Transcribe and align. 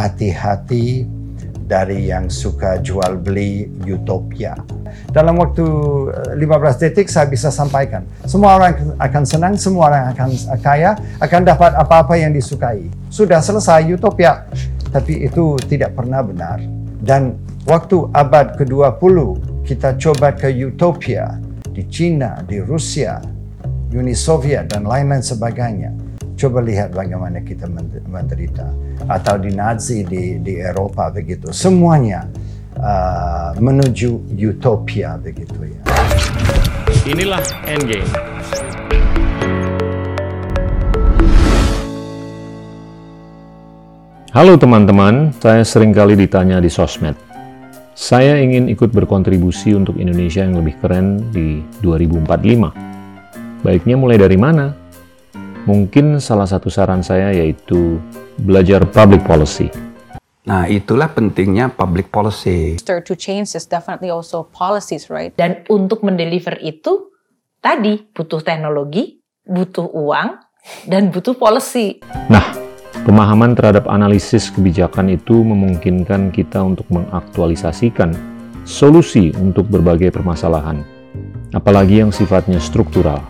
hati-hati 0.00 1.04
dari 1.70 2.10
yang 2.10 2.26
suka 2.26 2.82
jual 2.82 3.14
beli 3.20 3.70
utopia. 3.86 4.58
Dalam 5.14 5.38
waktu 5.38 5.62
15 6.34 6.42
eh, 6.42 6.74
detik 6.82 7.06
saya 7.06 7.30
bisa 7.30 7.54
sampaikan. 7.54 8.02
Semua 8.26 8.58
orang 8.58 8.98
akan 8.98 9.22
senang, 9.22 9.54
semua 9.54 9.94
orang 9.94 10.04
akan 10.10 10.28
kaya, 10.58 10.98
akan 11.22 11.40
dapat 11.46 11.78
apa-apa 11.78 12.18
yang 12.18 12.34
disukai. 12.34 12.90
Sudah 13.06 13.38
selesai 13.38 13.86
utopia. 13.86 14.50
Tapi 14.90 15.22
itu 15.22 15.54
tidak 15.70 15.94
pernah 15.94 16.18
benar. 16.26 16.58
Dan 16.98 17.38
waktu 17.70 18.10
abad 18.10 18.58
ke-20 18.58 19.16
kita 19.62 19.94
coba 19.94 20.34
ke 20.34 20.50
utopia 20.50 21.38
di 21.70 21.86
China, 21.86 22.42
di 22.42 22.58
Rusia, 22.58 23.22
Uni 23.94 24.18
Soviet 24.18 24.74
dan 24.74 24.90
lain-lain 24.90 25.22
sebagainya 25.22 26.09
Coba 26.40 26.64
lihat 26.64 26.96
bagaimana 26.96 27.44
kita 27.44 27.68
menderita. 28.08 28.64
Atau 29.04 29.36
di 29.44 29.52
Nazi 29.52 30.08
di, 30.08 30.40
di 30.40 30.56
Eropa 30.56 31.12
begitu. 31.12 31.52
Semuanya 31.52 32.24
uh, 32.80 33.52
menuju 33.60 34.32
utopia 34.48 35.20
begitu 35.20 35.68
ya. 35.68 35.84
Inilah 37.04 37.44
Endgame. 37.68 38.08
Halo 44.32 44.56
teman-teman, 44.56 45.36
saya 45.44 45.60
sering 45.60 45.92
kali 45.92 46.16
ditanya 46.16 46.56
di 46.56 46.72
sosmed. 46.72 47.20
Saya 47.92 48.40
ingin 48.40 48.72
ikut 48.72 48.96
berkontribusi 48.96 49.76
untuk 49.76 50.00
Indonesia 50.00 50.40
yang 50.40 50.56
lebih 50.56 50.80
keren 50.80 51.20
di 51.36 51.60
2045. 51.84 53.60
Baiknya 53.60 53.96
mulai 54.00 54.16
dari 54.16 54.40
mana? 54.40 54.79
Mungkin 55.68 56.16
salah 56.24 56.48
satu 56.48 56.72
saran 56.72 57.04
saya 57.04 57.36
yaitu 57.36 58.00
belajar 58.40 58.80
public 58.88 59.20
policy. 59.28 59.68
Nah, 60.48 60.64
itulah 60.64 61.12
pentingnya 61.12 61.68
public 61.68 62.08
policy. 62.08 62.80
To 62.80 63.14
change 63.14 63.52
is 63.52 63.68
definitely 63.68 64.08
also 64.08 64.48
policies, 64.48 65.12
right? 65.12 65.36
Dan 65.36 65.68
untuk 65.68 66.00
mendeliver 66.00 66.56
itu 66.64 67.12
tadi 67.60 68.00
butuh 68.08 68.40
teknologi, 68.40 69.20
butuh 69.44 69.84
uang, 69.84 70.40
dan 70.88 71.12
butuh 71.12 71.36
policy. 71.36 72.00
Nah, 72.32 72.56
pemahaman 73.04 73.52
terhadap 73.52 73.84
analisis 73.84 74.48
kebijakan 74.48 75.12
itu 75.12 75.44
memungkinkan 75.44 76.32
kita 76.32 76.64
untuk 76.64 76.88
mengaktualisasikan 76.88 78.16
solusi 78.64 79.36
untuk 79.36 79.68
berbagai 79.68 80.08
permasalahan, 80.08 80.80
apalagi 81.52 82.00
yang 82.00 82.10
sifatnya 82.10 82.56
struktural. 82.56 83.20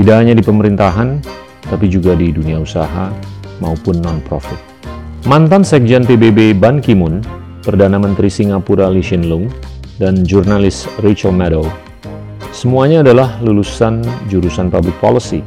Tidak 0.00 0.16
hanya 0.16 0.32
di 0.32 0.40
pemerintahan, 0.40 1.20
tapi 1.68 1.84
juga 1.92 2.16
di 2.16 2.32
dunia 2.32 2.56
usaha 2.56 3.12
maupun 3.60 4.00
non-profit. 4.00 4.56
Mantan 5.28 5.60
Sekjen 5.60 6.08
PBB 6.08 6.56
Ban 6.56 6.80
Ki-moon, 6.80 7.20
Perdana 7.60 8.00
Menteri 8.00 8.32
Singapura 8.32 8.88
Lee 8.88 9.04
Hsien 9.04 9.28
Loong, 9.28 9.52
dan 10.00 10.24
jurnalis 10.24 10.88
Rachel 11.04 11.36
Maddow, 11.36 11.68
semuanya 12.48 13.04
adalah 13.04 13.36
lulusan 13.44 14.00
jurusan 14.32 14.72
Public 14.72 14.96
Policy. 15.04 15.44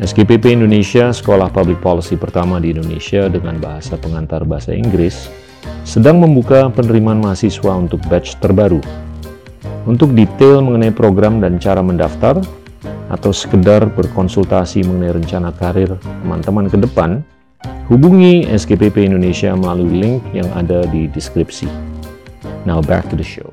SKPP 0.00 0.56
Indonesia, 0.56 1.12
sekolah 1.12 1.52
public 1.52 1.84
policy 1.84 2.16
pertama 2.16 2.56
di 2.56 2.72
Indonesia 2.72 3.28
dengan 3.28 3.60
bahasa 3.60 4.00
pengantar 4.00 4.48
bahasa 4.48 4.72
Inggris, 4.72 5.28
sedang 5.84 6.24
membuka 6.24 6.72
penerimaan 6.72 7.20
mahasiswa 7.20 7.76
untuk 7.76 8.00
batch 8.08 8.40
terbaru 8.40 8.80
untuk 9.90 10.14
detail 10.14 10.62
mengenai 10.62 10.94
program 10.94 11.42
dan 11.42 11.58
cara 11.58 11.82
mendaftar, 11.82 12.38
atau 13.10 13.34
sekedar 13.34 13.90
berkonsultasi 13.90 14.86
mengenai 14.86 15.18
rencana 15.18 15.50
karir 15.50 15.98
teman-teman 16.22 16.70
ke 16.70 16.78
depan, 16.78 17.26
hubungi 17.90 18.46
SKPP 18.46 19.10
Indonesia 19.10 19.50
melalui 19.58 19.90
link 19.90 20.22
yang 20.30 20.46
ada 20.54 20.86
di 20.86 21.10
deskripsi. 21.10 21.66
Now 22.62 22.78
back 22.78 23.10
to 23.10 23.18
the 23.18 23.26
show. 23.26 23.50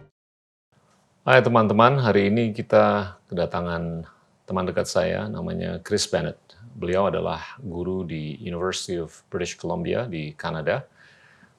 Hai 1.25 1.41
teman-teman, 1.41 1.98
hari 1.98 2.30
ini 2.30 2.54
kita 2.54 3.17
kedatangan 3.25 4.05
teman 4.45 4.69
dekat 4.69 4.86
saya, 4.86 5.25
namanya 5.25 5.81
Chris 5.81 6.05
Bennett. 6.05 6.37
Beliau 6.77 7.09
adalah 7.09 7.58
guru 7.58 8.05
di 8.05 8.37
University 8.45 9.02
of 9.02 9.25
British 9.33 9.58
Columbia 9.58 10.05
di 10.05 10.37
Kanada, 10.37 10.86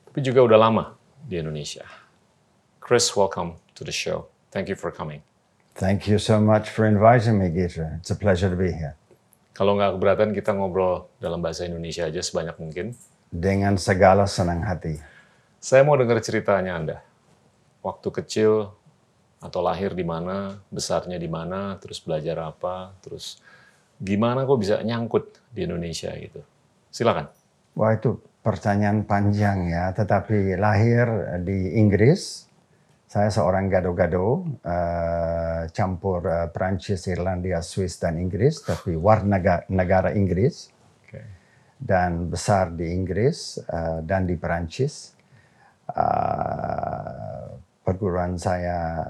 tapi 0.06 0.22
juga 0.22 0.46
udah 0.46 0.58
lama 0.70 0.84
di 1.26 1.42
Indonesia. 1.42 1.82
Chris, 2.78 3.10
welcome 3.18 3.58
to 3.74 3.82
the 3.82 3.92
show. 3.92 4.30
Thank 4.48 4.72
you 4.72 4.76
for 4.76 4.88
coming. 4.88 5.20
Thank 5.78 6.10
you 6.10 6.18
so 6.18 6.40
much 6.40 6.72
for 6.72 6.88
inviting 6.88 7.38
me, 7.38 7.52
Gita. 7.52 8.00
It's 8.00 8.10
a 8.10 8.18
pleasure 8.18 8.50
to 8.50 8.58
be 8.58 8.72
here. 8.72 8.98
Kalau 9.54 9.76
nggak 9.76 10.00
keberatan, 10.00 10.30
kita 10.34 10.56
ngobrol 10.56 11.06
dalam 11.22 11.38
bahasa 11.38 11.68
Indonesia 11.68 12.08
aja 12.08 12.18
sebanyak 12.18 12.56
mungkin. 12.58 12.96
Dengan 13.28 13.76
segala 13.76 14.24
senang 14.24 14.64
hati. 14.64 14.98
Saya 15.60 15.84
mau 15.84 15.94
dengar 16.00 16.18
ceritanya 16.24 16.74
Anda. 16.74 16.96
Waktu 17.84 18.08
kecil 18.10 18.72
atau 19.38 19.60
lahir 19.62 19.94
di 19.94 20.02
mana, 20.02 20.58
besarnya 20.72 21.20
di 21.20 21.28
mana, 21.30 21.78
terus 21.78 22.02
belajar 22.02 22.40
apa, 22.42 22.96
terus 23.04 23.38
gimana 24.00 24.48
kok 24.48 24.58
bisa 24.58 24.80
nyangkut 24.82 25.36
di 25.52 25.68
Indonesia 25.68 26.10
gitu. 26.16 26.42
Silakan. 26.90 27.28
Wah 27.76 27.94
itu 27.94 28.18
pertanyaan 28.42 29.04
panjang 29.04 29.68
ya, 29.70 29.94
tetapi 29.94 30.56
lahir 30.58 31.36
di 31.44 31.78
Inggris, 31.78 32.47
saya 33.08 33.32
seorang 33.32 33.72
gado-gado, 33.72 34.44
uh, 34.68 35.64
campur 35.72 36.20
uh, 36.28 36.52
Perancis, 36.52 37.08
Irlandia, 37.08 37.64
Swiss, 37.64 37.96
dan 37.96 38.20
Inggris, 38.20 38.60
tapi 38.60 39.00
warga 39.00 39.64
negara 39.72 40.12
Inggris. 40.12 40.68
Okay. 41.08 41.24
Dan 41.80 42.28
besar 42.28 42.68
di 42.76 42.92
Inggris 42.92 43.64
uh, 43.64 44.04
dan 44.04 44.28
di 44.28 44.36
Perancis. 44.36 45.16
Uh, 45.88 47.56
perguruan 47.80 48.36
saya 48.36 49.00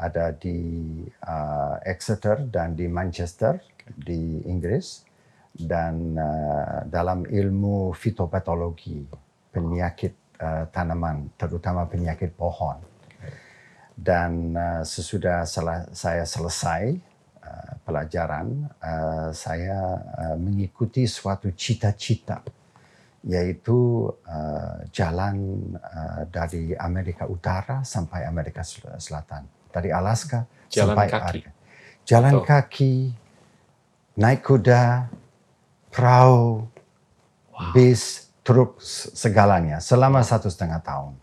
ada 0.00 0.32
di 0.32 1.04
uh, 1.04 1.76
Exeter 1.84 2.40
dan 2.48 2.72
di 2.72 2.88
Manchester 2.88 3.60
di 3.84 4.48
Inggris. 4.48 5.04
Dan 5.52 6.16
uh, 6.16 6.88
dalam 6.88 7.28
ilmu 7.28 7.92
fitopatologi, 7.92 9.04
penyakit 9.52 10.40
uh, 10.40 10.64
tanaman, 10.72 11.36
terutama 11.36 11.84
penyakit 11.84 12.32
pohon 12.32 12.85
dan 13.96 14.52
uh, 14.52 14.82
sesudah 14.84 15.48
sel 15.48 15.88
saya 15.96 16.28
selesai 16.28 17.00
uh, 17.40 17.72
pelajaran, 17.80 18.68
uh, 18.84 19.32
saya 19.32 19.96
uh, 20.20 20.36
mengikuti 20.36 21.08
suatu 21.08 21.48
cita-cita, 21.56 22.44
yaitu 23.24 24.04
uh, 24.12 24.84
jalan 24.92 25.72
uh, 25.80 26.28
dari 26.28 26.76
Amerika 26.76 27.24
Utara 27.24 27.80
sampai 27.80 28.28
Amerika 28.28 28.60
Selatan, 29.00 29.48
dari 29.72 29.88
Alaska 29.88 30.44
jalan 30.68 30.92
sampai 30.92 31.06
kaki. 31.08 31.40
Jalan 32.06 32.34
Betul. 32.38 32.46
kaki, 32.46 32.94
naik 34.14 34.40
kuda, 34.46 35.10
perahu, 35.90 36.62
wow. 37.50 37.72
bis, 37.74 38.30
truk, 38.46 38.78
segalanya 39.16 39.82
selama 39.82 40.22
satu 40.22 40.46
setengah 40.46 40.78
tahun. 40.86 41.18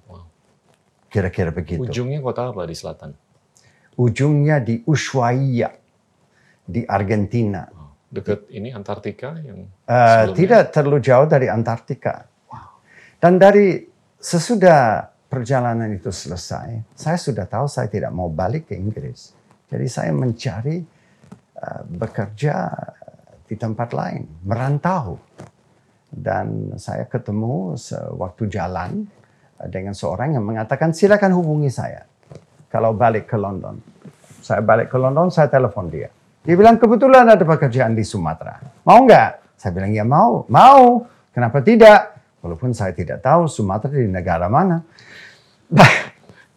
Kira-kira 1.14 1.54
begitu. 1.54 1.86
Ujungnya 1.86 2.26
kota 2.26 2.50
apa 2.50 2.66
di 2.66 2.74
selatan? 2.74 3.14
Ujungnya 3.94 4.58
di 4.58 4.82
Ushuaia, 4.90 5.70
di 6.66 6.82
Argentina. 6.90 7.70
Oh, 7.70 7.94
dekat 8.10 8.50
ini 8.50 8.74
Antartika 8.74 9.38
yang 9.38 9.70
uh, 9.86 10.34
Tidak 10.34 10.74
terlalu 10.74 10.98
jauh 11.06 11.30
dari 11.30 11.46
Antartika. 11.54 12.26
Wow. 12.50 12.82
Dan 13.22 13.38
dari 13.38 13.86
sesudah 14.18 15.06
perjalanan 15.30 15.94
itu 15.94 16.10
selesai, 16.10 16.98
saya 16.98 17.18
sudah 17.22 17.46
tahu 17.46 17.70
saya 17.70 17.86
tidak 17.86 18.10
mau 18.10 18.34
balik 18.34 18.74
ke 18.74 18.74
Inggris. 18.74 19.38
Jadi 19.70 19.86
saya 19.86 20.10
mencari 20.10 20.82
uh, 21.62 21.82
bekerja 21.94 22.74
di 23.46 23.54
tempat 23.54 23.94
lain, 23.94 24.26
merantau. 24.42 25.22
Dan 26.10 26.74
saya 26.82 27.06
ketemu 27.06 27.78
sewaktu 27.78 28.50
jalan 28.50 29.06
dengan 29.70 29.96
seorang 29.96 30.36
yang 30.36 30.44
mengatakan 30.44 30.92
silakan 30.92 31.36
hubungi 31.36 31.72
saya 31.72 32.04
kalau 32.74 32.98
balik 32.98 33.30
ke 33.30 33.38
London. 33.38 33.78
Saya 34.44 34.60
balik 34.60 34.90
ke 34.90 34.98
London, 34.98 35.30
saya 35.30 35.48
telepon 35.48 35.88
dia. 35.88 36.10
Dia 36.44 36.56
bilang 36.60 36.76
kebetulan 36.76 37.24
ada 37.30 37.46
pekerjaan 37.46 37.96
di 37.96 38.04
Sumatera. 38.04 38.60
Mau 38.84 39.08
nggak? 39.08 39.56
Saya 39.56 39.72
bilang 39.72 39.96
ya 39.96 40.04
mau. 40.04 40.44
Mau. 40.52 41.08
Kenapa 41.32 41.64
tidak? 41.64 42.20
Walaupun 42.44 42.76
saya 42.76 42.92
tidak 42.92 43.24
tahu 43.24 43.48
Sumatera 43.48 43.96
di 43.96 44.12
negara 44.12 44.52
mana. 44.52 44.84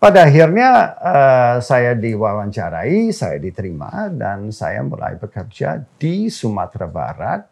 Pada 0.03 0.27
akhirnya 0.27 0.93
uh, 0.99 1.57
saya 1.63 1.95
diwawancarai, 1.95 3.15
saya 3.15 3.39
diterima 3.39 4.11
dan 4.13 4.51
saya 4.51 4.83
mulai 4.85 5.17
bekerja 5.17 5.81
di 5.97 6.29
Sumatera 6.29 6.85
Barat, 6.85 7.47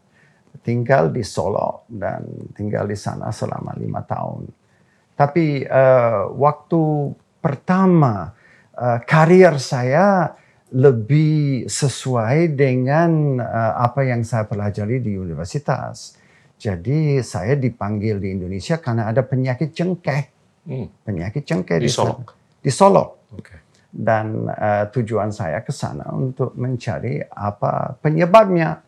tinggal 0.60 1.08
di 1.14 1.24
Solo 1.24 1.88
dan 1.88 2.26
tinggal 2.52 2.84
di 2.84 2.98
sana 2.98 3.32
selama 3.32 3.72
lima 3.78 4.02
tahun. 4.04 4.63
Tapi 5.14 5.62
uh, 5.62 6.30
waktu 6.34 7.14
pertama 7.38 8.34
uh, 8.74 8.98
karier 9.06 9.56
saya 9.62 10.34
lebih 10.74 11.70
sesuai 11.70 12.58
dengan 12.58 13.38
uh, 13.38 13.78
apa 13.78 14.02
yang 14.02 14.26
saya 14.26 14.46
pelajari 14.46 14.98
di 14.98 15.14
universitas. 15.14 16.18
Jadi 16.58 17.20
saya 17.20 17.58
dipanggil 17.58 18.16
di 18.22 18.32
Indonesia 18.32 18.80
karena 18.80 19.10
ada 19.10 19.20
penyakit 19.20 19.74
cengkeh. 19.74 20.22
Hmm. 20.64 20.88
Penyakit 21.04 21.44
cengkeh 21.44 21.76
Di. 21.76 21.90
Solok? 21.92 22.32
Di 22.64 22.70
Solok. 22.72 23.10
Oke. 23.36 23.56
Dan 23.94 24.48
eh, 24.48 24.88
tujuan 24.90 25.30
saya 25.30 25.62
ke 25.62 25.70
sana 25.70 26.08
untuk 26.10 26.56
mencari 26.56 27.20
apa 27.20 27.94
penyebabnya. 28.00 28.80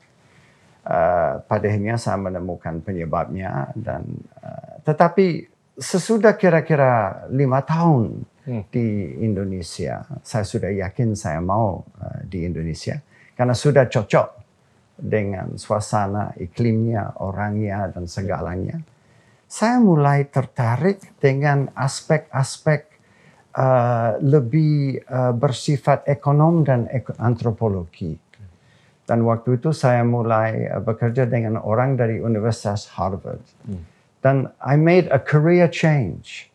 Eh, 0.86 1.32
pada 1.44 1.66
akhirnya 1.66 1.98
saya 2.00 2.16
menemukan 2.16 2.80
penyebabnya 2.80 3.76
dan 3.76 4.08
eh, 4.40 4.74
tetapi 4.86 5.26
sesudah 5.76 6.34
kira-kira 6.36 7.24
lima 7.30 7.60
tahun 7.62 8.24
Hmm. 8.46 8.62
di 8.70 9.18
Indonesia, 9.26 10.06
saya 10.22 10.46
sudah 10.46 10.70
yakin 10.70 11.18
saya 11.18 11.42
mau 11.42 11.82
eh, 11.98 12.30
di 12.30 12.46
Indonesia 12.46 12.94
karena 13.34 13.58
sudah 13.58 13.90
cocok 13.90 14.28
dengan 15.02 15.58
suasana, 15.58 16.30
iklimnya, 16.38 17.18
orangnya 17.18 17.90
dan 17.90 18.06
segalanya. 18.06 18.78
Saya 19.50 19.82
mulai 19.82 20.30
tertarik 20.30 21.18
dengan 21.18 21.74
aspek-aspek 21.74 22.80
eh, 23.50 24.10
lebih 24.22 25.02
eh, 25.02 25.32
bersifat 25.34 26.06
ekonom 26.06 26.62
dan 26.62 26.86
ek- 26.86 27.18
antropologi. 27.18 28.14
Dan 29.10 29.26
waktu 29.26 29.58
itu 29.58 29.74
saya 29.74 30.06
mulai 30.06 30.70
bekerja 30.86 31.26
dengan 31.26 31.58
orang 31.58 31.98
dari 31.98 32.22
Universitas 32.22 32.90
Harvard. 32.94 33.42
Dan 34.26 34.50
I 34.58 34.74
made 34.74 35.06
a 35.14 35.22
career 35.22 35.70
change. 35.70 36.50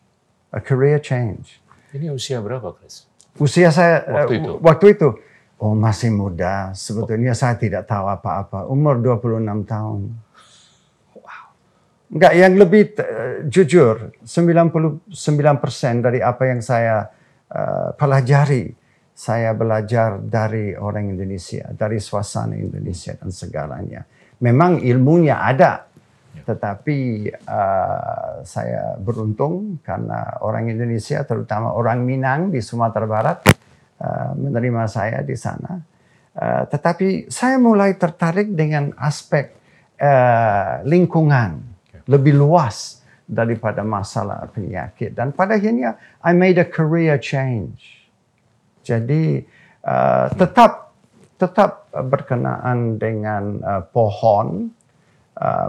A 0.52 0.60
career 0.60 1.00
change. 1.00 1.56
Ini 1.96 2.12
usia 2.12 2.44
berapa, 2.44 2.76
Chris? 2.76 3.08
Usia 3.40 3.72
saya 3.72 4.04
Waktu 4.04 4.32
eh, 4.36 4.40
itu? 4.44 4.52
waktu 4.60 4.86
itu 4.92 5.08
oh 5.56 5.72
masih 5.72 6.12
muda. 6.12 6.76
Sebetulnya 6.76 7.32
saya 7.32 7.56
tidak 7.56 7.88
tahu 7.88 8.12
apa-apa. 8.12 8.68
Umur 8.68 9.00
26 9.00 9.64
tahun. 9.64 10.00
Wow. 11.16 11.44
Enggak, 12.12 12.32
yang 12.36 12.54
lebih 12.60 12.82
eh, 13.00 13.48
jujur, 13.48 14.20
99% 14.20 15.08
dari 16.04 16.20
apa 16.20 16.42
yang 16.44 16.60
saya 16.60 17.08
eh, 17.48 17.88
pelajari, 17.96 18.68
saya 19.16 19.56
belajar 19.56 20.20
dari 20.20 20.76
orang 20.76 21.16
Indonesia, 21.16 21.72
dari 21.72 21.96
suasana 21.96 22.52
Indonesia 22.52 23.16
dan 23.16 23.32
segalanya. 23.32 24.04
Memang 24.44 24.82
ilmunya 24.84 25.40
ada, 25.40 25.88
tetapi 26.42 26.98
eh, 27.30 28.32
saya 28.42 28.98
beruntung 28.98 29.80
karena 29.80 30.42
orang 30.42 30.68
Indonesia, 30.68 31.22
terutama 31.22 31.72
orang 31.72 32.02
Minang 32.02 32.50
di 32.50 32.58
Sumatera 32.58 33.06
Barat, 33.06 33.38
eh, 33.98 34.30
menerima 34.36 34.84
saya 34.90 35.22
di 35.22 35.38
sana. 35.38 35.78
Eh, 36.32 36.62
tetapi 36.68 37.30
saya 37.30 37.56
mulai 37.56 37.94
tertarik 37.96 38.50
dengan 38.52 38.92
aspek 38.98 39.54
eh, 39.96 40.82
lingkungan 40.84 41.62
lebih 42.10 42.34
luas 42.34 43.02
daripada 43.32 43.80
masalah 43.80 44.44
penyakit. 44.50 45.14
Dan 45.16 45.32
pada 45.32 45.56
akhirnya, 45.56 45.96
I 46.20 46.36
made 46.36 46.60
a 46.60 46.68
career 46.68 47.16
change. 47.16 48.10
Jadi 48.82 49.40
uh, 49.86 50.26
tetap 50.34 50.90
tetap 51.38 51.90
berkenaan 51.90 52.98
dengan 52.98 53.62
uh, 53.62 53.82
pohon, 53.86 54.68
uh, 54.68 54.81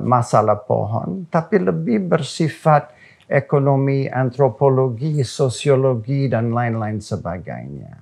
masalah 0.03 0.59
pohon, 0.59 1.25
tapi 1.29 1.57
lebih 1.57 2.05
bersifat 2.05 2.93
ekonomi, 3.29 4.05
antropologi, 4.05 5.25
sosiologi 5.25 6.29
dan 6.29 6.53
lain-lain 6.53 7.01
sebagainya. 7.01 7.93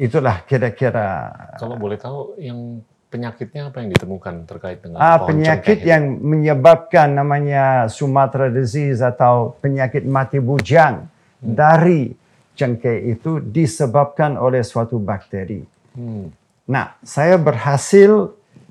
Itulah 0.00 0.42
kira-kira 0.48 1.28
Kalau 1.60 1.76
boleh 1.76 2.00
tahu 2.00 2.40
yang 2.40 2.80
penyakitnya 3.12 3.68
apa 3.68 3.84
yang 3.84 3.90
ditemukan 3.92 4.34
terkait 4.48 4.80
dengan 4.80 5.02
ah, 5.02 5.20
pohon 5.20 5.34
penyakit 5.34 5.82
cengkeh 5.82 5.90
yang 5.90 6.04
menyebabkan 6.22 7.08
namanya 7.10 7.90
Sumatra 7.90 8.48
disease 8.48 9.04
atau 9.04 9.58
penyakit 9.60 10.06
mati 10.06 10.38
bujang 10.40 11.04
dari 11.36 12.14
cengkeh 12.54 13.12
itu 13.12 13.42
disebabkan 13.44 14.38
oleh 14.40 14.64
suatu 14.64 14.96
bakteri. 15.02 15.60
Hmm. 15.98 16.32
Nah, 16.70 16.94
saya 17.02 17.34
berhasil 17.34 18.30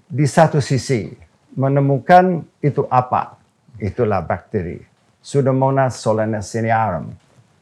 di 0.10 0.26
satu 0.26 0.64
sisi 0.64 1.29
menemukan 1.56 2.46
itu 2.62 2.86
apa. 2.92 3.38
Itulah 3.80 4.19
bakteri. 4.25 4.84
Pseudomonas 5.24 6.00
solanacearum. 6.01 7.16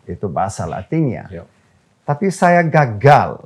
Itu 0.07 0.31
bahasa 0.31 0.66
latinnya. 0.66 1.28
Ya. 1.30 1.44
Tapi 2.07 2.31
saya 2.31 2.63
gagal 2.63 3.44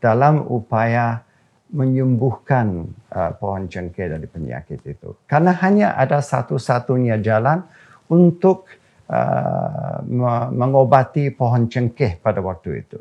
dalam 0.00 0.44
upaya 0.44 1.24
menyembuhkan 1.70 2.90
uh, 3.14 3.32
pohon 3.38 3.70
cengkeh 3.70 4.10
dari 4.10 4.26
penyakit 4.26 4.82
itu. 4.84 5.16
Karena 5.24 5.54
hanya 5.64 5.96
ada 5.96 6.20
satu-satunya 6.20 7.22
jalan 7.22 7.62
untuk 8.10 8.66
uh, 9.06 10.02
me- 10.04 10.50
mengobati 10.50 11.30
pohon 11.30 11.70
cengkeh 11.70 12.18
pada 12.20 12.42
waktu 12.42 12.84
itu. 12.84 13.00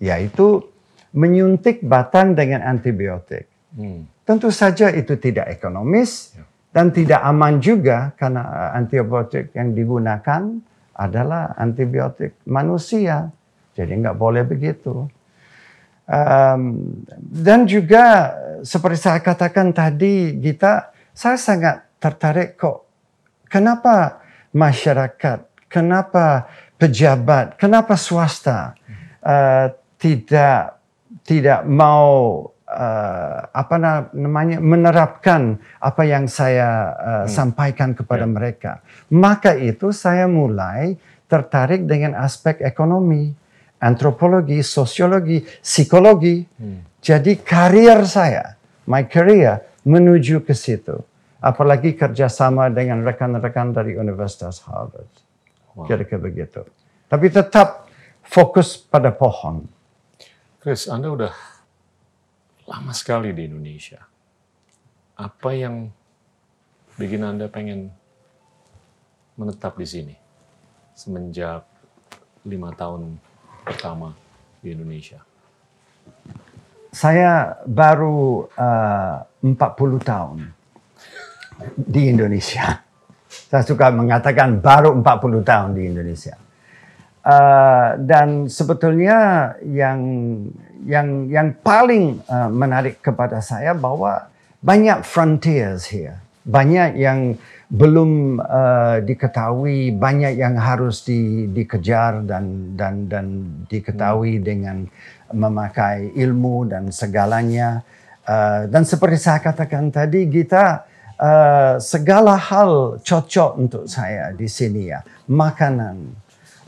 Yaitu 0.00 0.66
menyuntik 1.14 1.84
batang 1.84 2.34
dengan 2.34 2.64
antibiotik. 2.64 3.46
Hmm. 3.76 4.08
Tentu 4.28 4.52
saja 4.52 4.92
itu 4.92 5.16
tidak 5.16 5.48
ekonomis 5.48 6.36
dan 6.68 6.92
tidak 6.92 7.24
aman 7.24 7.64
juga 7.64 8.12
karena 8.12 8.44
uh, 8.44 8.70
antibiotik 8.76 9.56
yang 9.56 9.72
digunakan 9.72 10.60
adalah 10.92 11.56
antibiotik 11.56 12.36
manusia. 12.44 13.32
Jadi 13.72 14.04
nggak 14.04 14.20
boleh 14.20 14.44
begitu. 14.44 15.08
Um, 16.04 16.62
dan 17.16 17.64
juga 17.64 18.36
seperti 18.60 19.00
saya 19.00 19.24
katakan 19.24 19.72
tadi, 19.72 20.36
Gita, 20.36 20.92
saya 21.16 21.40
sangat 21.40 21.88
tertarik 21.96 22.60
kok. 22.60 22.84
Kenapa 23.48 24.20
masyarakat, 24.52 25.72
kenapa 25.72 26.52
pejabat, 26.76 27.56
kenapa 27.56 27.96
swasta 27.96 28.76
uh, 29.24 29.72
tidak 29.96 30.76
tidak 31.24 31.64
mau 31.64 32.44
uh, 32.68 33.48
apa 33.48 33.76
na- 33.80 34.08
namanya 34.12 34.60
menerapkan 34.60 35.56
apa 35.80 36.02
yang 36.04 36.28
saya 36.28 36.68
uh, 36.94 37.26
sampaikan 37.26 37.96
kepada 37.96 38.28
mereka. 38.28 38.84
Maka 39.08 39.56
itu 39.56 39.90
saya 39.90 40.28
mulai 40.28 41.00
tertarik 41.28 41.88
dengan 41.88 42.16
aspek 42.20 42.60
ekonomi, 42.60 43.32
antropologi, 43.80 44.60
sosiologi, 44.64 45.44
psikologi. 45.60 46.44
Jadi 46.98 47.40
karir 47.40 48.04
saya, 48.04 48.56
my 48.88 49.06
career 49.08 49.64
menuju 49.84 50.44
ke 50.44 50.52
situ. 50.52 50.98
Apalagi 51.38 51.94
kerjasama 51.94 52.66
dengan 52.74 53.06
rekan-rekan 53.06 53.70
dari 53.70 53.94
Universitas 53.94 54.58
Harvard. 54.66 55.06
Kira-kira 55.86 56.18
begitu. 56.18 56.66
Tapi 57.06 57.30
tetap 57.30 57.86
fokus 58.26 58.74
pada 58.74 59.14
pohon. 59.14 59.62
Chris, 60.58 60.90
Anda 60.90 61.14
udah 61.14 61.32
lama 62.68 62.92
sekali 62.92 63.32
di 63.32 63.48
Indonesia. 63.48 64.04
Apa 65.16 65.50
yang 65.56 65.88
bikin 67.00 67.24
Anda 67.24 67.48
pengen 67.48 67.88
menetap 69.40 69.80
di 69.80 69.86
sini 69.88 70.14
semenjak 70.92 71.64
lima 72.44 72.70
tahun 72.76 73.16
pertama 73.64 74.12
di 74.60 74.76
Indonesia? 74.76 75.24
Saya 76.92 77.56
baru 77.64 78.44
uh, 78.52 79.16
40 79.40 79.56
tahun 80.04 80.38
di 81.74 82.12
Indonesia. 82.12 82.84
Saya 83.28 83.64
suka 83.64 83.88
mengatakan 83.92 84.60
baru 84.60 84.92
40 84.92 85.40
tahun 85.44 85.70
di 85.72 85.82
Indonesia. 85.88 86.36
Uh, 87.28 87.92
dan 88.08 88.48
sebetulnya 88.48 89.52
yang 89.60 90.00
yang 90.86 91.26
yang 91.26 91.54
paling 91.58 92.22
uh, 92.30 92.46
menarik 92.52 93.02
kepada 93.02 93.42
saya 93.42 93.74
bahwa 93.74 94.30
banyak 94.62 95.02
frontiers 95.02 95.90
here, 95.90 96.18
banyak 96.46 96.98
yang 96.98 97.34
belum 97.68 98.40
uh, 98.40 99.04
diketahui, 99.04 99.92
banyak 99.92 100.40
yang 100.40 100.56
harus 100.56 101.04
di, 101.04 101.50
dikejar 101.52 102.24
dan 102.24 102.74
dan 102.78 103.10
dan 103.10 103.26
diketahui 103.68 104.40
dengan 104.40 104.88
memakai 105.32 106.16
ilmu 106.16 106.64
dan 106.70 106.88
segalanya. 106.88 107.84
Uh, 108.28 108.68
dan 108.68 108.84
seperti 108.84 109.20
saya 109.20 109.40
katakan 109.40 109.88
tadi, 109.88 110.28
kita 110.28 110.84
uh, 111.16 111.76
segala 111.80 112.36
hal 112.36 113.00
cocok 113.00 113.50
untuk 113.56 113.84
saya 113.88 114.32
di 114.32 114.48
sini 114.48 114.92
ya, 114.92 115.00
makanan, 115.28 116.12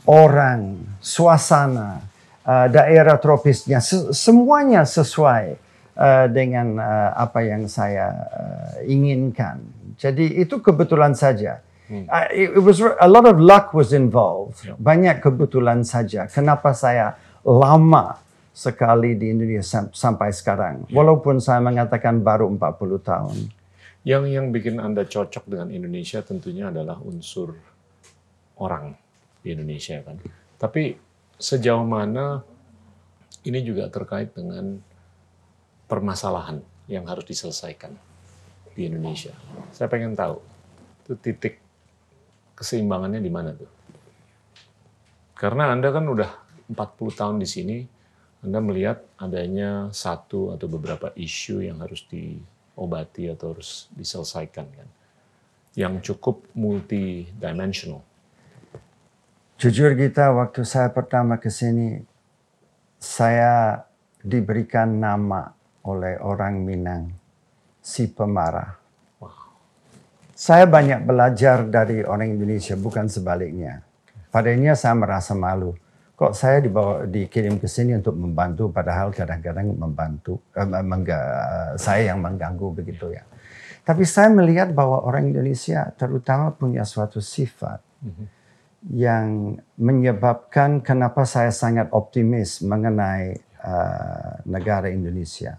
orang, 0.05 0.81
suasana, 1.01 2.10
uh, 2.45 2.67
daerah 2.69 3.17
tropisnya, 3.17 3.81
se- 3.81 4.13
semuanya 4.13 4.85
sesuai 4.85 5.57
uh, 5.97 6.27
dengan 6.29 6.77
uh, 6.79 7.11
apa 7.17 7.45
yang 7.45 7.65
saya 7.69 8.09
uh, 8.11 8.73
inginkan. 8.85 9.61
Jadi 9.97 10.41
itu 10.41 10.57
kebetulan 10.61 11.13
saja. 11.13 11.61
Uh, 11.91 12.23
it, 12.31 12.55
it 12.55 12.63
was 12.63 12.79
a 12.79 13.09
lot 13.09 13.27
of 13.27 13.35
luck 13.35 13.75
was 13.75 13.91
involved. 13.91 14.63
Banyak 14.79 15.19
kebetulan 15.19 15.83
saja. 15.83 16.23
Kenapa 16.31 16.71
saya 16.71 17.19
lama 17.43 18.15
sekali 18.55 19.19
di 19.19 19.31
Indonesia 19.31 19.63
sam- 19.63 19.91
sampai 19.91 20.31
sekarang, 20.31 20.87
walaupun 20.91 21.43
saya 21.43 21.59
mengatakan 21.59 22.23
baru 22.23 22.47
40 22.47 22.99
tahun. 23.03 23.37
Yang 24.07 24.23
yang 24.33 24.47
bikin 24.49 24.81
Anda 24.81 25.05
cocok 25.05 25.45
dengan 25.45 25.69
Indonesia 25.69 26.23
tentunya 26.25 26.73
adalah 26.73 26.97
unsur 27.03 27.53
orang 28.57 28.95
di 29.43 29.53
Indonesia 29.53 30.01
kan. 30.01 30.17
Tapi 30.57 30.95
sejauh 31.41 31.83
mana 31.83 32.45
ini 33.41 33.65
juga 33.65 33.89
terkait 33.89 34.29
dengan 34.37 34.77
permasalahan 35.89 36.61
yang 36.85 37.09
harus 37.09 37.25
diselesaikan 37.25 37.97
di 38.77 38.85
Indonesia. 38.85 39.33
Saya 39.73 39.89
pengen 39.89 40.13
tahu 40.13 40.37
itu 41.01 41.17
titik 41.17 41.57
keseimbangannya 42.53 43.19
di 43.19 43.31
mana 43.33 43.51
tuh. 43.57 43.67
Karena 45.33 45.73
Anda 45.73 45.89
kan 45.89 46.05
udah 46.05 46.29
40 46.69 46.77
tahun 47.17 47.41
di 47.41 47.49
sini, 47.49 47.77
Anda 48.45 48.61
melihat 48.61 49.01
adanya 49.17 49.89
satu 49.89 50.53
atau 50.53 50.69
beberapa 50.69 51.09
isu 51.17 51.65
yang 51.65 51.81
harus 51.81 52.05
diobati 52.05 53.33
atau 53.33 53.57
harus 53.57 53.89
diselesaikan 53.97 54.67
kan. 54.69 54.87
Yang 55.73 56.13
cukup 56.13 56.45
multidimensional. 56.53 58.05
Jujur 59.61 59.93
kita 59.93 60.33
waktu 60.33 60.65
saya 60.65 60.89
pertama 60.89 61.37
ke 61.37 61.53
sini, 61.53 62.01
saya 62.97 63.77
diberikan 64.17 64.89
nama 64.97 65.53
oleh 65.85 66.17
orang 66.17 66.65
Minang, 66.65 67.13
si 67.77 68.09
pemarah. 68.09 68.73
Saya 70.33 70.65
banyak 70.65 71.05
belajar 71.05 71.61
dari 71.69 72.01
orang 72.01 72.33
Indonesia, 72.33 72.73
bukan 72.73 73.05
sebaliknya. 73.05 73.85
Padanya 74.33 74.73
saya 74.73 74.97
merasa 74.97 75.37
malu. 75.37 75.77
Kok 76.17 76.33
saya 76.33 76.57
dibawa 76.57 77.05
dikirim 77.05 77.61
ke 77.61 77.69
sini 77.69 77.93
untuk 77.93 78.17
membantu, 78.17 78.73
padahal 78.73 79.13
kadang-kadang 79.13 79.77
membantu 79.77 80.41
eh, 80.57 80.65
mengga, 80.65 81.21
saya 81.77 82.09
yang 82.09 82.17
mengganggu 82.17 82.81
begitu 82.81 83.13
ya. 83.13 83.21
Tapi 83.85 84.09
saya 84.09 84.33
melihat 84.33 84.73
bahwa 84.73 85.05
orang 85.05 85.29
Indonesia 85.29 85.85
terutama 85.93 86.49
punya 86.49 86.81
suatu 86.81 87.21
sifat 87.21 87.77
yang 88.89 89.61
menyebabkan 89.77 90.81
kenapa 90.81 91.21
saya 91.21 91.53
sangat 91.53 91.93
optimis 91.93 92.65
mengenai 92.65 93.37
uh, 93.61 94.41
negara 94.49 94.89
Indonesia, 94.89 95.53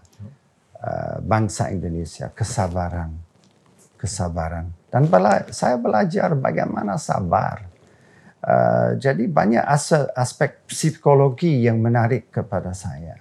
uh, 0.83 1.23
bangsa 1.23 1.71
Indonesia, 1.71 2.27
kesabaran, 2.35 3.15
kesabaran. 3.95 4.67
Dan 4.91 5.07
bela 5.07 5.47
saya 5.55 5.79
belajar 5.79 6.35
bagaimana 6.35 6.99
sabar. 6.99 7.63
Uh, 8.43 8.99
jadi 8.99 9.23
banyak 9.23 9.63
as 9.63 9.95
aspek 10.19 10.67
psikologi 10.67 11.63
yang 11.63 11.79
menarik 11.79 12.27
kepada 12.27 12.75
saya. 12.75 13.15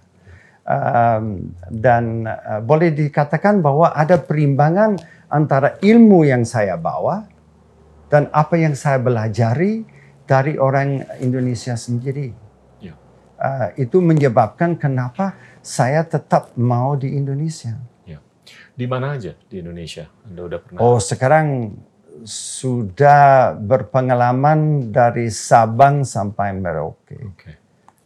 Um, 0.62 1.54
dan 1.70 2.26
uh, 2.26 2.58
boleh 2.58 2.90
dikatakan 2.90 3.62
bahwa 3.62 3.94
ada 3.94 4.18
perimbangan 4.18 4.98
antara 5.30 5.78
ilmu 5.78 6.26
yang 6.26 6.42
saya 6.42 6.74
bawa 6.74 7.26
dan 8.10 8.30
apa 8.30 8.54
yang 8.60 8.74
saya 8.76 8.98
belajari 9.02 9.91
dari 10.26 10.58
orang 10.58 11.02
Indonesia 11.18 11.74
sendiri. 11.74 12.32
Ya. 12.78 12.94
Uh, 13.38 13.68
itu 13.78 13.98
menyebabkan 13.98 14.78
kenapa 14.78 15.34
saya 15.62 16.02
tetap 16.06 16.54
mau 16.58 16.94
di 16.98 17.14
Indonesia. 17.14 17.78
Ya. 18.06 18.18
Di 18.74 18.86
mana 18.86 19.18
aja 19.18 19.34
di 19.50 19.62
Indonesia? 19.62 20.10
Anda 20.26 20.40
udah 20.46 20.58
pernah? 20.62 20.78
Oh, 20.82 20.98
sekarang 20.98 21.76
sudah 22.26 23.56
berpengalaman 23.56 24.92
dari 24.94 25.32
Sabang 25.32 26.06
sampai 26.06 26.54
Merauke 26.54 27.18
Oke. 27.18 27.50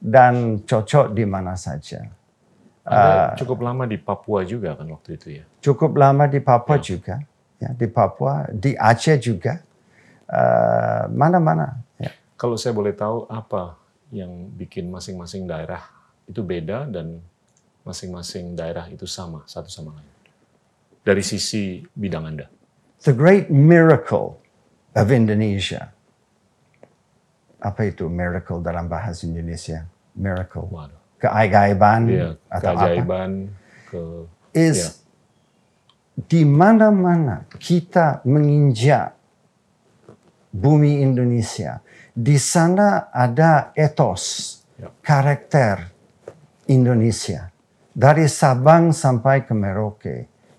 dan 0.01 0.63
cocok 0.63 1.13
di 1.13 1.25
mana 1.27 1.59
saja. 1.59 2.07
Anda 2.87 3.35
cukup 3.35 3.67
lama 3.67 3.83
di 3.85 3.99
Papua 3.99 4.47
juga 4.47 4.79
kan 4.79 4.87
waktu 4.87 5.19
itu 5.19 5.29
ya? 5.43 5.45
Cukup 5.59 5.99
lama 5.99 6.31
di 6.31 6.39
Papua 6.39 6.79
juga, 6.79 7.19
ya 7.59 7.75
di 7.75 7.87
Papua, 7.91 8.47
di 8.55 8.79
Aceh 8.79 9.19
juga, 9.19 9.59
uh, 10.31 11.07
mana-mana. 11.11 11.83
ya. 11.99 12.11
Kalau 12.37 12.55
saya 12.59 12.77
boleh 12.77 12.93
tahu 12.93 13.25
apa 13.27 13.79
yang 14.13 14.51
bikin 14.55 14.87
masing-masing 14.91 15.47
daerah 15.47 15.83
itu 16.27 16.43
beda 16.43 16.87
dan 16.87 17.19
masing-masing 17.83 18.55
daerah 18.55 18.87
itu 18.91 19.07
sama 19.07 19.43
satu 19.47 19.71
sama 19.71 19.95
lain 19.95 20.11
dari 21.07 21.23
sisi 21.23 21.87
bidang 21.95 22.27
Anda. 22.27 22.47
The 23.07 23.15
great 23.15 23.47
miracle 23.49 24.43
of 24.93 25.07
Indonesia. 25.15 25.95
Apa 27.63 27.89
itu 27.89 28.07
miracle 28.11 28.61
dalam 28.63 28.87
bahasa 28.87 29.27
Indonesia? 29.27 29.87
Miracle. 30.15 30.67
Waduh. 30.71 30.99
Keajaiban 31.17 32.01
Iya, 32.07 32.29
atau 32.53 32.71
apa? 32.77 32.85
keajaiban 32.85 33.31
ke 33.89 34.03
Is 34.53 34.77
Iya. 34.77 34.89
di 36.29 36.43
mana-mana 36.45 37.49
kita 37.57 38.21
menginjak 38.29 39.16
bumi 40.57 41.05
Indonesia, 41.05 41.85
di 42.17 42.41
sana 42.41 43.13
ada 43.13 43.77
etos, 43.77 44.57
Ya. 44.77 44.93
karakter 45.01 45.89
Indonesia. 46.69 47.49
Dari 47.97 48.29
Sabang 48.29 48.93
sampai 48.93 49.49
ke 49.49 49.57
Merauke, 49.57 50.17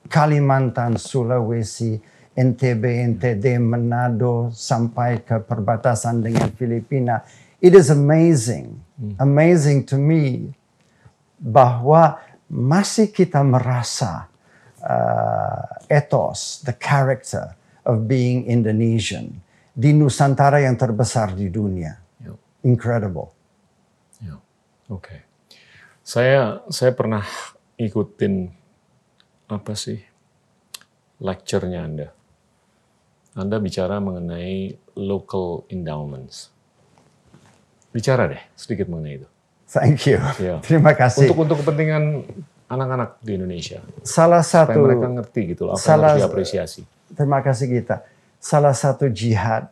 Kalimantan, 0.09 0.97
Sulawesi, 0.97 2.01
NTB, 2.33 3.13
NTD, 3.13 3.61
Manado, 3.61 4.49
sampai 4.49 5.21
ke 5.21 5.37
perbatasan 5.41 6.25
dengan 6.25 6.49
Filipina. 6.57 7.21
It 7.61 7.77
is 7.77 7.93
amazing, 7.93 8.81
amazing 9.21 9.85
to 9.89 10.01
me 10.01 10.53
bahwa 11.37 12.17
masih 12.49 13.13
kita 13.13 13.45
merasa 13.45 14.29
uh, 14.81 15.61
ethos, 15.93 16.65
the 16.65 16.73
character 16.73 17.53
of 17.85 18.09
being 18.09 18.49
Indonesian 18.49 19.45
di 19.77 19.93
Nusantara 19.93 20.57
yang 20.57 20.73
terbesar 20.73 21.37
di 21.37 21.53
dunia. 21.53 21.93
Incredible. 22.65 23.29
Ya, 24.17 24.41
Oke. 24.89 25.21
Saya 26.01 26.65
saya 26.73 26.91
pernah 26.97 27.21
ikutin 27.77 28.49
apa 29.45 29.77
sih 29.77 30.01
lecture-nya 31.21 31.85
Anda. 31.85 32.09
Anda 33.37 33.61
bicara 33.61 34.01
mengenai 34.01 34.73
local 34.97 35.69
endowments. 35.69 36.49
Bicara 37.93 38.25
deh 38.25 38.41
sedikit 38.57 38.89
mengenai 38.89 39.21
itu. 39.21 39.29
Thank 39.69 40.09
you. 40.09 40.17
Ya. 40.41 40.57
Terima 40.65 40.97
kasih. 40.97 41.29
Untuk 41.29 41.37
untuk 41.45 41.57
kepentingan 41.61 42.25
anak-anak 42.67 43.23
di 43.23 43.39
Indonesia 43.39 43.79
salah 44.03 44.43
supaya 44.43 44.75
satu 44.75 44.79
mereka 44.83 45.07
ngerti 45.07 45.55
gitu 45.55 45.71
loh 45.71 45.79
apa 45.79 45.79
yang 45.79 45.87
salah- 45.87 46.09
harus 46.11 46.21
diapresiasi. 46.25 46.81
terima 47.15 47.39
kasih 47.39 47.67
kita. 47.71 48.03
Salah 48.37 48.73
satu 48.73 49.09
jihad 49.09 49.67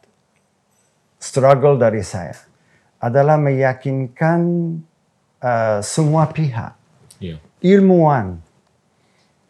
struggle 1.21 1.77
dari 1.79 2.01
saya 2.01 2.35
adalah 2.99 3.37
meyakinkan 3.37 4.41
uh, 5.41 5.79
semua 5.85 6.25
pihak, 6.29 6.73
Iya. 7.21 7.37
ilmuwan, 7.61 8.41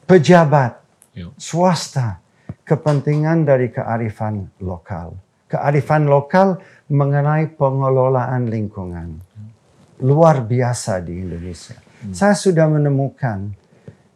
pejabat, 0.06 0.78
Iya. 1.16 1.32
swasta, 1.40 2.20
kepentingan 2.68 3.48
dari 3.48 3.72
kearifan 3.72 4.52
lokal. 4.60 5.16
Kearifan 5.48 6.10
lokal 6.10 6.60
mengenai 6.92 7.48
pengelolaan 7.54 8.50
lingkungan. 8.50 9.22
Luar 10.04 10.44
biasa 10.44 11.00
di 11.00 11.24
Indonesia. 11.24 11.80
Saya 12.12 12.36
sudah 12.36 12.68
menemukan 12.68 13.56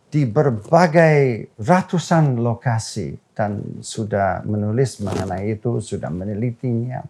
di 0.09 0.25
berbagai 0.25 1.53
ratusan 1.61 2.41
lokasi 2.41 3.13
dan 3.37 3.79
sudah 3.79 4.41
menulis 4.41 4.99
mengenai 5.05 5.53
itu, 5.53 5.77
sudah 5.77 6.09
menelitinya. 6.09 7.05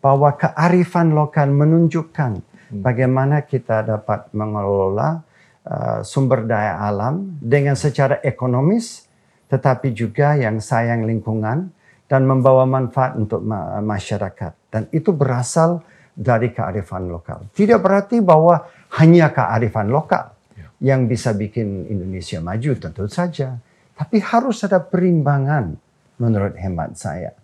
Bahwa 0.00 0.32
kearifan 0.32 1.12
lokal 1.12 1.52
menunjukkan 1.52 2.40
bagaimana 2.80 3.44
kita 3.44 3.84
dapat 3.84 4.32
mengelola 4.32 5.20
uh, 5.66 6.00
sumber 6.00 6.48
daya 6.48 6.80
alam 6.80 7.36
dengan 7.36 7.76
secara 7.76 8.22
ekonomis, 8.24 9.04
tetapi 9.52 9.92
juga 9.92 10.38
yang 10.40 10.56
sayang 10.62 11.04
lingkungan 11.04 11.68
dan 12.08 12.22
membawa 12.24 12.64
manfaat 12.64 13.18
untuk 13.20 13.44
ma- 13.44 13.82
masyarakat. 13.84 14.56
Dan 14.72 14.88
itu 14.94 15.12
berasal 15.12 15.84
dari 16.16 16.48
kearifan 16.54 17.10
lokal. 17.10 17.52
Tidak 17.52 17.76
berarti 17.76 18.24
bahwa 18.24 18.64
hanya 18.96 19.28
kearifan 19.28 19.92
lokal 19.92 20.39
yang 20.80 21.04
bisa 21.04 21.36
bikin 21.36 21.86
Indonesia 21.86 22.40
maju, 22.40 22.70
tentu 22.80 23.04
saja. 23.06 23.60
Tapi 23.94 24.16
harus 24.24 24.64
ada 24.64 24.80
perimbangan 24.80 25.76
menurut 26.16 26.56
hemat 26.56 26.96
saya. 26.96 27.36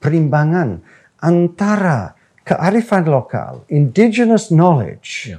Perimbangan 0.00 0.80
antara 1.20 2.16
kearifan 2.44 3.04
lokal, 3.04 3.68
indigenous 3.68 4.48
knowledge, 4.48 5.36
Ya. 5.36 5.38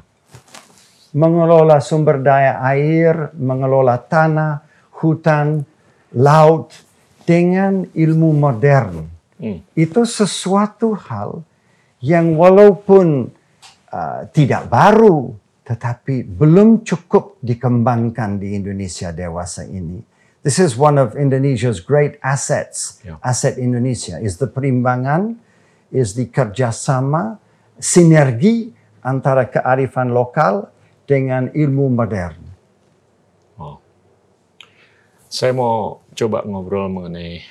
mengelola 1.18 1.82
sumber 1.82 2.22
daya 2.22 2.62
air, 2.70 3.34
mengelola 3.34 3.98
tanah, 3.98 4.62
hutan, 5.02 5.66
laut 6.14 6.70
dengan 7.26 7.90
ilmu 7.90 8.30
modern. 8.38 9.10
Hmm. 9.42 9.66
Itu 9.74 10.06
sesuatu 10.06 10.94
hal 10.94 11.42
yang 12.06 12.38
walaupun 12.38 13.34
uh, 13.90 14.22
tidak 14.30 14.70
baru, 14.70 15.34
tetapi 15.70 16.26
belum 16.26 16.82
cukup 16.82 17.38
dikembangkan 17.46 18.42
di 18.42 18.58
Indonesia 18.58 19.14
dewasa 19.14 19.70
ini. 19.70 20.02
This 20.42 20.58
is 20.58 20.74
one 20.74 20.98
of 20.98 21.14
Indonesia's 21.14 21.78
great 21.78 22.18
assets. 22.26 22.98
Yeah. 23.06 23.22
Aset 23.22 23.62
Indonesia 23.62 24.18
is 24.18 24.42
the 24.42 24.50
perimbangan, 24.50 25.38
is 25.94 26.18
the 26.18 26.26
kerjasama, 26.26 27.38
sinergi 27.78 28.74
antara 29.06 29.46
kearifan 29.46 30.10
lokal 30.10 30.74
dengan 31.06 31.54
ilmu 31.54 31.86
modern. 31.94 32.42
Oh. 33.62 33.78
Saya 35.30 35.54
mau 35.54 36.02
coba 36.18 36.50
ngobrol 36.50 36.90
mengenai 36.90 37.46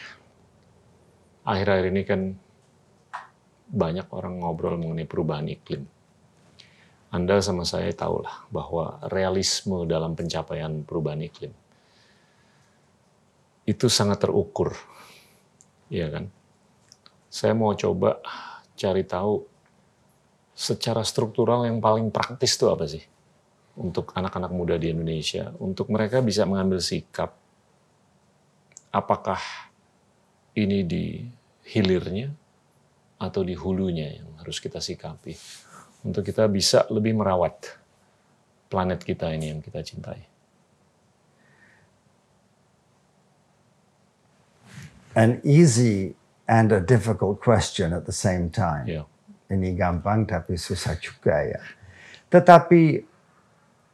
akhir-akhir 1.46 1.86
ini 1.94 2.02
kan 2.02 2.20
banyak 3.70 4.10
orang 4.10 4.42
ngobrol 4.42 4.74
mengenai 4.74 5.06
perubahan 5.06 5.46
iklim. 5.46 5.86
Anda 7.08 7.40
sama 7.40 7.64
saya 7.64 7.88
tahulah 7.96 8.48
bahwa 8.52 9.00
realisme 9.08 9.88
dalam 9.88 10.12
pencapaian 10.12 10.84
perubahan 10.84 11.24
iklim 11.24 11.52
itu 13.68 13.88
sangat 13.88 14.24
terukur, 14.24 14.72
ya 15.92 16.08
kan? 16.08 16.32
Saya 17.28 17.52
mau 17.52 17.76
coba 17.76 18.20
cari 18.76 19.04
tahu 19.04 19.44
secara 20.56 21.04
struktural 21.04 21.68
yang 21.68 21.76
paling 21.80 22.08
praktis 22.08 22.56
itu 22.56 22.64
apa 22.72 22.88
sih 22.88 23.04
untuk 23.76 24.10
anak-anak 24.16 24.52
muda 24.52 24.74
di 24.80 24.90
Indonesia, 24.90 25.52
untuk 25.60 25.92
mereka 25.92 26.24
bisa 26.24 26.48
mengambil 26.48 26.80
sikap 26.80 27.36
apakah 28.88 29.40
ini 30.56 30.82
di 30.82 31.22
hilirnya 31.68 32.32
atau 33.20 33.44
di 33.44 33.52
hulunya 33.52 34.16
yang 34.16 34.28
harus 34.40 34.58
kita 34.58 34.80
sikapi 34.80 35.36
untuk 36.02 36.22
kita 36.22 36.46
bisa 36.46 36.86
lebih 36.90 37.16
merawat 37.16 37.74
planet 38.68 39.02
kita 39.02 39.32
ini 39.32 39.50
yang 39.50 39.60
kita 39.64 39.80
cintai. 39.82 40.20
An 45.18 45.42
easy 45.42 46.14
and 46.46 46.70
a 46.70 46.78
difficult 46.78 47.42
question 47.42 47.90
at 47.90 48.06
the 48.06 48.14
same 48.14 48.48
time. 48.54 48.86
Ya, 48.86 49.02
Ini 49.50 49.74
gampang 49.74 50.28
tapi 50.28 50.54
susah 50.54 50.94
juga 51.00 51.42
ya. 51.42 51.58
Tetapi 52.28 53.02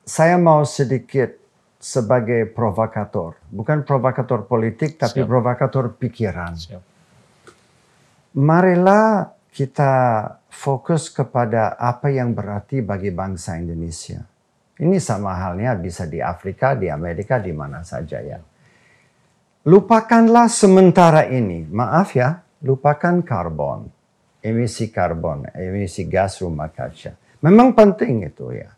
saya 0.05 0.37
mau 0.37 0.67
sedikit 0.67 1.33
sebagai 1.79 2.49
provokator, 2.51 3.37
bukan 3.49 3.85
provokator 3.87 4.45
politik 4.45 4.97
tapi 4.97 5.23
Siap. 5.23 5.29
provokator 5.29 5.85
pikiran. 5.97 6.53
siap. 6.57 6.83
Marilah 8.35 9.31
kita 9.55 10.27
fokus 10.51 11.15
kepada 11.15 11.79
apa 11.79 12.11
yang 12.11 12.35
berarti 12.35 12.83
bagi 12.83 13.15
bangsa 13.15 13.55
Indonesia. 13.55 14.19
Ini 14.75 14.99
sama 14.99 15.39
halnya 15.39 15.79
bisa 15.79 16.11
di 16.11 16.19
Afrika, 16.19 16.75
di 16.75 16.91
Amerika, 16.91 17.39
di 17.39 17.55
mana 17.55 17.87
saja 17.87 18.19
ya. 18.19 18.43
Lupakanlah 19.71 20.51
sementara 20.51 21.31
ini, 21.31 21.63
maaf 21.71 22.19
ya, 22.19 22.43
lupakan 22.67 23.23
karbon, 23.23 23.87
emisi 24.43 24.91
karbon, 24.91 25.47
emisi 25.55 26.03
gas 26.11 26.43
rumah 26.43 26.75
kaca. 26.75 27.15
Memang 27.39 27.79
penting 27.79 28.27
itu 28.27 28.51
ya. 28.51 28.75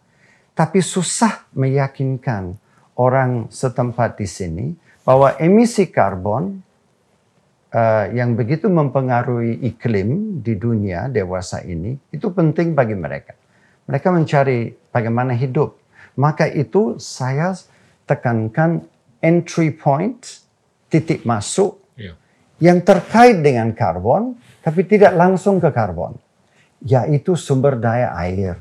Tapi 0.53 0.85
susah 0.85 1.49
meyakinkan 1.57 2.53
orang 3.01 3.49
setempat 3.49 4.21
di 4.21 4.29
sini 4.29 4.67
bahwa 5.09 5.33
emisi 5.41 5.89
karbon 5.89 6.66
uh, 7.73 8.07
yang 8.13 8.37
begitu 8.39 8.71
mempengaruhi 8.71 9.63
iklim 9.67 10.41
di 10.45 10.55
dunia 10.55 11.09
dewasa 11.11 11.63
ini 11.65 11.97
itu 12.13 12.31
penting 12.31 12.77
bagi 12.77 12.95
mereka. 12.95 13.35
Mereka 13.87 14.09
mencari 14.11 14.75
bagaimana 14.91 15.33
hidup. 15.35 15.79
Maka 16.19 16.49
itu 16.51 16.99
saya 16.99 17.55
tekankan 18.09 18.83
entry 19.23 19.71
point, 19.75 20.21
titik 20.91 21.27
masuk 21.27 21.83
Ya. 21.97 22.13
yang 22.61 22.85
terkait 22.85 23.41
dengan 23.41 23.73
karbon 23.73 24.37
tapi 24.61 24.85
tidak 24.85 25.17
langsung 25.17 25.57
ke 25.57 25.73
karbon, 25.73 26.13
yaitu 26.85 27.33
sumber 27.39 27.79
daya 27.81 28.13
air. 28.21 28.61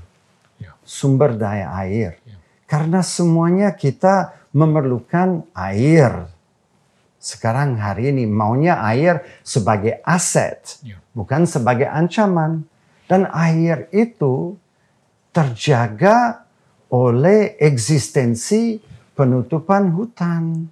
Ya. 0.55 0.71
Sumber 0.87 1.35
daya 1.35 1.67
air. 1.83 2.15
Karena 2.65 3.01
semuanya 3.05 3.73
kita 3.75 4.33
memerlukan 4.55 5.45
air. 5.53 6.31
Sekarang 7.25 7.81
hari 7.81 8.13
ini 8.13 8.29
maunya 8.29 8.77
air 8.85 9.25
sebagai 9.41 9.97
aset, 10.05 10.77
Ya. 10.85 11.01
bukan 11.17 11.49
sebagai 11.49 11.89
ancaman. 11.89 12.69
Dan 13.09 13.25
air 13.33 13.89
itu 13.89 14.53
terjaga 15.33 16.45
oleh 16.93 17.57
eksistensi 17.57 18.77
penutupan 19.17 19.89
hutan 19.97 20.69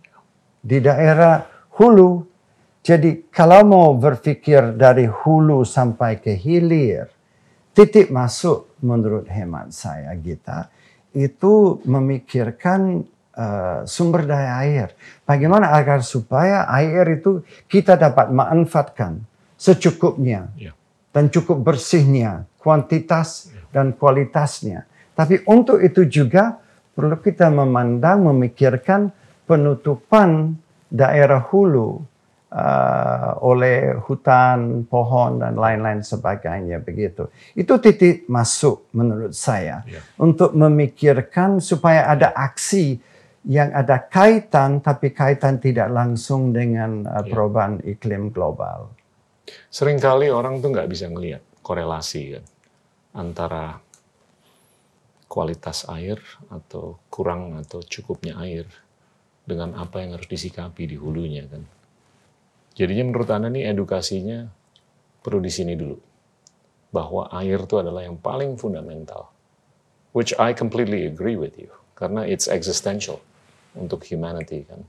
di 0.62 0.78
daerah 0.78 1.42
hulu. 1.74 2.22
Jadi 2.86 3.34
kalau 3.34 3.66
mau 3.66 3.90
berpikir 3.98 4.78
dari 4.78 5.10
hulu 5.10 5.66
sampai 5.66 6.22
ke 6.22 6.38
hilir, 6.38 7.10
titik 7.74 8.14
masuk 8.14 8.78
menurut 8.86 9.26
hemat 9.26 9.74
saya 9.74 10.14
Gita 10.22 10.70
itu 11.14 11.80
memikirkan 11.86 13.06
uh, 13.38 13.86
sumber 13.86 14.26
daya 14.26 14.62
air. 14.64 14.88
Bagaimana 15.26 15.74
agar 15.74 16.02
supaya 16.02 16.66
air 16.70 17.06
itu 17.18 17.42
kita 17.68 17.98
dapat 17.98 18.30
manfaatkan 18.30 19.22
secukupnya 19.58 20.50
Ya. 20.58 20.72
dan 21.14 21.30
cukup 21.30 21.62
bersihnya, 21.62 22.46
kuantitas 22.60 23.50
dan 23.72 23.94
kualitasnya. 23.94 24.86
Tapi 25.14 25.46
untuk 25.46 25.78
itu 25.80 26.06
juga 26.10 26.58
perlu 26.94 27.18
kita 27.22 27.50
memandang, 27.50 28.26
memikirkan 28.34 29.14
penutupan 29.46 30.58
daerah 30.90 31.42
hulu 31.42 32.02
uh, 32.54 33.30
oleh 33.42 33.98
hutan, 34.06 34.86
pohon 34.86 35.42
dan 35.42 35.58
lain-lain 35.58 36.02
sebagainya 36.06 36.82
begitu. 36.82 37.30
Itu 37.58 37.78
titik 37.82 38.30
masuk 38.30 38.90
menurut 38.94 39.34
saya 39.34 39.82
Ya. 39.86 40.02
untuk 40.22 40.54
memikirkan 40.54 41.58
supaya 41.62 42.10
ada 42.10 42.30
aksi 42.34 43.02
yang 43.44 43.76
ada 43.76 44.08
kaitan 44.08 44.80
tapi 44.80 45.12
kaitan 45.12 45.60
tidak 45.60 45.92
langsung 45.92 46.56
dengan 46.56 47.04
uh, 47.04 47.24
Ya. 47.24 47.32
perubahan 47.32 47.84
iklim 47.84 48.32
global. 48.32 48.96
Seringkali 49.68 50.32
orang 50.32 50.64
tuh 50.64 50.72
nggak 50.72 50.88
bisa 50.88 51.12
ngelihat 51.12 51.44
korelasi 51.60 52.40
kan 52.40 52.46
antara 53.14 53.84
kualitas 55.28 55.84
air 55.92 56.22
atau 56.48 57.02
kurang 57.12 57.60
atau 57.60 57.84
cukupnya 57.84 58.40
air 58.40 58.64
dengan 59.44 59.76
apa 59.76 60.00
yang 60.00 60.16
harus 60.16 60.30
disikapi 60.32 60.88
di 60.88 60.96
hulunya 60.96 61.44
kan. 61.52 61.68
Jadinya 62.74 63.12
menurut 63.12 63.30
Anda 63.30 63.52
nih 63.52 63.70
edukasinya 63.76 64.48
perlu 65.20 65.44
di 65.44 65.52
sini 65.52 65.76
dulu. 65.76 66.00
Bahwa 66.94 67.28
air 67.34 67.58
itu 67.58 67.76
adalah 67.82 68.06
yang 68.06 68.22
paling 68.22 68.56
fundamental. 68.56 69.34
Which 70.14 70.32
I 70.38 70.54
completely 70.54 71.10
agree 71.10 71.34
with 71.34 71.58
you. 71.58 71.74
Karena 71.98 72.22
it's 72.26 72.46
existential 72.46 73.22
untuk 73.78 74.06
humanity 74.06 74.66
kan. 74.66 74.82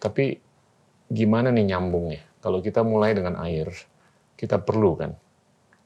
Tapi 0.00 0.36
gimana 1.08 1.48
nih 1.48 1.74
nyambungnya? 1.74 2.20
Kalau 2.44 2.60
kita 2.60 2.84
mulai 2.84 3.16
dengan 3.16 3.40
air, 3.40 3.72
kita 4.36 4.60
perlu 4.60 4.92
kan 5.00 5.12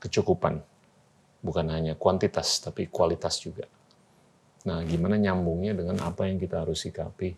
kecukupan. 0.03 0.59
Bukan 1.39 1.67
hanya 1.71 1.95
kuantitas, 1.95 2.59
tapi 2.59 2.91
kualitas 2.91 3.39
juga. 3.39 3.67
Nah, 4.67 4.83
gimana 4.83 5.15
nyambungnya 5.15 5.71
dengan 5.79 6.03
apa 6.03 6.27
yang 6.27 6.43
kita 6.43 6.67
harus 6.67 6.83
sikapi 6.83 7.31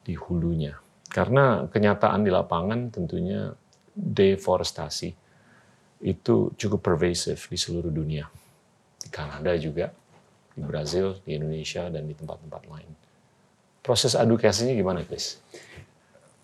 di 0.00 0.14
hulunya? 0.16 0.80
Karena 1.12 1.68
kenyataan 1.68 2.24
di 2.24 2.32
lapangan 2.32 2.88
tentunya 2.88 3.52
deforestasi 3.92 5.12
itu 6.02 6.50
cukup 6.56 6.80
pervasif 6.80 7.52
di 7.52 7.60
seluruh 7.60 7.92
dunia. 7.92 8.26
Di 8.96 9.12
Kanada 9.12 9.52
juga, 9.60 9.92
di 10.52 10.62
Brazil, 10.62 11.16
di 11.24 11.36
Indonesia, 11.36 11.88
dan 11.88 12.04
di 12.04 12.14
tempat-tempat 12.14 12.62
lain. 12.68 12.90
Proses 13.82 14.14
edukasinya 14.14 14.72
gimana, 14.72 15.02
Chris? 15.02 15.40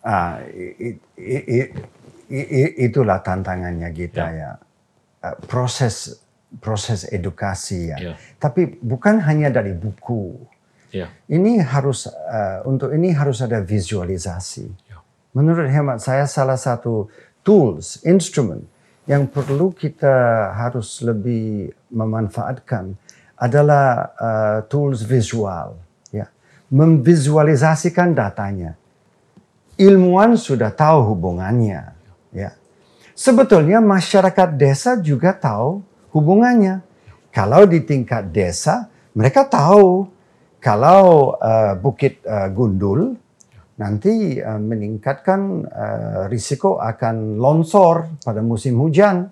Ah, 0.02 0.40
i- 0.48 0.96
i- 1.18 1.44
i- 1.46 1.70
i- 2.30 2.48
i- 2.64 2.74
itulah 2.88 3.20
tantangannya 3.20 3.90
kita 3.92 4.24
Ya. 4.26 4.38
ya. 4.38 4.50
Ah, 5.22 5.36
Proses 5.36 6.22
proses 6.64 7.04
edukasi 7.12 7.92
ya. 7.92 7.96
Ya. 8.00 8.14
Tapi 8.40 8.80
bukan 8.80 9.20
hanya 9.20 9.52
dari 9.52 9.76
buku. 9.76 10.32
Ya, 10.88 11.12
Ini 11.28 11.60
harus 11.60 12.08
ah, 12.08 12.64
untuk 12.64 12.88
ini 12.96 13.12
harus 13.12 13.44
ada 13.44 13.60
visualisasi. 13.60 14.64
Ya. 14.88 15.04
Menurut 15.36 15.68
hemat 15.68 16.00
saya 16.00 16.24
salah 16.24 16.56
satu 16.56 17.12
tools, 17.44 18.00
instrumen 18.08 18.64
yang 19.04 19.28
perlu 19.28 19.76
kita 19.76 20.48
harus 20.56 21.04
lebih 21.04 21.76
memanfaatkan 21.92 22.96
adalah 23.38 24.12
ah, 24.18 24.59
tools 24.66 25.07
visual 25.07 25.79
ya. 26.11 26.27
Memvisualisasikan 26.68 28.12
datanya 28.12 28.74
ilmuwan 29.79 30.35
sudah 30.35 30.74
tahu 30.74 31.14
hubungannya. 31.14 31.94
Ya. 32.35 32.51
Sebetulnya 33.14 33.79
masyarakat 33.79 34.59
desa 34.59 34.98
juga 34.98 35.33
tahu 35.33 35.81
hubungannya. 36.12 36.83
Kalau 37.31 37.64
di 37.64 37.87
tingkat 37.87 38.35
desa, 38.35 38.90
mereka 39.14 39.46
tahu 39.46 40.11
kalau 40.59 41.35
uh, 41.38 41.79
Bukit 41.79 42.18
uh, 42.27 42.51
Gundul 42.51 43.14
nanti 43.79 44.42
uh, 44.42 44.59
meningkatkan 44.59 45.62
uh, 45.70 46.22
risiko 46.27 46.83
akan 46.83 47.38
longsor 47.38 48.11
pada 48.27 48.42
musim 48.42 48.74
hujan, 48.83 49.31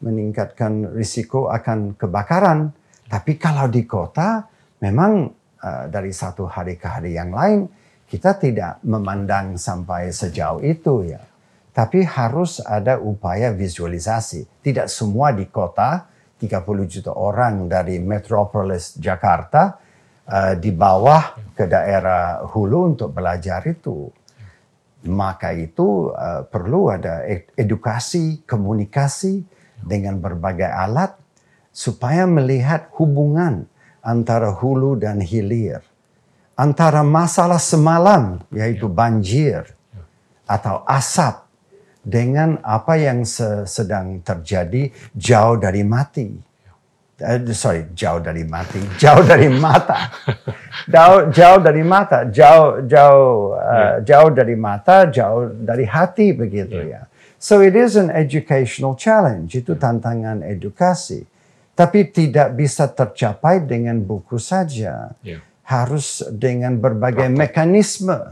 meningkatkan 0.00 0.96
risiko 0.96 1.52
akan 1.52 1.92
kebakaran. 2.00 2.72
Tapi 3.12 3.36
kalau 3.36 3.68
di 3.68 3.84
kota, 3.84 4.40
memang 4.80 5.28
uh, 5.60 5.84
dari 5.92 6.16
satu 6.16 6.48
hari 6.48 6.80
ke 6.80 6.88
hari 6.88 7.12
yang 7.12 7.28
lain, 7.28 7.68
kita 8.08 8.40
tidak 8.40 8.80
memandang 8.88 9.60
sampai 9.60 10.08
sejauh 10.08 10.64
itu 10.64 11.12
ya. 11.12 11.20
Tapi 11.76 12.08
harus 12.08 12.64
ada 12.64 12.96
upaya 12.96 13.52
visualisasi. 13.52 14.64
Tidak 14.64 14.88
semua 14.88 15.36
di 15.36 15.44
kota, 15.52 16.08
30 16.40 16.88
juta 16.88 17.12
orang 17.12 17.68
dari 17.68 18.00
metropolis 18.00 18.96
Jakarta, 18.96 19.76
uh, 20.32 20.56
di 20.56 20.72
bawah 20.72 21.52
ke 21.52 21.68
daerah 21.68 22.48
hulu 22.48 22.96
untuk 22.96 23.12
belajar 23.12 23.60
itu. 23.68 24.08
Maka 25.04 25.52
itu 25.52 26.08
uh, 26.16 26.48
perlu 26.48 26.88
ada 26.88 27.28
edukasi, 27.60 28.40
komunikasi 28.48 29.44
dengan 29.84 30.16
berbagai 30.16 30.72
alat 30.72 31.21
supaya 31.72 32.28
melihat 32.28 32.92
hubungan 33.00 33.66
antara 34.04 34.52
hulu 34.52 34.94
dan 35.00 35.18
hilir. 35.18 35.80
Antara 36.52 37.00
masalah 37.00 37.58
semalam 37.58 38.44
yaitu 38.52 38.86
banjir 38.86 39.72
atau 40.44 40.84
asap 40.84 41.48
dengan 42.04 42.60
apa 42.60 43.00
yang 43.00 43.24
sedang 43.64 44.20
terjadi 44.20 44.92
jauh 45.16 45.56
dari 45.56 45.80
mati 45.82 46.52
uh, 47.22 47.40
sorry, 47.54 47.86
jauh 47.94 48.18
dari 48.18 48.44
mati, 48.44 48.82
jauh 48.98 49.22
dari 49.22 49.48
mata, 49.48 50.10
jauh 50.90 51.30
jauh 51.30 51.58
dari 51.62 51.82
mata, 51.86 52.26
jauh 52.26 52.82
jauh 52.84 53.54
uh, 53.56 53.62
yeah. 53.62 53.94
jauh 54.02 54.30
dari 54.34 54.56
mata, 54.58 55.06
jauh 55.08 55.54
dari 55.54 55.86
hati 55.86 56.34
begitu 56.34 56.78
yeah. 56.82 57.06
ya. 57.06 57.10
So 57.42 57.58
it 57.58 57.74
is 57.74 57.98
an 57.98 58.10
educational 58.10 58.94
challenge, 58.94 59.54
itu 59.58 59.74
tantangan 59.74 60.46
edukasi. 60.46 61.26
Tapi 61.82 62.06
tidak 62.14 62.54
bisa 62.54 62.86
tercapai 62.86 63.58
dengan 63.66 63.98
buku 63.98 64.38
saja. 64.38 65.18
Yeah. 65.26 65.42
Harus 65.66 66.22
dengan 66.30 66.78
berbagai 66.78 67.26
mekanisme 67.26 68.14
uh, 68.14 68.30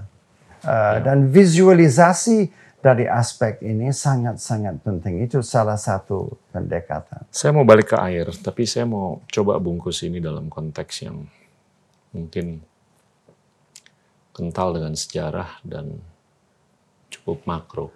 yeah. 0.62 1.02
dan 1.02 1.26
visualisasi 1.34 2.54
dari 2.78 3.10
aspek 3.10 3.58
ini 3.66 3.90
sangat-sangat 3.90 4.78
penting. 4.86 5.26
Itu 5.26 5.42
salah 5.42 5.76
satu 5.76 6.38
pendekatan. 6.54 7.26
Saya 7.34 7.50
mau 7.50 7.66
balik 7.66 7.90
ke 7.90 7.96
air, 7.98 8.30
tapi 8.38 8.70
saya 8.70 8.86
mau 8.86 9.20
coba 9.28 9.58
bungkus 9.58 10.06
ini 10.06 10.22
dalam 10.22 10.46
konteks 10.46 10.94
yang 11.04 11.26
mungkin 12.14 12.62
kental 14.30 14.78
dengan 14.78 14.94
sejarah 14.94 15.60
dan 15.66 16.00
cukup 17.12 17.44
makro. 17.44 17.86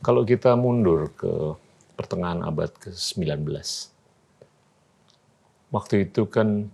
Kalau 0.00 0.24
kita 0.26 0.54
mundur 0.58 1.10
ke 1.14 1.54
pertengahan 1.94 2.42
abad 2.46 2.70
ke-19, 2.78 3.42
waktu 5.74 6.08
itu 6.08 6.24
kan 6.28 6.70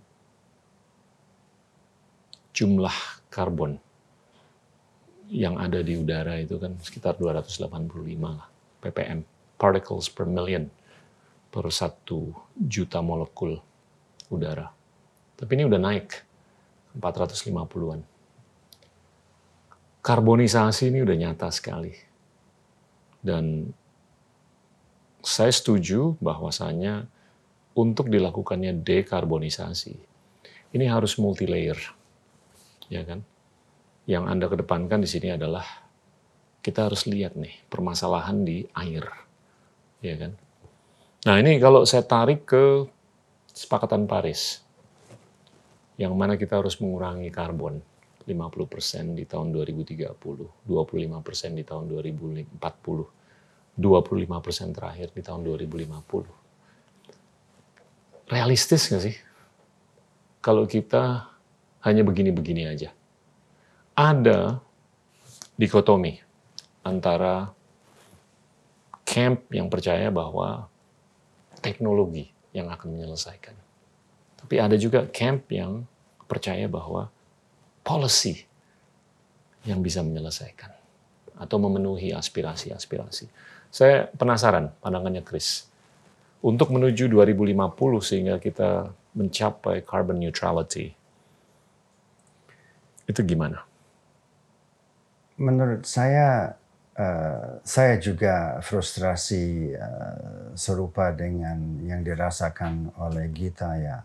jumlah 2.55 2.95
karbon 3.27 3.77
yang 5.27 5.57
ada 5.59 5.81
di 5.81 5.97
udara 5.97 6.39
itu 6.39 6.55
kan 6.61 6.77
sekitar 6.79 7.17
285 7.17 7.67
lah 8.21 8.47
ppm 8.79 9.25
particles 9.57 10.07
per 10.11 10.29
million 10.29 10.69
per 11.49 11.71
satu 11.71 12.35
juta 12.51 12.99
molekul 12.99 13.55
udara. 14.27 14.67
Tapi 15.39 15.51
ini 15.55 15.63
udah 15.63 15.79
naik 15.79 16.07
450-an. 16.99 18.03
Karbonisasi 20.03 20.91
ini 20.91 20.99
udah 21.01 21.15
nyata 21.15 21.47
sekali. 21.49 21.95
Dan 23.23 23.71
saya 25.23 25.49
setuju 25.49 26.19
bahwasanya 26.21 27.09
untuk 27.75 28.07
dilakukannya 28.07 28.81
dekarbonisasi 28.81 29.95
ini 30.75 30.85
harus 30.87 31.19
multi 31.19 31.47
layer. 31.47 31.77
Ya 32.87 33.03
kan? 33.03 33.25
yang 34.05 34.29
Anda 34.29 34.45
kedepankan 34.45 35.01
di 35.01 35.09
sini 35.09 35.33
adalah 35.33 35.65
kita 36.61 36.85
harus 36.89 37.05
lihat 37.09 37.35
nih 37.37 37.53
permasalahan 37.69 38.45
di 38.45 38.65
air. 38.77 39.05
Ya 40.01 40.17
kan? 40.17 40.35
Nah, 41.25 41.39
ini 41.41 41.57
kalau 41.57 41.85
saya 41.89 42.05
tarik 42.05 42.45
ke 42.45 42.85
sepakatan 43.49 44.05
Paris 44.05 44.61
yang 45.97 46.13
mana 46.13 46.37
kita 46.37 46.61
harus 46.61 46.77
mengurangi 46.77 47.33
karbon 47.33 47.81
50% 48.25 49.17
di 49.17 49.25
tahun 49.25 49.49
2030, 49.53 50.13
25% 50.13 51.57
di 51.57 51.63
tahun 51.65 51.89
2040, 51.89 52.61
25% 52.61 54.77
terakhir 54.77 55.09
di 55.13 55.21
tahun 55.25 55.41
2050. 55.45 56.44
Realistis 58.25 58.89
nggak 58.89 59.03
sih? 59.03 59.15
Kalau 60.41 60.65
kita 60.65 61.29
hanya 61.85 62.01
begini-begini 62.01 62.65
aja 62.65 62.89
ada 63.95 64.59
dikotomi 65.55 66.19
antara 66.83 67.55
camp 69.07 69.47
yang 69.49 69.71
percaya 69.71 70.11
bahwa 70.11 70.67
teknologi 71.63 72.29
yang 72.51 72.67
akan 72.67 72.91
menyelesaikan. 72.91 73.55
Tapi 74.35 74.55
ada 74.59 74.75
juga 74.75 75.07
camp 75.09 75.47
yang 75.49 75.87
percaya 76.27 76.67
bahwa 76.67 77.07
policy 77.81 78.43
yang 79.63 79.79
bisa 79.79 80.03
menyelesaikan 80.03 80.69
atau 81.39 81.57
memenuhi 81.57 82.11
aspirasi-aspirasi. 82.11 83.31
Saya 83.71 84.11
penasaran 84.13 84.75
pandangannya 84.83 85.23
Chris. 85.23 85.67
Untuk 86.45 86.69
menuju 86.69 87.09
2050 87.09 88.05
sehingga 88.05 88.35
kita 88.37 88.93
mencapai 89.17 89.81
carbon 89.81 90.21
neutrality, 90.21 90.93
itu 93.09 93.21
gimana? 93.25 93.65
menurut 95.35 95.83
saya 95.83 96.55
uh, 96.95 97.59
saya 97.63 97.99
juga 97.99 98.59
frustrasi 98.63 99.75
uh, 99.75 100.55
serupa 100.55 101.11
dengan 101.11 101.79
yang 101.83 102.01
dirasakan 102.03 102.95
oleh 102.99 103.27
Gita 103.35 103.75
ya. 103.75 103.99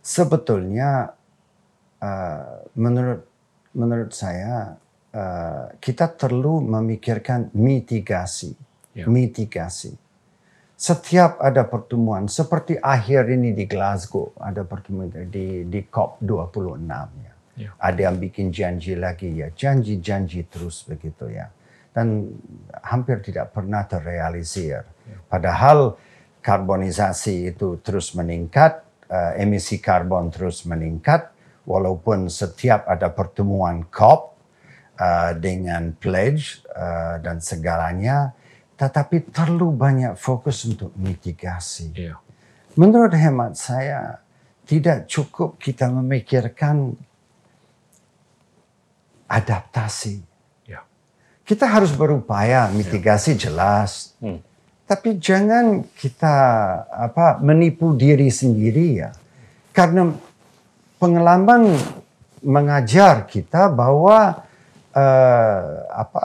Sebetulnya 0.00 1.12
uh, 2.00 2.64
menurut 2.80 3.28
menurut 3.76 4.12
saya 4.16 4.80
uh, 5.12 5.64
kita 5.76 6.16
perlu 6.16 6.64
memikirkan 6.64 7.52
mitigasi, 7.52 8.56
yeah. 8.96 9.04
mitigasi. 9.04 9.92
Setiap 10.78 11.42
ada 11.42 11.66
pertemuan 11.66 12.30
seperti 12.30 12.78
akhir 12.78 13.34
ini 13.34 13.50
di 13.50 13.66
Glasgow 13.66 14.30
ada 14.38 14.62
pertemuan 14.62 15.10
di 15.10 15.66
di 15.66 15.80
COP 15.90 16.22
26 16.22 16.86
ya 17.26 17.28
Ya. 17.58 17.74
Ada 17.82 18.00
yang 18.08 18.16
bikin 18.22 18.54
janji 18.54 18.94
lagi 18.94 19.34
ya, 19.34 19.50
janji-janji 19.50 20.46
terus 20.46 20.86
begitu 20.86 21.26
ya. 21.26 21.50
Dan 21.90 22.30
hampir 22.86 23.18
tidak 23.18 23.50
pernah 23.50 23.82
terrealisir. 23.82 24.86
Ya. 24.86 25.18
Padahal 25.26 25.98
karbonisasi 26.38 27.50
itu 27.50 27.82
terus 27.82 28.14
meningkat, 28.14 28.86
uh, 29.10 29.34
emisi 29.34 29.82
karbon 29.82 30.30
terus 30.30 30.62
meningkat, 30.62 31.34
walaupun 31.66 32.30
setiap 32.30 32.86
ada 32.86 33.10
pertemuan 33.10 33.82
COP 33.90 34.38
uh, 35.02 35.34
dengan 35.34 35.90
pledge 35.98 36.62
uh, 36.70 37.18
dan 37.18 37.42
segalanya, 37.42 38.37
tetapi 38.78 39.34
terlalu 39.34 39.74
banyak 39.74 40.14
fokus 40.14 40.62
untuk 40.62 40.94
mitigasi. 40.94 41.90
Ya. 41.98 42.22
Menurut 42.78 43.10
hemat 43.10 43.58
saya, 43.58 44.22
tidak 44.62 45.10
cukup 45.10 45.58
kita 45.58 45.90
memikirkan 45.90 46.94
adaptasi. 49.26 50.22
Ya. 50.62 50.86
Kita 51.42 51.66
harus 51.66 51.90
berupaya 51.90 52.70
mitigasi 52.70 53.34
ya. 53.34 53.50
jelas, 53.50 54.14
hmm. 54.22 54.38
tapi 54.86 55.18
jangan 55.18 55.82
kita 55.98 56.34
apa 56.86 57.42
menipu 57.42 57.98
diri 57.98 58.30
sendiri 58.30 59.02
ya, 59.02 59.10
karena 59.74 60.14
pengalaman 61.02 61.74
mengajar 62.46 63.26
kita 63.26 63.66
bahwa 63.74 64.46
uh, 64.94 65.60
apa 65.92 66.22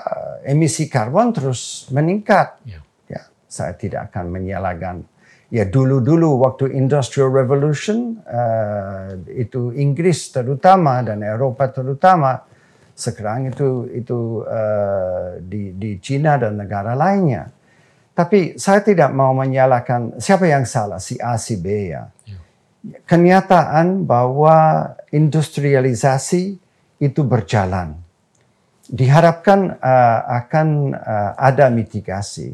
emisi 0.48 0.88
karbon 0.88 1.34
terus 1.36 1.88
meningkat. 1.92 2.60
Ya. 2.68 2.80
ya, 3.10 3.22
saya 3.48 3.74
tidak 3.76 4.12
akan 4.12 4.32
menyalahkan. 4.32 4.96
Ya 5.54 5.70
dulu-dulu 5.70 6.42
waktu 6.42 6.74
Industrial 6.74 7.30
Revolution 7.30 8.18
uh, 8.26 9.14
itu 9.30 9.70
Inggris 9.78 10.34
terutama 10.34 11.06
dan 11.06 11.22
Eropa 11.22 11.70
terutama 11.70 12.42
sekarang 12.98 13.54
itu 13.54 13.86
itu 13.94 14.42
uh, 14.46 15.38
di 15.42 15.78
di 15.78 16.02
Cina 16.02 16.42
dan 16.42 16.58
negara 16.58 16.98
lainnya. 16.98 17.54
Tapi 18.14 18.62
saya 18.62 18.82
tidak 18.86 19.10
mau 19.14 19.34
menyalahkan 19.34 20.22
siapa 20.22 20.46
yang 20.46 20.70
salah 20.70 21.02
si 21.02 21.18
A 21.18 21.38
si 21.38 21.58
B 21.58 21.66
ya. 21.90 22.06
ya. 22.26 22.38
Kenyataan 23.10 24.06
bahwa 24.06 24.90
industrialisasi 25.10 26.62
itu 27.02 27.22
berjalan. 27.26 28.03
Diharapkan 28.94 29.82
uh, 29.82 30.20
akan 30.46 30.94
uh, 30.94 31.32
ada 31.34 31.74
mitigasi, 31.74 32.54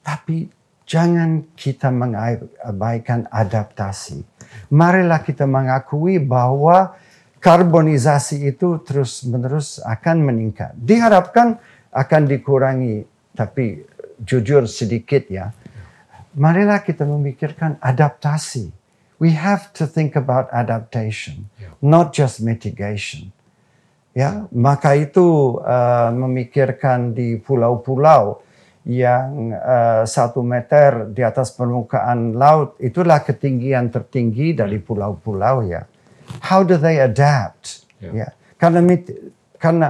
tapi 0.00 0.48
jangan 0.88 1.44
kita 1.52 1.92
mengabaikan 1.92 3.28
adaptasi. 3.28 4.24
Marilah 4.72 5.20
kita 5.20 5.44
mengakui 5.44 6.16
bahwa 6.16 6.96
karbonisasi 7.36 8.48
itu 8.48 8.80
terus-menerus 8.80 9.76
akan 9.84 10.24
meningkat. 10.24 10.72
Diharapkan 10.72 11.60
akan 11.92 12.22
dikurangi, 12.32 13.04
tapi 13.36 13.84
jujur 14.24 14.64
sedikit 14.64 15.28
ya. 15.28 15.52
Marilah 16.32 16.80
kita 16.80 17.04
memikirkan 17.04 17.76
adaptasi. 17.84 18.72
We 19.20 19.36
have 19.36 19.70
to 19.78 19.86
think 19.86 20.16
about 20.16 20.50
adaptation, 20.50 21.52
not 21.78 22.16
just 22.16 22.40
mitigation. 22.40 23.30
Ya, 24.14 24.46
maka 24.54 24.94
itu 24.94 25.58
uh, 25.58 26.14
memikirkan 26.14 27.18
di 27.18 27.34
pulau-pulau 27.34 28.38
yang 28.86 29.50
uh, 29.50 30.06
satu 30.06 30.38
meter 30.46 31.10
di 31.10 31.26
atas 31.26 31.50
permukaan 31.50 32.38
laut 32.38 32.78
itulah 32.78 33.26
ketinggian 33.26 33.90
tertinggi 33.90 34.54
dari 34.54 34.78
pulau-pulau 34.78 35.66
ya. 35.66 35.82
How 36.46 36.62
do 36.62 36.78
they 36.78 37.02
adapt? 37.02 37.90
Ya, 37.98 38.30
karena 38.54 38.84
karena 39.58 39.88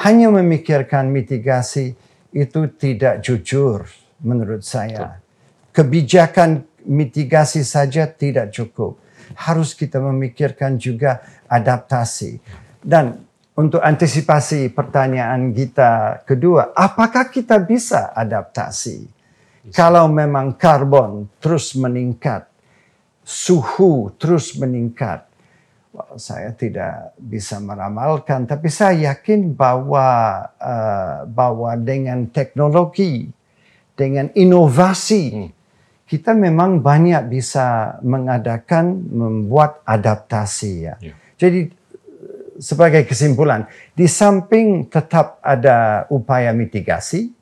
hanya 0.00 0.32
memikirkan 0.32 1.12
mitigasi 1.12 1.92
itu 2.32 2.60
tidak 2.80 3.20
jujur 3.20 3.84
menurut 4.22 4.64
saya. 4.64 5.20
Kebijakan 5.74 6.64
mitigasi 6.88 7.60
saja 7.60 8.08
tidak 8.08 8.54
cukup. 8.54 8.96
Harus 9.36 9.74
kita 9.74 9.98
memikirkan 9.98 10.78
juga 10.78 11.20
adaptasi. 11.50 12.38
Dan 12.78 13.25
untuk 13.56 13.80
antisipasi 13.80 14.68
pertanyaan 14.68 15.50
kita 15.50 16.22
kedua, 16.28 16.76
apakah 16.76 17.32
kita 17.32 17.56
bisa 17.64 18.12
adaptasi? 18.12 19.08
Kalau 19.74 20.06
memang 20.06 20.54
karbon 20.54 21.26
terus 21.42 21.74
meningkat, 21.74 22.46
suhu 23.26 24.14
terus 24.14 24.54
meningkat, 24.54 25.26
well, 25.90 26.14
saya 26.20 26.54
tidak 26.54 27.16
bisa 27.18 27.58
meramalkan, 27.58 28.46
tapi 28.46 28.70
saya 28.70 29.10
yakin 29.10 29.56
bahwa 29.56 30.06
uh, 30.60 31.26
bahwa 31.26 31.74
dengan 31.74 32.30
teknologi, 32.30 33.26
dengan 33.98 34.30
inovasi, 34.38 35.24
hmm 35.32 35.56
kita 36.06 36.38
memang 36.38 36.86
banyak 36.86 37.26
bisa 37.26 37.98
mengadakan 38.06 39.10
membuat 39.10 39.82
adaptasi 39.82 40.72
ya. 40.86 40.94
ya. 41.02 41.14
Jadi 41.34 41.66
sebagai 42.58 43.06
kesimpulan, 43.06 43.66
di 43.92 44.08
samping 44.08 44.86
tetap 44.90 45.40
ada 45.44 46.08
upaya 46.10 46.52
mitigasi 46.52 47.32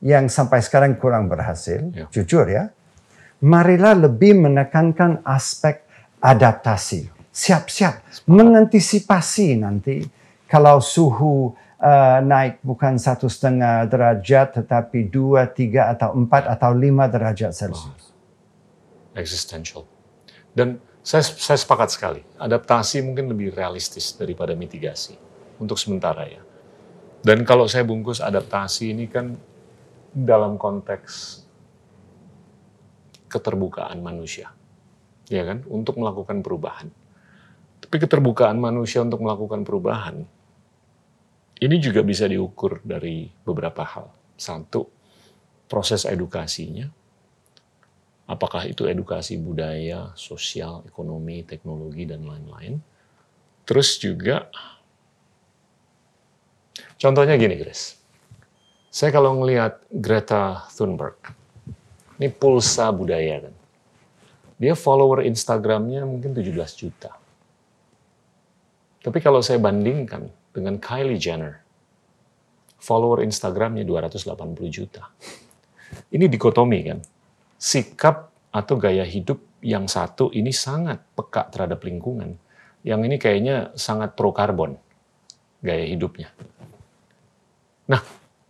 yang 0.00 0.26
sampai 0.32 0.64
sekarang 0.64 0.96
kurang 0.96 1.28
berhasil, 1.28 1.92
ya. 1.92 2.06
jujur 2.08 2.48
ya. 2.48 2.72
Marilah 3.40 3.96
lebih 3.96 4.36
menekankan 4.36 5.24
aspek 5.24 5.84
adaptasi. 6.20 7.08
Siap-siap 7.30 8.26
mengantisipasi 8.28 9.56
nanti 9.56 10.04
kalau 10.44 10.82
suhu 10.82 11.54
uh, 11.80 12.18
naik 12.20 12.60
bukan 12.60 13.00
satu 13.00 13.30
setengah 13.30 13.88
derajat 13.88 14.60
tetapi 14.60 15.08
dua, 15.08 15.48
tiga 15.48 15.88
atau 15.94 16.12
empat 16.12 16.48
atau 16.48 16.74
lima 16.76 17.08
derajat 17.08 17.56
Celcius 17.56 18.10
existential. 19.14 19.86
Dan 20.54 20.78
saya, 21.00 21.24
saya 21.24 21.58
sepakat 21.58 21.88
sekali, 21.92 22.22
adaptasi 22.36 23.00
mungkin 23.00 23.32
lebih 23.32 23.56
realistis 23.56 24.12
daripada 24.14 24.52
mitigasi 24.52 25.16
untuk 25.56 25.80
sementara 25.80 26.28
ya. 26.28 26.42
Dan 27.20 27.44
kalau 27.44 27.68
saya 27.68 27.84
bungkus 27.84 28.20
adaptasi 28.24 28.96
ini 28.96 29.04
kan 29.08 29.36
dalam 30.12 30.56
konteks 30.56 31.44
keterbukaan 33.28 34.00
manusia, 34.00 34.52
ya 35.28 35.44
kan, 35.44 35.62
untuk 35.68 36.00
melakukan 36.00 36.40
perubahan. 36.40 36.88
Tapi 37.80 37.96
keterbukaan 37.96 38.56
manusia 38.60 39.00
untuk 39.00 39.24
melakukan 39.24 39.64
perubahan 39.64 40.24
ini 41.60 41.76
juga 41.76 42.00
bisa 42.00 42.24
diukur 42.24 42.80
dari 42.80 43.28
beberapa 43.44 43.84
hal. 43.84 44.08
Satu, 44.40 44.88
proses 45.68 46.08
edukasinya, 46.08 46.88
apakah 48.30 48.62
itu 48.70 48.86
edukasi 48.86 49.34
budaya, 49.34 50.14
sosial, 50.14 50.86
ekonomi, 50.86 51.42
teknologi, 51.42 52.06
dan 52.06 52.22
lain-lain. 52.22 52.78
Terus 53.66 53.98
juga, 53.98 54.46
contohnya 56.94 57.34
gini, 57.34 57.58
Grace. 57.58 57.98
Saya 58.86 59.10
kalau 59.10 59.42
ngelihat 59.42 59.82
Greta 59.90 60.70
Thunberg, 60.78 61.18
ini 62.22 62.30
pulsa 62.30 62.94
budaya 62.94 63.50
kan. 63.50 63.54
Dia 64.60 64.78
follower 64.78 65.26
Instagramnya 65.26 66.06
mungkin 66.06 66.30
17 66.30 66.54
juta. 66.78 67.10
Tapi 69.00 69.18
kalau 69.24 69.40
saya 69.42 69.56
bandingkan 69.58 70.28
dengan 70.52 70.76
Kylie 70.76 71.16
Jenner, 71.16 71.64
follower 72.78 73.24
Instagramnya 73.24 73.82
280 73.88 74.26
juta. 74.68 75.08
Ini 76.14 76.28
dikotomi 76.28 76.80
kan 76.84 77.00
sikap 77.60 78.32
atau 78.48 78.80
gaya 78.80 79.04
hidup 79.04 79.36
yang 79.60 79.84
satu 79.84 80.32
ini 80.32 80.50
sangat 80.50 81.04
peka 81.12 81.52
terhadap 81.52 81.84
lingkungan. 81.84 82.40
Yang 82.80 83.00
ini 83.12 83.16
kayaknya 83.20 83.56
sangat 83.76 84.16
pro 84.16 84.32
karbon 84.32 84.80
gaya 85.60 85.84
hidupnya. 85.84 86.32
Nah, 87.84 88.00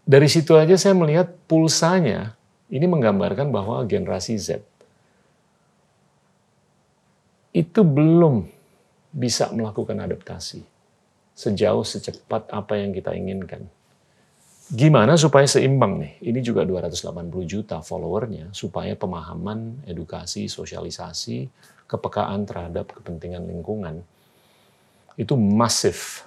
dari 0.06 0.30
situ 0.30 0.54
aja 0.54 0.78
saya 0.78 0.94
melihat 0.94 1.34
pulsanya 1.50 2.38
ini 2.70 2.86
menggambarkan 2.86 3.50
bahwa 3.50 3.82
generasi 3.82 4.38
Z 4.38 4.62
itu 7.50 7.82
belum 7.82 8.46
bisa 9.10 9.50
melakukan 9.50 9.98
adaptasi 9.98 10.62
sejauh 11.34 11.82
secepat 11.82 12.46
apa 12.54 12.78
yang 12.78 12.94
kita 12.94 13.10
inginkan. 13.10 13.66
Gimana 14.70 15.18
supaya 15.18 15.50
seimbang 15.50 15.98
nih? 15.98 16.12
Ini 16.30 16.40
juga 16.46 16.62
280 16.62 17.26
juta 17.42 17.83
followernya, 17.83 18.54
supaya 18.54 18.94
pemahaman, 18.94 19.83
edukasi, 19.83 20.46
sosialisasi, 20.46 21.50
kepekaan 21.90 22.46
terhadap 22.46 22.94
kepentingan 22.94 23.50
lingkungan 23.50 24.06
itu 25.18 25.35
masif. 25.35 26.22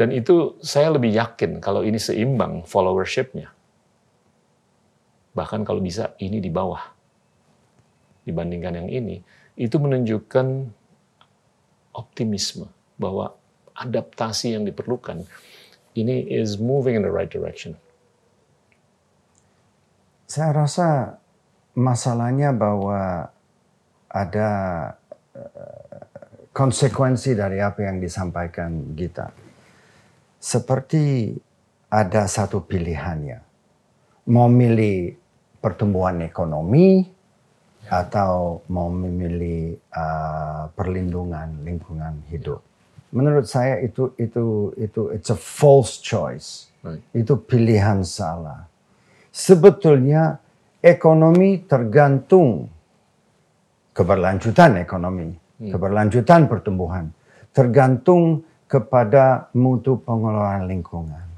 Dan 0.00 0.16
itu 0.16 0.56
saya 0.64 0.96
lebih 0.96 1.12
yakin 1.12 1.60
kalau 1.60 1.84
ini 1.84 2.00
seimbang 2.00 2.64
followership-nya. 2.64 3.52
Bahkan 5.36 5.68
kalau 5.68 5.84
bisa 5.84 6.16
ini 6.24 6.40
di 6.40 6.48
bawah 6.48 6.80
dibandingkan 8.24 8.80
yang 8.80 8.88
ini, 8.88 9.20
itu 9.60 9.76
menunjukkan 9.76 10.72
optimisme 11.92 12.64
bahwa 12.96 13.36
adaptasi 13.76 14.56
yang 14.56 14.64
diperlukan 14.64 15.28
ini 15.94 16.24
is 16.28 16.56
moving 16.56 16.96
in 16.96 17.02
the 17.04 17.12
right 17.12 17.28
direction. 17.28 17.76
Saya 20.24 20.56
rasa 20.56 21.18
masalahnya 21.76 22.56
bahwa 22.56 23.28
ada 24.08 24.50
eh, 25.36 26.00
konsekuensi 26.52 27.36
dari 27.36 27.60
apa 27.60 27.84
yang 27.84 28.00
disampaikan 28.00 28.96
Gita. 28.96 29.32
Seperti 30.40 31.36
ada 31.92 32.24
satu 32.28 32.64
pilihannya. 32.64 33.38
Mau 34.32 34.48
milih 34.48 35.16
pertumbuhan 35.60 36.24
ekonomi 36.24 37.04
atau 37.86 38.64
mau 38.70 38.88
memilih 38.88 39.76
uh, 39.90 40.70
perlindungan 40.72 41.66
lingkungan 41.66 42.22
hidup 42.30 42.62
menurut 43.12 43.46
saya 43.46 43.78
itu 43.84 44.16
itu 44.16 44.72
itu 44.80 45.02
it's 45.12 45.30
a 45.30 45.38
false 45.38 46.00
choice. 46.00 46.72
Right. 46.82 47.04
Itu 47.14 47.38
pilihan 47.38 48.02
salah. 48.02 48.66
Sebetulnya 49.30 50.40
ekonomi 50.82 51.62
tergantung 51.64 52.66
keberlanjutan 53.94 54.82
ekonomi, 54.82 55.30
hmm. 55.30 55.70
keberlanjutan 55.70 56.50
pertumbuhan 56.50 57.12
tergantung 57.52 58.42
kepada 58.66 59.52
mutu 59.52 60.00
pengelolaan 60.00 60.64
lingkungan. 60.64 61.28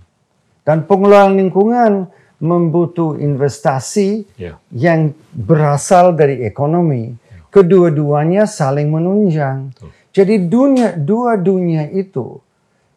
Dan 0.63 0.87
pengelolaan 0.87 1.37
lingkungan 1.37 2.09
membutuh 2.39 3.19
investasi 3.19 4.25
yeah. 4.39 4.57
yang 4.73 5.13
berasal 5.35 6.15
dari 6.15 6.47
ekonomi. 6.47 7.13
Yeah. 7.13 7.51
Kedua-duanya 7.51 8.47
saling 8.47 8.89
menunjang. 8.89 9.75
Tuh. 9.77 9.91
Jadi 10.15 10.47
dunia 10.47 10.95
dua 10.95 11.35
dunia 11.35 11.91
itu 11.91 12.39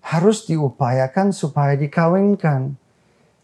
harus 0.06 0.45
diupayakan 0.45 1.34
supaya 1.34 1.73
dikawinkan. 1.73 2.77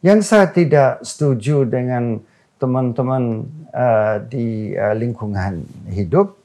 Yang 0.06 0.20
saya 0.30 0.48
tidak 0.54 1.02
setuju 1.02 1.66
dengan 1.66 2.22
teman-teman 2.62 3.50
uh, 3.74 4.22
di 4.30 4.78
uh, 4.78 4.94
lingkungan 4.94 5.66
hidup 5.90 6.38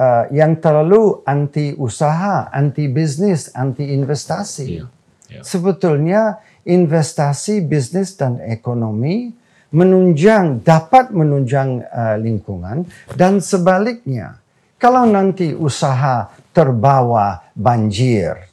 uh, 0.00 0.24
yang 0.32 0.56
terlalu 0.58 1.20
anti 1.28 1.76
usaha, 1.76 2.48
anti 2.48 2.88
bisnis, 2.88 3.52
anti 3.52 3.92
investasi. 3.92 4.66
Yeah. 4.66 4.88
Yeah. 5.26 5.42
Sebetulnya 5.42 6.40
investasi 6.62 7.66
bisnis 7.66 8.14
dan 8.14 8.38
ekonomi 8.38 9.34
menunjang 9.74 10.62
dapat 10.62 11.10
menunjang 11.10 11.82
uh, 11.90 12.16
lingkungan 12.22 12.86
dan 13.18 13.42
sebaliknya 13.42 14.38
kalau 14.78 15.02
nanti 15.02 15.50
usaha 15.50 16.30
terbawa 16.56 17.52
banjir 17.52 18.48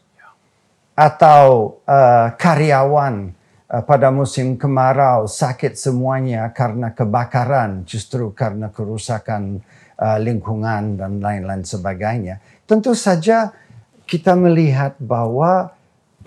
atau 0.92 1.80
uh, 1.88 2.36
karyawan 2.36 3.32
uh, 3.72 3.84
pada 3.88 4.12
musim 4.12 4.60
kemarau 4.60 5.24
sakit 5.24 5.80
semuanya 5.80 6.52
karena 6.52 6.92
kebakaran 6.92 7.88
justru 7.88 8.36
karena 8.36 8.68
kerusakan 8.76 9.63
uh, 9.96 10.20
lingkungan 10.20 11.00
dan 11.00 11.24
lain-lain 11.24 11.63
sebagainya. 11.63 12.44
Tentu 12.68 12.92
saja 12.92 13.56
kita 14.04 14.36
melihat 14.36 15.00
bahwa 15.00 15.72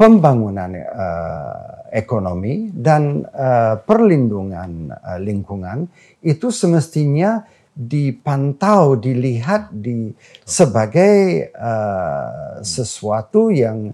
pembangunan 0.01 0.73
uh, 0.81 1.93
ekonomi 1.93 2.73
dan 2.73 3.21
uh, 3.37 3.77
perlindungan 3.85 4.97
uh, 4.97 5.21
lingkungan 5.21 5.93
itu 6.25 6.49
semestinya 6.49 7.45
dipantau, 7.77 8.97
dilihat 8.97 9.69
di 9.69 10.17
sebagai 10.49 11.53
uh, 11.53 12.65
sesuatu 12.65 13.53
yang 13.53 13.93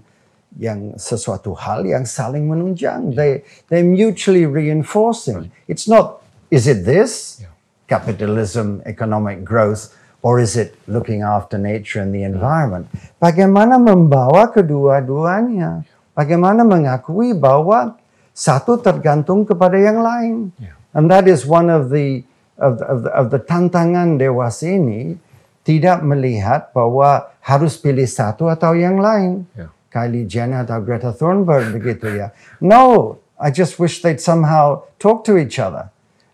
yang 0.55 0.95
sesuatu 0.95 1.51
hal 1.59 1.83
yang 1.83 2.07
saling 2.07 2.47
menunjang. 2.47 3.11
They 3.11 3.42
they 3.66 3.83
mutually 3.83 4.47
reinforcing. 4.47 5.51
It's 5.66 5.90
not 5.90 6.23
is 6.55 6.71
it 6.71 6.87
this 6.87 7.42
capitalism, 7.90 8.81
economic 8.87 9.42
growth, 9.42 9.90
or 10.23 10.38
is 10.38 10.55
it 10.55 10.79
looking 10.87 11.27
after 11.27 11.59
nature 11.59 12.01
and 12.01 12.14
the 12.14 12.23
environment? 12.23 12.87
Bagaimana 13.18 13.83
membawa 13.83 14.47
kedua-duanya? 14.55 15.83
Bagaimana 16.14 16.62
mengakui 16.62 17.35
bahwa 17.35 17.99
satu 18.31 18.81
tergantung 18.81 19.45
kepada 19.45 19.77
yang 19.77 20.01
lain. 20.01 20.37
Yeah. 20.57 20.77
And 20.92 21.09
that 21.09 21.25
is 21.29 21.45
one 21.49 21.73
of 21.73 21.88
the 21.88 22.25
of, 22.59 22.81
of, 22.83 22.99
of 23.09 23.27
the 23.33 23.41
tantangan 23.41 24.21
dewas 24.21 24.61
ini 24.65 25.17
tidak 25.62 26.03
melihat 26.03 26.75
bahwa 26.75 27.31
harus 27.43 27.79
pilih 27.79 28.07
satu 28.07 28.51
atau 28.51 28.75
yang 28.75 28.99
lain. 28.99 29.47
Yeah. 29.55 29.71
Kylie 29.93 30.25
Jenner 30.25 30.65
atau 30.65 30.81
Greta 30.81 31.12
Thunberg 31.12 31.69
begitu 31.77 32.09
ya. 32.17 32.33
No, 32.65 33.17
I 33.37 33.53
just 33.53 33.77
wish 33.77 34.01
they'd 34.01 34.19
somehow 34.19 34.88
talk 34.97 35.23
to 35.29 35.37
each 35.37 35.61
other. 35.61 35.93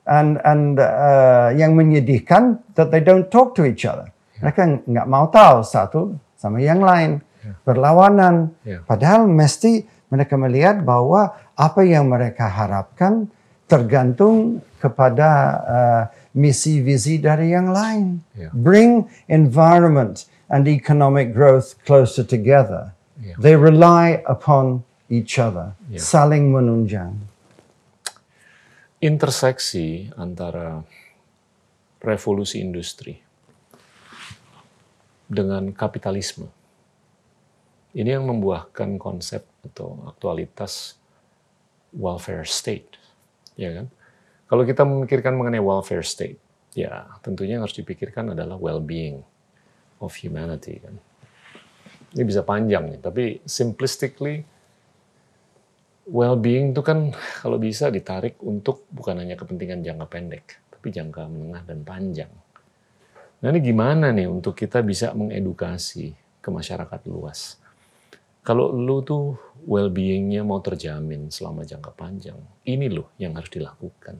And 0.08 0.40
and 0.46 0.80
uh, 0.80 1.52
yang 1.52 1.76
menyedihkan 1.76 2.62
that 2.78 2.88
they 2.88 3.04
don't 3.04 3.28
talk 3.28 3.52
to 3.58 3.66
each 3.66 3.84
other. 3.84 4.08
Yeah. 4.38 4.48
Mereka 4.48 4.62
nggak 4.86 5.06
mau 5.10 5.28
tahu 5.28 5.66
satu 5.66 6.16
sama 6.38 6.62
yang 6.62 6.80
lain 6.80 7.20
berlawanan. 7.66 8.54
Yeah. 8.64 8.86
Padahal 8.86 9.28
mesti 9.28 9.84
mereka 10.08 10.40
melihat 10.40 10.80
bahwa 10.86 11.36
apa 11.52 11.84
yang 11.84 12.08
mereka 12.08 12.48
harapkan 12.48 13.28
tergantung 13.68 14.64
kepada 14.80 15.30
uh, 15.62 16.02
misi 16.32 16.80
visi 16.80 17.20
dari 17.20 17.52
yang 17.52 17.68
lain. 17.70 18.24
Yeah. 18.32 18.50
Bring 18.56 19.06
environment 19.28 20.24
and 20.48 20.64
economic 20.66 21.36
growth 21.36 21.76
closer 21.84 22.24
together. 22.24 22.96
Yeah. 23.20 23.36
They 23.36 23.54
rely 23.54 24.24
upon 24.24 24.88
each 25.12 25.36
other, 25.36 25.76
yeah. 25.92 26.00
saling 26.00 26.48
menunjang. 26.50 27.28
Interseksi 28.98 30.10
antara 30.18 30.82
revolusi 32.02 32.58
industri 32.58 33.20
dengan 35.28 35.70
kapitalisme 35.76 36.50
ini 37.96 38.12
yang 38.12 38.28
membuahkan 38.28 39.00
konsep 39.00 39.48
atau 39.64 40.04
aktualitas 40.06 41.00
welfare 41.96 42.44
state, 42.44 42.97
ya 43.58 43.82
kan? 43.82 43.86
Kalau 44.48 44.62
kita 44.64 44.86
memikirkan 44.86 45.34
mengenai 45.36 45.60
welfare 45.60 46.06
state, 46.06 46.40
ya 46.72 47.04
tentunya 47.20 47.58
yang 47.58 47.66
harus 47.66 47.76
dipikirkan 47.76 48.32
adalah 48.32 48.56
well-being 48.56 49.20
of 50.00 50.14
humanity 50.16 50.80
kan. 50.80 50.94
Ini 52.16 52.24
bisa 52.24 52.40
panjang 52.46 52.88
nih, 52.88 53.00
tapi 53.02 53.44
simplistically 53.44 54.46
well-being 56.08 56.72
itu 56.72 56.80
kan 56.80 57.12
kalau 57.44 57.60
bisa 57.60 57.92
ditarik 57.92 58.40
untuk 58.40 58.88
bukan 58.88 59.20
hanya 59.20 59.36
kepentingan 59.36 59.84
jangka 59.84 60.06
pendek, 60.08 60.44
tapi 60.72 60.88
jangka 60.88 61.28
menengah 61.28 61.62
dan 61.66 61.84
panjang. 61.84 62.32
Nah 63.38 63.54
ini 63.54 63.60
gimana 63.62 64.10
nih 64.10 64.26
untuk 64.26 64.56
kita 64.58 64.82
bisa 64.82 65.14
mengedukasi 65.14 66.10
ke 66.42 66.48
masyarakat 66.48 67.00
luas? 67.06 67.60
Kalau 68.42 68.72
lu 68.72 69.04
tuh 69.04 69.36
well-beingnya 69.68 70.40
mau 70.48 70.64
terjamin 70.64 71.28
selama 71.28 71.60
jangka 71.68 71.92
panjang, 71.92 72.40
ini 72.64 72.88
loh 72.88 73.12
yang 73.20 73.36
harus 73.36 73.52
dilakukan. 73.52 74.16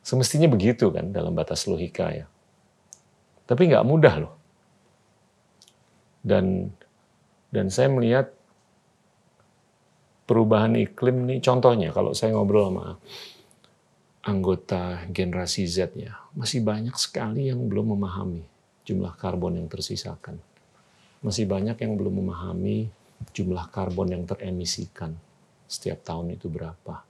Semestinya 0.00 0.48
begitu 0.48 0.88
kan 0.88 1.12
dalam 1.12 1.36
batas 1.36 1.68
logika 1.68 2.08
ya. 2.08 2.24
Tapi 3.44 3.68
nggak 3.68 3.84
mudah 3.84 4.14
loh. 4.24 4.34
Dan 6.24 6.72
dan 7.52 7.68
saya 7.68 7.92
melihat 7.92 8.32
perubahan 10.24 10.72
iklim 10.80 11.28
nih, 11.28 11.44
contohnya 11.44 11.92
kalau 11.92 12.16
saya 12.16 12.32
ngobrol 12.32 12.72
sama 12.72 12.96
anggota 14.24 15.04
generasi 15.12 15.68
Z 15.68 15.92
ya, 16.00 16.16
masih 16.32 16.64
banyak 16.64 16.96
sekali 16.96 17.52
yang 17.52 17.68
belum 17.68 17.92
memahami 17.92 18.40
jumlah 18.88 19.12
karbon 19.20 19.60
yang 19.60 19.68
tersisakan. 19.68 20.40
Masih 21.20 21.44
banyak 21.44 21.76
yang 21.76 21.96
belum 22.00 22.24
memahami 22.24 22.88
jumlah 23.34 23.70
karbon 23.70 24.14
yang 24.14 24.24
teremisikan 24.24 25.16
setiap 25.64 26.04
tahun 26.04 26.36
itu 26.36 26.46
berapa. 26.46 27.02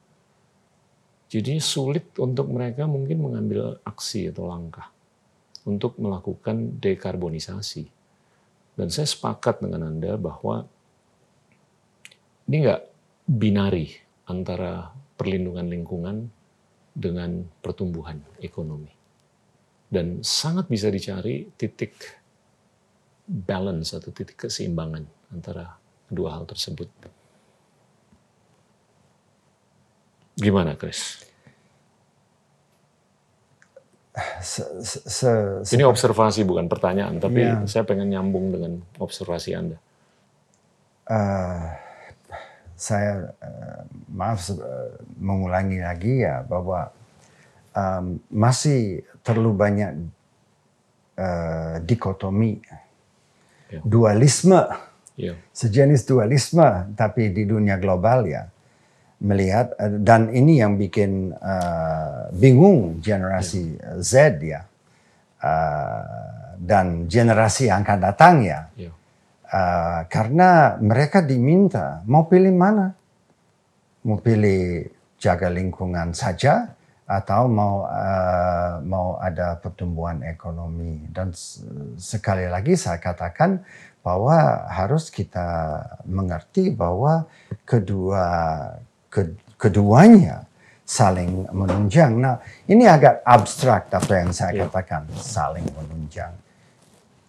Jadi 1.28 1.58
sulit 1.58 2.14
untuk 2.22 2.46
mereka 2.52 2.86
mungkin 2.86 3.18
mengambil 3.18 3.82
aksi 3.82 4.30
atau 4.30 4.46
langkah 4.46 4.94
untuk 5.66 5.98
melakukan 5.98 6.78
dekarbonisasi. 6.78 7.90
Dan 8.74 8.88
saya 8.90 9.08
sepakat 9.08 9.64
dengan 9.64 9.90
Anda 9.90 10.14
bahwa 10.14 10.66
ini 12.46 12.56
nggak 12.62 12.82
binari 13.26 13.88
antara 14.28 14.92
perlindungan 15.16 15.66
lingkungan 15.66 16.16
dengan 16.94 17.42
pertumbuhan 17.64 18.22
ekonomi. 18.38 18.92
Dan 19.90 20.22
sangat 20.22 20.70
bisa 20.70 20.90
dicari 20.90 21.50
titik 21.54 21.94
balance 23.24 23.96
atau 23.96 24.12
titik 24.12 24.46
keseimbangan 24.46 25.06
antara 25.32 25.83
kedua 26.14 26.38
hal 26.38 26.46
tersebut. 26.46 26.86
Gimana, 30.38 30.78
Chris? 30.78 31.26
Se, 34.38 34.62
se, 34.86 34.98
se, 35.10 35.30
Ini 35.74 35.82
observasi 35.82 36.46
bukan 36.46 36.70
pertanyaan, 36.70 37.18
tapi 37.18 37.42
ya. 37.42 37.66
saya 37.66 37.82
pengen 37.82 38.14
nyambung 38.14 38.54
dengan 38.54 38.78
observasi 39.02 39.58
Anda. 39.58 39.78
Uh, 41.10 41.66
saya 42.78 43.34
uh, 43.42 43.82
maaf 44.14 44.54
uh, 44.54 45.02
mengulangi 45.18 45.82
lagi 45.82 46.22
ya 46.22 46.46
bahwa 46.46 46.94
um, 47.74 48.22
masih 48.30 49.02
terlalu 49.26 49.50
banyak 49.50 49.90
uh, 51.18 51.82
dikotomi, 51.82 52.62
ya. 53.66 53.82
dualisme 53.82 54.62
yeah. 55.18 55.36
sejenis 55.54 56.06
dualisme 56.06 56.94
tapi 56.98 57.30
di 57.30 57.46
dunia 57.46 57.78
global 57.78 58.26
ya 58.26 58.50
melihat 59.22 59.72
eh, 59.78 59.98
dan 60.02 60.28
ini 60.34 60.60
yang 60.60 60.76
bikin 60.76 61.32
uh, 61.38 62.28
bingung 62.34 62.98
generasi 63.00 63.78
yeah. 63.78 63.98
Z 64.02 64.12
ya 64.42 64.60
uh, 65.40 66.54
dan 66.58 67.06
generasi 67.06 67.70
yang 67.70 67.86
akan 67.86 68.00
datang 68.02 68.34
ya 68.44 68.60
yeah. 68.74 68.94
uh, 69.48 70.00
karena 70.10 70.76
mereka 70.82 71.22
diminta 71.22 72.02
mau 72.04 72.26
pilih 72.26 72.52
mana 72.52 72.92
mau 74.04 74.20
pilih 74.20 74.92
jaga 75.16 75.48
lingkungan 75.48 76.12
saja 76.12 76.76
atau 77.04 77.48
mau 77.52 77.84
uh, 77.84 78.80
mau 78.80 79.20
ada 79.20 79.60
pertumbuhan 79.60 80.24
ekonomi 80.24 81.04
dan 81.12 81.36
sekali 82.00 82.48
lagi 82.48 82.80
saya 82.80 82.96
katakan 82.96 83.60
bahwa 84.04 84.68
harus 84.68 85.08
kita 85.08 85.80
mengerti 86.04 86.68
bahwa 86.68 87.24
kedua 87.64 88.28
keduanya 89.56 90.44
saling 90.84 91.48
menunjang. 91.48 92.20
Nah, 92.20 92.36
ini 92.68 92.84
agak 92.84 93.24
abstrak 93.24 93.88
apa 93.88 94.12
yang 94.20 94.30
saya 94.36 94.52
yeah. 94.52 94.68
katakan 94.68 95.08
saling 95.16 95.64
menunjang. 95.72 96.36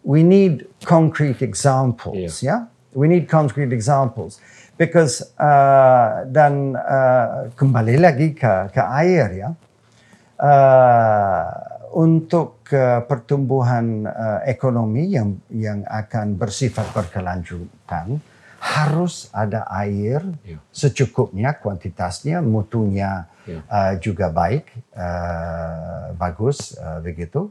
We 0.03 0.21
need 0.21 0.67
concrete 0.83 1.39
examples, 1.39 2.43
yeah. 2.43 2.67
ya. 2.67 2.73
We 2.91 3.07
need 3.07 3.31
concrete 3.31 3.71
examples 3.71 4.43
because 4.75 5.23
uh, 5.39 6.27
dan 6.27 6.75
uh, 6.75 7.51
kembali 7.55 7.95
lagi 7.99 8.35
ke 8.35 8.75
ke 8.75 8.83
air 8.83 9.27
ya. 9.31 9.49
Uh, 10.35 11.47
untuk 11.95 12.67
uh, 12.75 13.07
pertumbuhan 13.07 14.03
uh, 14.03 14.43
ekonomi 14.43 15.15
yang 15.15 15.39
yang 15.47 15.87
akan 15.87 16.35
bersifat 16.35 16.91
berkelanjutan 16.91 18.19
harus 18.59 19.29
ada 19.31 19.63
air 19.71 20.19
Ya. 20.43 20.59
secukupnya, 20.75 21.55
kuantitasnya, 21.55 22.43
mutunya 22.43 23.31
Ya. 23.47 23.61
uh, 23.69 23.93
juga 24.01 24.27
baik, 24.33 24.67
uh, 24.91 26.11
bagus 26.17 26.75
uh, 26.75 26.99
begitu. 26.99 27.47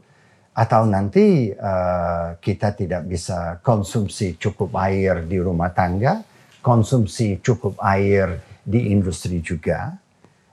Atau 0.55 0.87
nanti 0.87 1.51
uh, 1.51 2.37
kita 2.39 2.71
tidak 2.77 3.07
bisa 3.09 3.59
konsumsi 3.59 4.37
cukup 4.39 4.71
air 4.79 5.25
di 5.27 5.39
rumah 5.41 5.71
tangga, 5.73 6.23
konsumsi 6.61 7.39
cukup 7.43 7.75
air 7.83 8.39
di 8.63 8.91
industri 8.91 9.39
juga, 9.43 9.95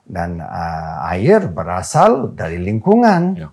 dan 0.02 0.42
uh, 0.42 1.06
air 1.10 1.46
berasal 1.46 2.34
dari 2.34 2.58
lingkungan. 2.58 3.22
Ya. 3.36 3.50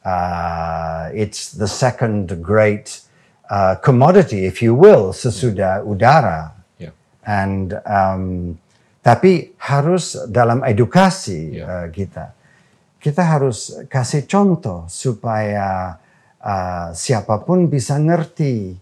Uh, 0.00 1.12
it's 1.12 1.52
the 1.52 1.68
second 1.68 2.32
great 2.40 3.04
uh, 3.52 3.76
commodity, 3.84 4.48
if 4.48 4.64
you 4.64 4.72
will, 4.72 5.12
sesudah 5.12 5.84
udara. 5.84 6.56
Ya. 6.80 6.90
And 7.28 7.76
um, 7.84 8.56
tapi 9.04 9.52
harus 9.60 10.16
dalam 10.28 10.64
edukasi 10.64 11.60
Ya. 11.60 11.64
uh, 11.68 11.86
kita, 11.92 12.32
kita 12.96 13.22
harus 13.24 13.76
kasih 13.92 14.24
contoh 14.24 14.88
supaya 14.88 16.00
uh, 16.40 16.88
siapa 16.96 17.44
pun 17.44 17.68
bisa 17.68 18.00
ngerti. 18.00 18.76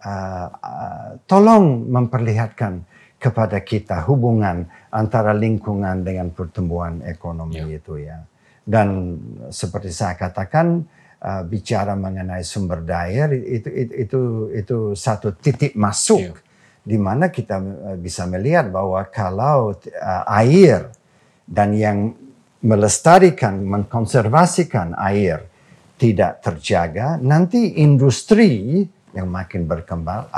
Uh, 0.00 0.48
uh, 0.64 1.08
tolong 1.28 1.84
memperlihatkan 1.92 2.80
kepada 3.20 3.60
kita 3.60 4.00
hubungan 4.08 4.64
antara 4.88 5.36
lingkungan 5.36 6.00
dengan 6.00 6.32
pertumbuhan 6.32 7.04
ekonomi 7.04 7.60
Ya. 7.60 7.68
itu 7.68 8.00
ya. 8.00 8.24
Dan 8.64 9.16
seperti 9.50 9.90
saya 9.90 10.14
katakan 10.14 10.84
uh, 11.24 11.42
bicara 11.48 11.96
mengenai 11.96 12.44
sumber 12.44 12.84
daya 12.84 13.26
itu 13.32 13.68
itu 13.72 13.94
itu, 13.96 14.20
itu 14.54 14.78
satu 14.94 15.34
titik 15.34 15.74
masuk 15.74 16.20
Ya. 16.20 16.34
di 16.86 16.96
mana 17.00 17.28
kita 17.32 17.56
uh, 17.58 17.96
bisa 17.98 18.24
melihat 18.28 18.68
bahwa 18.72 19.00
kalau 19.08 19.72
uh, 19.74 20.24
air 20.40 20.92
dan 21.48 21.74
yang 21.74 22.14
melestarikan, 22.60 23.64
mengkonservasikan 23.64 24.92
air 25.00 25.48
tidak 25.96 26.40
terjaga, 26.44 27.16
nanti 27.20 27.80
industri 27.80 28.84
yang 29.16 29.28
makin 29.28 29.64
berkembang 29.66 30.28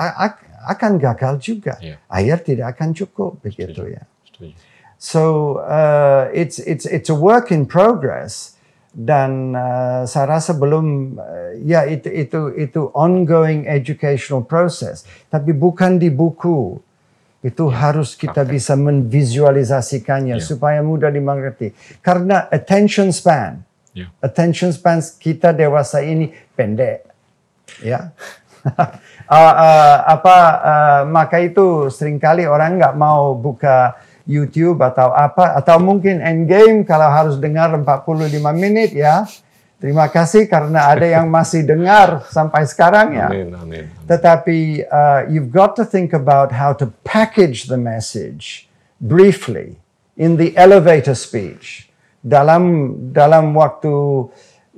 akan 0.62 0.92
gagal 0.98 1.38
juga. 1.42 1.74
Iya. 1.82 1.98
Air 2.08 2.38
tidak 2.42 2.78
akan 2.78 2.94
cukup 2.94 3.42
begitu 3.42 3.82
Setuju. 3.86 3.94
ya. 3.94 4.02
Setuju. 4.26 4.54
So 5.02 5.58
uh, 5.66 6.30
it's 6.30 6.62
it's 6.62 6.86
it's 6.86 7.10
a 7.10 7.18
work 7.18 7.50
in 7.50 7.66
progress. 7.66 8.54
Dan 8.94 9.56
uh, 9.58 10.06
saya 10.06 10.38
rasa 10.38 10.54
belum 10.54 11.18
uh, 11.18 11.58
ya 11.58 11.82
itu 11.90 12.06
itu 12.06 12.54
itu 12.54 12.86
ongoing 12.94 13.66
educational 13.66 14.46
process. 14.46 15.02
Tapi 15.26 15.50
bukan 15.50 15.98
di 15.98 16.06
buku. 16.06 16.78
Itu 17.42 17.74
harus 17.74 18.14
kita 18.14 18.46
praktek. 18.46 18.54
bisa 18.54 18.78
menvisualisasikannya 18.78 20.38
Ya. 20.38 20.44
supaya 20.46 20.78
mudah 20.86 21.10
dimengerti. 21.10 21.74
Karena 21.98 22.46
attention 22.46 23.10
span. 23.10 23.66
Ya. 23.92 24.06
attention 24.22 24.70
span 24.70 25.02
kita 25.18 25.50
dewasa 25.50 25.98
ini 26.06 26.30
pendek. 26.54 27.02
Ya. 27.82 28.14
Uh, 28.62 28.78
uh, 29.66 29.96
apa 30.06 30.36
uh, 30.62 31.00
maka 31.10 31.42
itu 31.42 31.90
sering 31.90 32.22
kali 32.22 32.46
orang 32.46 32.78
nggak 32.78 32.94
mau 32.94 33.34
buka 33.34 33.98
YouTube 34.24 34.78
atau 34.80 35.10
apa 35.10 35.58
atau 35.58 35.76
mungkin 35.82 36.22
Endgame 36.22 36.86
kalau 36.86 37.10
harus 37.10 37.36
dengar 37.36 37.74
45 37.74 38.30
menit 38.54 38.94
ya 38.94 39.26
terima 39.82 40.06
kasih 40.06 40.46
karena 40.46 40.94
ada 40.94 41.02
yang 41.02 41.26
masih 41.26 41.66
dengar 41.66 42.22
sampai 42.30 42.62
sekarang 42.64 43.18
ya 43.18 43.26
Amin, 43.26 43.50
amin. 43.50 43.84
tetapi 44.06 44.86
uh, 44.86 45.26
you've 45.26 45.50
got 45.50 45.74
to 45.74 45.82
think 45.82 46.14
about 46.14 46.54
how 46.54 46.70
to 46.70 46.86
package 47.02 47.66
the 47.66 47.74
message 47.76 48.70
briefly 49.02 49.74
in 50.14 50.38
the 50.38 50.54
elevator 50.54 51.18
speech 51.18 51.90
dalam 52.22 52.94
dalam 53.10 53.50
waktu 53.58 53.90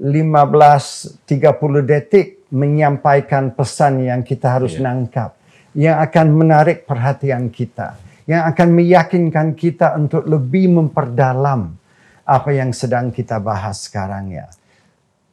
15 0.01 1.29
30 1.29 1.85
detik 1.85 2.43
menyampaikan 2.49 3.53
pesan 3.53 4.03
yang 4.09 4.25
kita 4.25 4.57
harus 4.57 4.79
Iya. 4.79 4.89
nangkap 4.89 5.31
yang 5.75 5.99
akan 6.01 6.27
menarik 6.33 6.87
perhatian 6.87 7.51
kita 7.51 7.99
yang 8.25 8.49
akan 8.49 8.69
meyakinkan 8.73 9.53
kita 9.53 9.97
untuk 10.01 10.25
lebih 10.25 10.73
memperdalam 10.73 11.77
apa 12.25 12.51
yang 12.57 12.73
sedang 12.73 13.13
kita 13.13 13.37
bahas 13.37 13.85
sekarang 13.85 14.33
ya. 14.33 14.49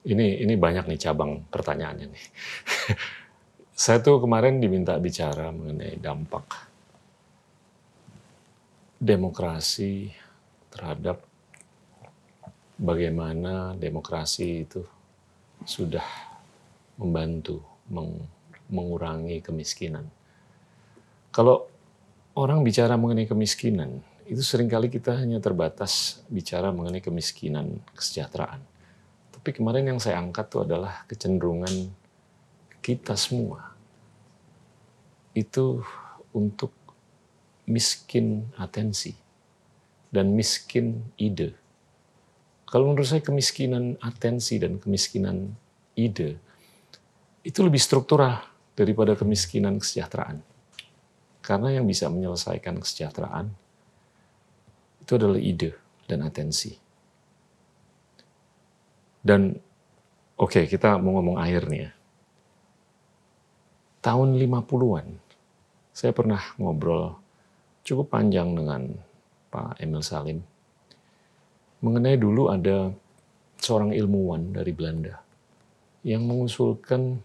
Ini 0.04 0.44
ini 0.44 0.54
banyak 0.60 0.92
nih 0.92 1.00
cabang 1.00 1.48
pertanyaannya 1.48 2.08
nih. 2.12 2.26
Saya 3.82 4.04
tuh 4.04 4.20
kemarin 4.22 4.60
diminta 4.60 4.94
bicara 5.00 5.50
mengenai 5.50 5.98
dampak 5.98 6.46
demokrasi 9.02 10.12
terhadap 10.70 11.24
bagaimana 12.78 13.74
demokrasi 13.74 14.68
itu 14.68 14.86
sudah 15.66 16.06
membantu 17.02 17.64
meng- 17.90 18.30
mengurangi 18.70 19.42
kemiskinan. 19.42 20.06
Kalau 21.32 21.71
orang 22.36 22.64
bicara 22.64 22.96
mengenai 22.96 23.28
kemiskinan, 23.28 24.00
itu 24.28 24.40
sering 24.40 24.72
kali 24.72 24.88
kita 24.88 25.20
hanya 25.20 25.44
terbatas 25.44 26.24
bicara 26.32 26.72
mengenai 26.72 27.04
kemiskinan 27.04 27.84
kesejahteraan. 27.98 28.64
Tapi 29.36 29.50
kemarin 29.58 29.96
yang 29.96 30.00
saya 30.00 30.22
angkat 30.22 30.54
itu 30.54 30.58
adalah 30.64 31.04
kecenderungan 31.10 31.92
kita 32.82 33.14
semua 33.18 33.74
itu 35.32 35.80
untuk 36.36 36.76
miskin 37.68 38.52
atensi 38.60 39.16
dan 40.12 40.36
miskin 40.36 41.08
ide. 41.16 41.56
Kalau 42.68 42.92
menurut 42.92 43.08
saya 43.08 43.24
kemiskinan 43.24 44.00
atensi 44.00 44.60
dan 44.60 44.80
kemiskinan 44.80 45.56
ide 45.96 46.40
itu 47.42 47.60
lebih 47.64 47.80
struktural 47.80 48.44
daripada 48.76 49.18
kemiskinan 49.18 49.80
kesejahteraan. 49.80 50.51
Karena 51.42 51.74
yang 51.74 51.90
bisa 51.90 52.06
menyelesaikan 52.08 52.78
kesejahteraan 52.78 53.50
itu 55.02 55.12
adalah 55.18 55.42
ide 55.42 55.74
dan 56.06 56.22
atensi. 56.22 56.78
Dan 59.22 59.54
oke, 60.38 60.70
kita 60.70 60.98
mau 61.02 61.18
ngomong 61.18 61.38
air 61.42 61.66
nih 61.66 61.82
ya. 61.86 61.92
Tahun 64.02 64.34
50-an, 64.34 65.08
saya 65.94 66.10
pernah 66.10 66.42
ngobrol 66.58 67.14
cukup 67.86 68.10
panjang 68.10 68.54
dengan 68.58 68.90
Pak 69.54 69.78
Emil 69.78 70.02
Salim. 70.02 70.40
Mengenai 71.82 72.18
dulu 72.18 72.50
ada 72.50 72.94
seorang 73.62 73.94
ilmuwan 73.94 74.54
dari 74.54 74.74
Belanda 74.74 75.22
yang 76.02 76.26
mengusulkan 76.26 77.22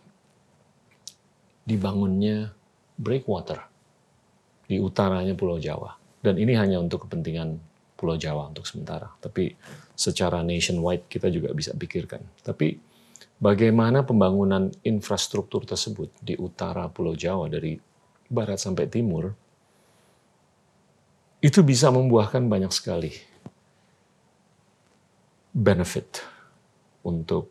dibangunnya 1.64 2.52
breakwater 3.00 3.75
di 4.66 4.82
utaranya 4.82 5.32
Pulau 5.38 5.58
Jawa. 5.62 5.94
Dan 6.20 6.36
ini 6.42 6.58
hanya 6.58 6.82
untuk 6.82 7.06
kepentingan 7.06 7.58
Pulau 7.96 8.18
Jawa 8.18 8.50
untuk 8.50 8.66
sementara. 8.66 9.08
Tapi 9.22 9.54
secara 9.94 10.42
nationwide 10.42 11.08
kita 11.08 11.30
juga 11.30 11.54
bisa 11.54 11.72
pikirkan. 11.72 12.20
Tapi 12.42 12.76
bagaimana 13.40 14.04
pembangunan 14.04 14.68
infrastruktur 14.84 15.64
tersebut 15.64 16.12
di 16.20 16.36
utara 16.36 16.90
Pulau 16.92 17.16
Jawa 17.16 17.48
dari 17.48 17.78
barat 18.26 18.58
sampai 18.58 18.90
timur 18.90 19.32
itu 21.40 21.62
bisa 21.62 21.94
membuahkan 21.94 22.42
banyak 22.42 22.72
sekali 22.74 23.12
benefit 25.54 26.20
untuk 27.06 27.48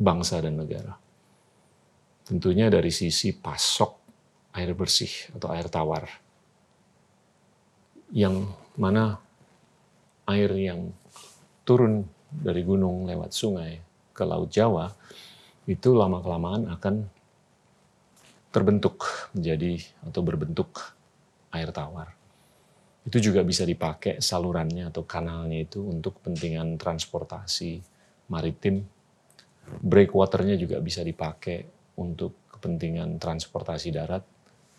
bangsa 0.00 0.40
dan 0.40 0.56
negara. 0.56 0.96
Tentunya 2.24 2.72
dari 2.72 2.88
sisi 2.88 3.34
pasok 3.34 3.99
air 4.54 4.70
bersih 4.74 5.10
atau 5.36 5.50
air 5.54 5.66
tawar 5.70 6.10
yang 8.10 8.50
mana 8.74 9.22
air 10.26 10.50
yang 10.58 10.90
turun 11.62 12.06
dari 12.30 12.62
gunung 12.66 13.06
lewat 13.06 13.30
sungai 13.30 13.78
ke 14.10 14.22
laut 14.26 14.50
Jawa 14.50 14.90
itu 15.70 15.94
lama-kelamaan 15.94 16.66
akan 16.74 17.06
terbentuk 18.50 19.06
menjadi 19.30 19.78
atau 20.02 20.20
berbentuk 20.26 20.98
air 21.54 21.70
tawar. 21.70 22.10
Itu 23.06 23.22
juga 23.22 23.46
bisa 23.46 23.62
dipakai 23.62 24.18
salurannya 24.18 24.90
atau 24.90 25.06
kanalnya 25.06 25.62
itu 25.62 25.80
untuk 25.82 26.18
kepentingan 26.20 26.76
transportasi 26.76 27.80
maritim. 28.28 28.82
Breakwaternya 29.70 30.58
juga 30.58 30.82
bisa 30.82 31.06
dipakai 31.06 31.62
untuk 32.02 32.50
kepentingan 32.50 33.22
transportasi 33.22 33.94
darat, 33.94 34.26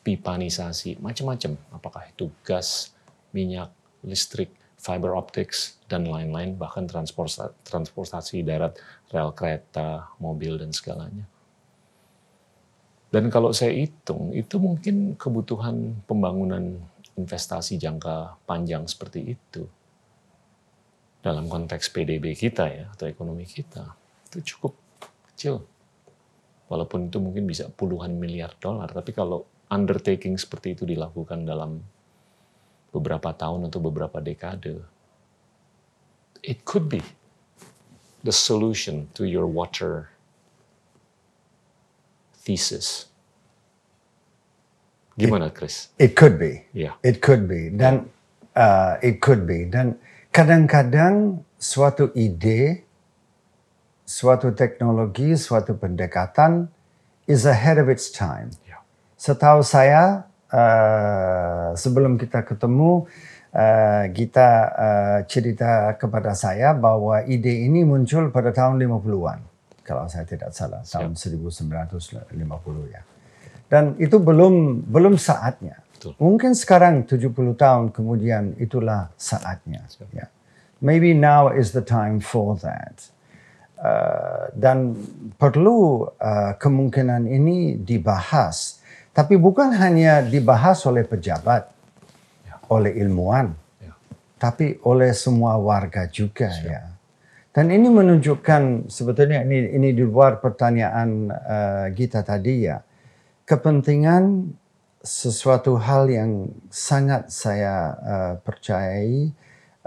pipanisasi, 0.02 0.98
macam-macam. 0.98 1.58
Apakah 1.74 2.10
itu 2.10 2.34
gas, 2.42 2.94
minyak, 3.32 3.70
listrik, 4.02 4.50
fiber 4.82 5.14
optics, 5.14 5.78
dan 5.86 6.10
lain-lain, 6.10 6.58
bahkan 6.58 6.90
transportasi, 6.90 8.42
darat, 8.42 8.82
rel 9.14 9.30
kereta, 9.36 10.10
mobil, 10.18 10.58
dan 10.58 10.74
segalanya. 10.74 11.30
Dan 13.12 13.28
kalau 13.28 13.52
saya 13.52 13.76
hitung, 13.76 14.32
itu 14.32 14.56
mungkin 14.58 15.20
kebutuhan 15.20 16.00
pembangunan 16.08 16.80
investasi 17.20 17.76
jangka 17.76 18.40
panjang 18.48 18.88
seperti 18.88 19.36
itu 19.36 19.68
dalam 21.20 21.46
konteks 21.46 21.92
PDB 21.94 22.34
kita 22.34 22.66
ya 22.72 22.90
atau 22.90 23.06
ekonomi 23.06 23.46
kita 23.46 23.94
itu 24.32 24.56
cukup 24.56 24.74
kecil. 25.30 25.62
Walaupun 26.72 27.12
itu 27.12 27.20
mungkin 27.20 27.44
bisa 27.46 27.68
puluhan 27.68 28.16
miliar 28.16 28.56
dolar, 28.58 28.88
tapi 28.88 29.12
kalau 29.12 29.44
undertaking 29.72 30.36
seperti 30.36 30.76
itu 30.76 30.84
dilakukan 30.84 31.48
dalam 31.48 31.80
beberapa 32.92 33.32
tahun 33.32 33.72
atau 33.72 33.80
beberapa 33.80 34.20
dekade, 34.20 34.84
it 36.44 36.68
could 36.68 36.92
be 36.92 37.00
the 38.28 38.36
solution 38.36 39.08
to 39.16 39.24
your 39.24 39.48
water 39.48 40.12
thesis. 42.44 43.08
Gimana, 45.16 45.54
Chris? 45.54 45.94
It 45.96 46.20
could 46.20 46.36
be. 46.36 46.68
Ya. 46.74 46.98
It 47.06 47.22
could 47.22 47.48
be. 47.48 47.70
Dan 47.72 48.10
uh, 48.56 48.98
it 49.00 49.22
could 49.22 49.46
be. 49.46 49.70
Dan 49.70 50.02
kadang-kadang 50.34 51.46
suatu 51.62 52.10
ide, 52.18 52.84
suatu 54.04 54.52
teknologi, 54.52 55.38
suatu 55.38 55.78
pendekatan 55.78 56.68
is 57.30 57.46
ahead 57.46 57.78
of 57.78 57.86
its 57.86 58.10
time. 58.10 58.50
Ya. 58.66 58.81
Setahu 59.22 59.62
saya 59.62 60.26
uh, 60.50 61.78
sebelum 61.78 62.18
kita 62.18 62.42
ketemu 62.42 63.06
uh, 63.54 64.10
Gita 64.10 64.50
uh, 64.74 65.20
cerita 65.30 65.94
kepada 65.94 66.34
saya 66.34 66.74
bahwa 66.74 67.22
ide 67.30 67.70
ini 67.70 67.86
muncul 67.86 68.34
pada 68.34 68.50
tahun 68.50 68.82
50-an 68.82 69.46
kalau 69.86 70.10
saya 70.10 70.26
tidak 70.26 70.50
salah 70.58 70.82
tahun 70.82 71.14
1950 71.14 72.34
ya. 72.90 73.02
Dan 73.70 73.94
itu 74.02 74.18
belum 74.18 74.90
belum 74.90 75.22
saatnya. 75.22 75.86
Betul. 75.94 76.18
Mungkin 76.18 76.58
sekarang 76.58 77.06
70 77.06 77.30
tahun 77.54 77.94
kemudian 77.94 78.58
itulah 78.58 79.14
saatnya. 79.22 79.86
Ya. 80.18 80.34
Maybe 80.82 81.14
now 81.14 81.54
is 81.54 81.78
the 81.78 81.86
time 81.86 82.26
for 82.26 82.58
that. 82.66 83.06
Uh, 83.78 84.50
dan 84.58 84.98
perlu 85.38 86.10
uh, 86.18 86.58
kemungkinan 86.58 87.30
ini 87.30 87.78
dibahas. 87.78 88.81
Tapi 89.12 89.36
bukan 89.36 89.76
hanya 89.76 90.24
dibahas 90.24 90.80
oleh 90.88 91.04
pejabat, 91.04 91.68
oleh 92.72 92.96
ilmuwan, 92.96 93.52
Ya. 93.84 93.92
tapi 94.40 94.80
oleh 94.88 95.12
semua 95.12 95.60
warga 95.60 96.08
juga 96.08 96.48
ya. 96.48 96.96
Dan 97.52 97.68
ini 97.68 97.92
menunjukkan 97.92 98.88
sebetulnya 98.88 99.44
ini 99.44 99.76
ini 99.76 99.92
di 99.92 100.08
luar 100.08 100.40
pertanyaan 100.40 101.28
uh, 101.28 101.86
Gita 101.92 102.24
tadi 102.24 102.64
ya. 102.64 102.80
Kepentingan 103.44 104.48
sesuatu 105.04 105.76
hal 105.76 106.08
yang 106.08 106.48
sangat 106.72 107.28
saya 107.28 107.76
uh, 108.00 108.34
percayai 108.40 109.28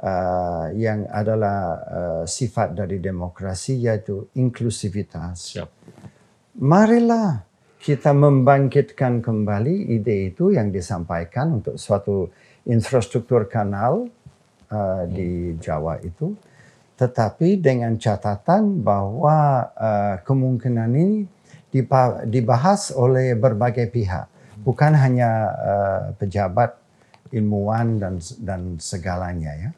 uh, 0.04 0.68
yang 0.76 1.08
adalah 1.08 1.58
uh, 1.88 2.22
sifat 2.28 2.76
dari 2.76 3.00
demokrasi 3.00 3.80
yaitu 3.80 4.28
inklusivitas. 4.36 5.56
Siap. 5.56 5.70
Marilah 6.60 7.53
kita 7.84 8.16
membangkitkan 8.16 9.20
kembali 9.20 9.92
ide 9.92 10.32
itu 10.32 10.56
yang 10.56 10.72
disampaikan 10.72 11.60
untuk 11.60 11.76
suatu 11.76 12.32
infrastruktur 12.64 13.44
kanal 13.44 14.08
uh, 14.72 15.04
di 15.04 15.52
Jawa 15.60 16.00
itu, 16.00 16.32
tetapi 16.96 17.60
dengan 17.60 18.00
catatan 18.00 18.80
bahwa 18.80 19.68
uh, 19.76 20.16
kemungkinan 20.24 20.90
ini 20.96 21.28
dibahas 22.24 22.88
oleh 22.96 23.36
berbagai 23.36 23.92
pihak, 23.92 24.32
bukan 24.64 24.96
hanya 24.96 25.30
uh, 25.52 26.02
pejabat, 26.16 26.80
ilmuwan 27.36 28.00
dan 28.00 28.16
dan 28.40 28.80
segalanya 28.80 29.52
ya. 29.60 29.70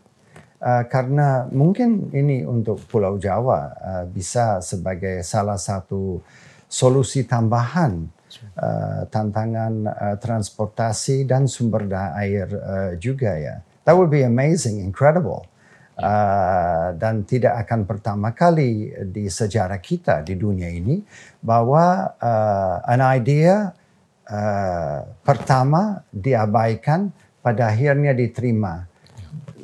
Uh, 0.62 0.86
karena 0.86 1.50
mungkin 1.50 2.14
ini 2.14 2.46
untuk 2.46 2.78
Pulau 2.86 3.18
Jawa 3.18 3.74
uh, 3.74 4.04
bisa 4.06 4.62
sebagai 4.62 5.26
salah 5.26 5.58
satu 5.58 6.22
solusi 6.66 7.24
tambahan 7.24 8.06
uh, 8.58 9.06
tantangan 9.08 9.74
uh, 9.86 10.16
transportasi 10.18 11.24
dan 11.24 11.46
sumber 11.46 11.86
daya 11.86 12.12
air 12.20 12.48
uh, 12.50 12.92
juga 12.98 13.32
ya. 13.38 13.62
That 13.86 13.94
would 13.94 14.10
be 14.10 14.26
amazing, 14.26 14.82
incredible. 14.82 15.46
Uh, 15.96 16.92
dan 17.00 17.24
tidak 17.24 17.64
akan 17.64 17.88
pertama 17.88 18.36
kali 18.36 18.92
di 19.08 19.32
sejarah 19.32 19.80
kita 19.80 20.20
di 20.20 20.36
dunia 20.36 20.68
ini 20.68 21.00
bahwa 21.40 22.12
uh, 22.20 22.84
an 22.84 23.00
idea 23.00 23.72
uh, 24.28 25.00
pertama 25.24 26.04
diabaikan 26.12 27.08
pada 27.40 27.72
akhirnya 27.72 28.12
diterima 28.12 28.84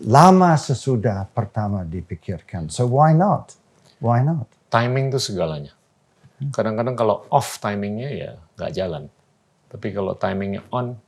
lama 0.09 0.57
sesudah 0.57 1.29
pertama 1.29 1.85
dipikirkan. 1.85 2.73
So 2.73 2.89
why 2.89 3.13
not? 3.13 3.53
Why 4.01 4.25
not? 4.25 4.49
Timing 4.73 5.13
itu 5.13 5.21
segalanya. 5.21 5.77
Kadang-kadang 6.51 6.99
kalau 6.99 7.23
off 7.31 7.63
timingnya 7.63 8.11
ya 8.11 8.31
nggak 8.59 8.73
jalan. 8.75 9.07
Tapi 9.71 9.89
kalau 9.95 10.19
timingnya 10.19 10.67
on, 10.75 10.99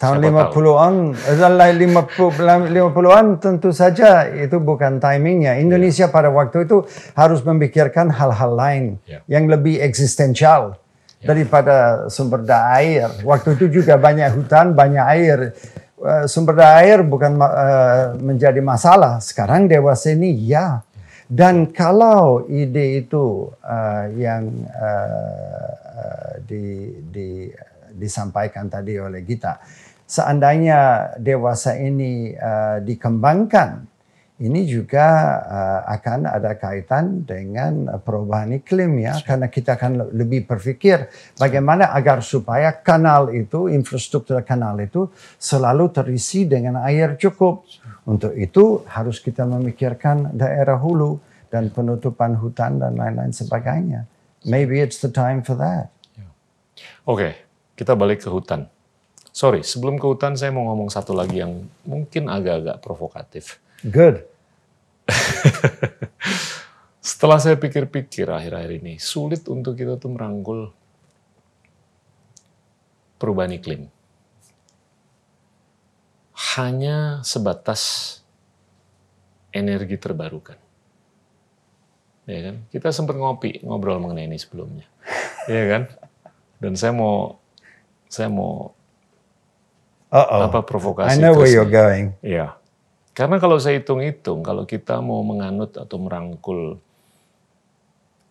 Tahun 0.00 0.16
Siapa 0.16 0.48
50-an, 0.48 1.12
adalah 1.28 1.68
50 1.76 2.72
50-an 2.72 3.26
tentu 3.36 3.68
saja 3.68 4.24
itu 4.32 4.56
bukan 4.56 4.96
timingnya. 4.96 5.60
Indonesia 5.60 6.08
pada 6.08 6.32
waktu 6.32 6.64
itu 6.64 6.88
harus 7.12 7.44
memikirkan 7.44 8.08
hal-hal 8.08 8.56
lain 8.56 8.84
Ya. 9.04 9.20
yang 9.28 9.44
lebih 9.44 9.76
eksistensial 9.76 10.80
daripada 11.20 12.08
sumber 12.08 12.40
daya 12.40 12.80
air. 12.80 13.08
Waktu 13.20 13.60
itu 13.60 13.84
juga 13.84 14.00
banyak 14.00 14.40
hutan, 14.40 14.72
banyak 14.72 15.04
air. 15.04 15.38
Eh, 16.00 16.24
Sumber 16.24 16.56
daya 16.56 16.80
air 16.80 17.04
bukan 17.04 17.36
eh, 17.36 18.16
menjadi 18.24 18.64
masalah. 18.64 19.20
Sekarang 19.20 19.68
dewasa 19.68 20.16
ini 20.16 20.32
ya. 20.48 20.80
Dan 21.30 21.70
kalau 21.70 22.42
ide 22.50 23.06
itu 23.06 23.46
eh, 23.62 24.04
yang 24.18 24.50
eh, 24.66 26.34
di, 26.42 26.90
di, 27.06 27.46
disampaikan 27.94 28.66
tadi 28.66 28.98
oleh 28.98 29.22
Gita, 29.22 29.62
seandainya 30.10 31.14
dewasa 31.22 31.78
ini 31.78 32.34
eh, 32.34 32.82
dikembangkan, 32.82 33.86
ini 34.40 34.64
juga 34.64 35.06
eh, 35.44 35.80
akan 36.00 36.24
ada 36.24 36.56
kaitan 36.56 37.28
dengan 37.28 38.00
perubahan 38.00 38.56
iklim 38.56 39.04
ya, 39.04 39.20
karena 39.20 39.52
kita 39.52 39.76
akan 39.76 40.16
lebih 40.16 40.48
berpikir 40.48 41.12
bagaimana 41.36 41.92
agar 41.92 42.24
supaya 42.24 42.72
kanal 42.72 43.28
itu, 43.36 43.68
infrastruktur 43.68 44.40
kanal 44.40 44.80
itu 44.80 45.12
selalu 45.36 45.92
terisi 45.92 46.48
dengan 46.48 46.80
air 46.80 47.20
cukup. 47.20 47.68
Untuk 48.08 48.32
itu 48.32 48.80
harus 48.88 49.20
kita 49.20 49.44
memikirkan 49.44 50.32
daerah 50.32 50.80
hulu 50.80 51.20
dan 51.52 51.68
penutupan 51.68 52.32
hutan 52.40 52.80
dan 52.80 52.96
lain-lain 52.96 53.36
sebagainya. 53.36 54.08
Maybe 54.48 54.80
it's 54.80 55.04
the 55.04 55.12
time 55.12 55.44
for 55.44 55.52
that. 55.60 55.92
oke, 57.04 57.28
kita 57.76 57.92
balik 57.92 58.24
ke 58.24 58.32
hutan. 58.32 58.72
Sorry, 59.36 59.60
sebelum 59.60 60.00
ke 60.00 60.06
hutan 60.08 60.32
saya 60.32 60.48
mau 60.48 60.64
ngomong 60.72 60.88
satu 60.88 61.12
lagi 61.12 61.44
yang 61.44 61.68
mungkin 61.84 62.32
agak-agak 62.32 62.80
provokatif. 62.80 63.60
Good. 63.84 64.29
Setelah 67.10 67.40
saya 67.40 67.56
pikir-pikir 67.56 68.28
akhir-akhir 68.28 68.70
ini, 68.80 69.00
sulit 69.00 69.44
untuk 69.48 69.76
kita 69.76 69.96
tuh 69.96 70.12
merangkul 70.12 70.72
perubahan 73.20 73.56
iklim. 73.56 73.88
Hanya 76.56 77.20
sebatas 77.24 78.16
energi 79.52 79.96
terbarukan. 80.00 80.56
Ya 82.28 82.40
kan? 82.46 82.56
Kita 82.70 82.94
sempat 82.94 83.18
ngopi, 83.18 83.60
ngobrol 83.64 83.98
mengenai 84.00 84.28
ini 84.28 84.38
sebelumnya. 84.38 84.86
Ya 85.48 85.66
kan? 85.66 85.82
Dan 86.60 86.76
saya 86.76 86.92
mau 86.92 87.40
saya 88.06 88.28
mau 88.28 88.76
Uh-oh. 90.12 90.52
apa 90.52 90.62
provokasi 90.62 91.16
I 91.16 91.22
know 91.22 91.34
where 91.34 91.48
you're 91.48 91.66
going. 91.66 92.14
Iya. 92.20 92.59
Karena 93.10 93.42
kalau 93.42 93.58
saya 93.58 93.82
hitung-hitung, 93.82 94.40
kalau 94.40 94.62
kita 94.64 95.02
mau 95.02 95.20
menganut 95.26 95.74
atau 95.74 95.98
merangkul 95.98 96.78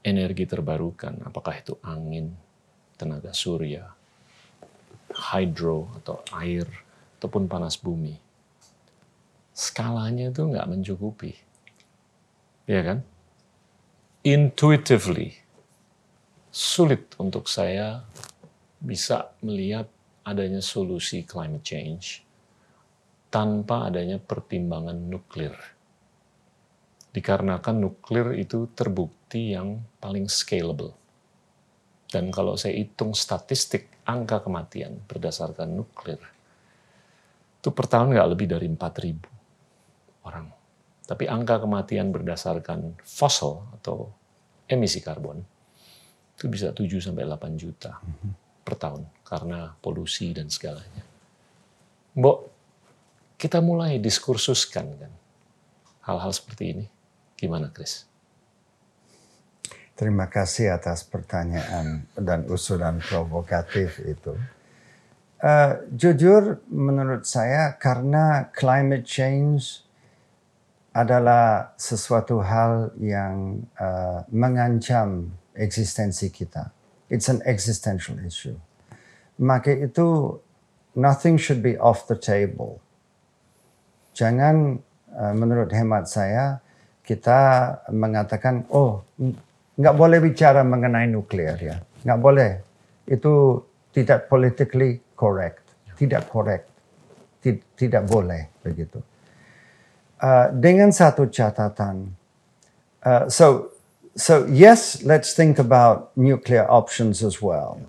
energi 0.01 0.47
terbarukan, 0.47 1.19
apakah 1.27 1.59
itu 1.59 1.75
angin, 1.83 2.31
tenaga 2.95 3.35
surya, 3.35 3.91
hydro 5.11 5.91
atau 5.99 6.23
air, 6.39 6.65
ataupun 7.19 7.51
panas 7.51 7.75
bumi, 7.75 8.15
skalanya 9.51 10.31
itu 10.31 10.47
nggak 10.47 10.69
mencukupi. 10.71 11.35
Ya 12.63 12.79
kan? 12.79 13.03
Intuitively, 14.23 15.35
sulit 16.47 17.11
untuk 17.19 17.51
saya 17.51 18.07
bisa 18.79 19.35
melihat 19.43 19.91
adanya 20.23 20.63
solusi 20.63 21.27
climate 21.27 21.67
change 21.67 22.23
tanpa 23.29 23.89
adanya 23.89 24.17
pertimbangan 24.17 24.97
nuklir. 24.97 25.53
Dikarenakan 27.09 27.75
nuklir 27.81 28.37
itu 28.37 28.69
terbukti 28.73 29.53
yang 29.53 29.81
paling 30.01 30.29
scalable. 30.29 30.93
Dan 32.09 32.33
kalau 32.33 32.57
saya 32.57 32.73
hitung 32.73 33.13
statistik 33.13 34.01
angka 34.05 34.41
kematian 34.41 34.97
berdasarkan 35.05 35.77
nuklir, 35.77 36.17
itu 37.61 37.69
per 37.69 37.85
tahun 37.85 38.17
nggak 38.17 38.29
lebih 38.33 38.47
dari 38.49 38.65
4.000 38.65 40.25
orang. 40.25 40.49
Tapi 41.05 41.25
angka 41.29 41.61
kematian 41.61 42.09
berdasarkan 42.09 42.97
fossil 43.05 43.61
atau 43.77 44.09
emisi 44.65 45.01
karbon, 45.01 45.41
itu 46.37 46.45
bisa 46.49 46.73
7 46.73 46.85
sampai 47.01 47.25
8 47.25 47.61
juta 47.61 47.97
per 48.65 48.73
tahun 48.77 49.05
karena 49.25 49.73
polusi 49.81 50.33
dan 50.33 50.49
segalanya. 50.49 51.05
Mbok, 52.17 52.58
kita 53.39 53.63
mulai 53.63 54.03
diskursuskan 54.03 54.85
kan 54.99 55.13
hal-hal 56.03 56.35
seperti 56.35 56.63
ini. 56.75 56.85
Gimana, 57.39 57.71
Chris? 57.71 58.03
Terima 59.95 60.27
kasih 60.27 60.75
atas 60.75 61.07
pertanyaan 61.07 62.03
dan 62.19 62.43
usulan 62.51 62.99
provokatif 62.99 64.03
itu. 64.03 64.35
Uh, 65.39 65.87
jujur, 65.95 66.59
menurut 66.67 67.23
saya 67.23 67.79
karena 67.79 68.51
climate 68.51 69.07
change 69.07 69.87
adalah 70.91 71.71
sesuatu 71.79 72.43
hal 72.43 72.91
yang 72.99 73.63
uh, 73.79 74.27
mengancam 74.35 75.31
eksistensi 75.55 76.27
kita. 76.27 76.75
It's 77.07 77.31
an 77.31 77.39
existential 77.47 78.19
issue. 78.19 78.59
Maka 79.39 79.71
itu 79.71 80.39
nothing 80.91 81.39
should 81.39 81.63
be 81.63 81.79
off 81.79 82.03
the 82.11 82.19
table. 82.19 82.83
Jangan 84.19 84.75
uh, 85.15 85.31
menurut 85.31 85.71
hemat 85.71 86.11
saya 86.11 86.59
kita 87.07 87.39
mengatakan 87.95 88.67
oh 88.67 89.07
nggak 89.79 89.95
boleh 89.95 90.19
bicara 90.19 90.59
mengenai 90.67 91.07
nuklir 91.07 91.55
ya, 91.55 91.79
nggak 92.03 92.19
boleh. 92.19 92.51
Itu 93.07 93.63
tidak 93.95 94.27
politically 94.27 94.99
correct, 95.15 95.63
tidak 95.95 96.27
correct, 96.27 96.67
tidak 97.79 98.03
boleh 98.11 98.51
begitu. 98.59 98.99
Uh, 100.19 100.51
dengan 100.51 100.91
satu 100.91 101.31
catatan, 101.31 102.11
uh, 103.07 103.31
so 103.31 103.71
so 104.19 104.43
yes, 104.51 104.99
let's 105.07 105.31
think 105.31 105.63
about 105.63 106.11
nuclear 106.19 106.67
options 106.67 107.23
as 107.23 107.39
well, 107.39 107.79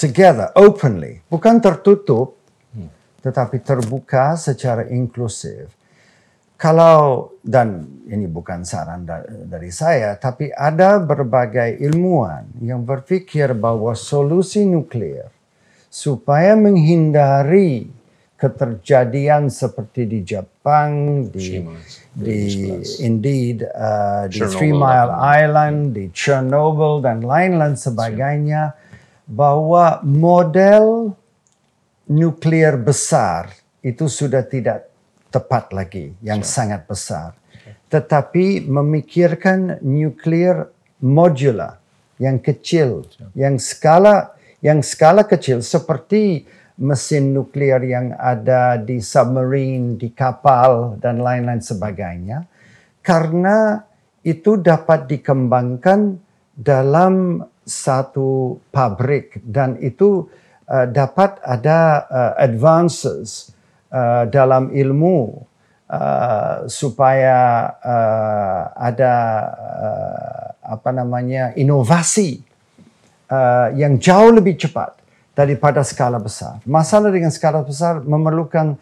together, 0.00 0.48
openly, 0.56 1.20
bukan 1.28 1.60
tertutup, 1.60 2.37
tetapi 3.22 3.62
terbuka 3.62 4.38
secara 4.38 4.86
inklusif. 4.88 5.74
Kalau 6.58 7.30
dan 7.38 7.86
ini 8.10 8.26
bukan 8.26 8.66
saran 8.66 9.06
dari 9.46 9.70
saya, 9.70 10.18
tapi 10.18 10.50
ada 10.50 10.98
berbagai 10.98 11.78
ilmuwan 11.78 12.50
yang 12.58 12.82
berpikir 12.82 13.54
bahwa 13.54 13.94
solusi 13.94 14.66
nuklir 14.66 15.30
supaya 15.86 16.58
menghindari 16.58 17.86
keterjadian 18.38 19.50
seperti 19.50 20.06
di 20.06 20.22
Jepang, 20.22 21.26
di, 21.30 21.58
di 22.14 22.38
Indeed, 23.02 23.66
uh, 23.66 24.30
di 24.30 24.38
Three 24.46 24.74
Mile 24.74 25.14
Island, 25.14 25.98
di 25.98 26.06
Chernobyl 26.14 27.02
dan 27.02 27.22
lain-lain 27.26 27.74
sebagainya, 27.74 28.78
bahwa 29.26 29.98
model 30.06 31.14
nuklir 32.08 32.80
besar 32.80 33.52
itu 33.84 34.08
sudah 34.08 34.42
tidak 34.44 34.88
tepat 35.28 35.70
lagi 35.76 36.16
yang 36.24 36.40
sure. 36.40 36.52
sangat 36.52 36.82
besar. 36.88 37.36
Tetapi 37.88 38.68
memikirkan 38.68 39.80
nuklir 39.84 40.68
modular 41.00 41.80
yang 42.20 42.40
kecil, 42.40 43.04
sure. 43.08 43.32
yang 43.36 43.60
skala 43.60 44.34
yang 44.58 44.82
skala 44.82 45.22
kecil 45.22 45.62
seperti 45.62 46.42
mesin 46.78 47.34
nuklir 47.34 47.78
yang 47.86 48.14
ada 48.18 48.78
di 48.78 48.98
submarine, 48.98 49.98
di 49.98 50.10
kapal 50.10 50.98
dan 50.98 51.22
lain-lain 51.22 51.62
sebagainya 51.62 52.46
karena 53.08 53.82
itu 54.20 54.60
dapat 54.60 55.08
dikembangkan 55.08 56.20
dalam 56.52 57.40
satu 57.64 58.60
pabrik 58.68 59.40
dan 59.48 59.80
itu 59.80 60.28
uh, 60.68 60.86
dapat 60.86 61.40
ada 61.42 62.04
uh, 62.06 62.32
advances 62.36 63.50
uh, 63.90 64.28
dalam 64.28 64.70
ilmu 64.70 65.48
uh, 65.88 66.68
supaya 66.68 67.72
uh, 67.80 68.62
ada 68.76 69.14
uh, 69.56 70.46
apa 70.68 70.90
namanya 70.92 71.56
inovasi 71.56 72.44
uh, 73.32 73.72
yang 73.72 73.96
jauh 73.96 74.30
lebih 74.30 74.60
cepat 74.60 74.94
daripada 75.32 75.80
skala 75.80 76.20
besar. 76.20 76.60
Masalah 76.68 77.08
dengan 77.08 77.32
skala 77.32 77.64
besar 77.64 78.04
memerlukan 78.04 78.76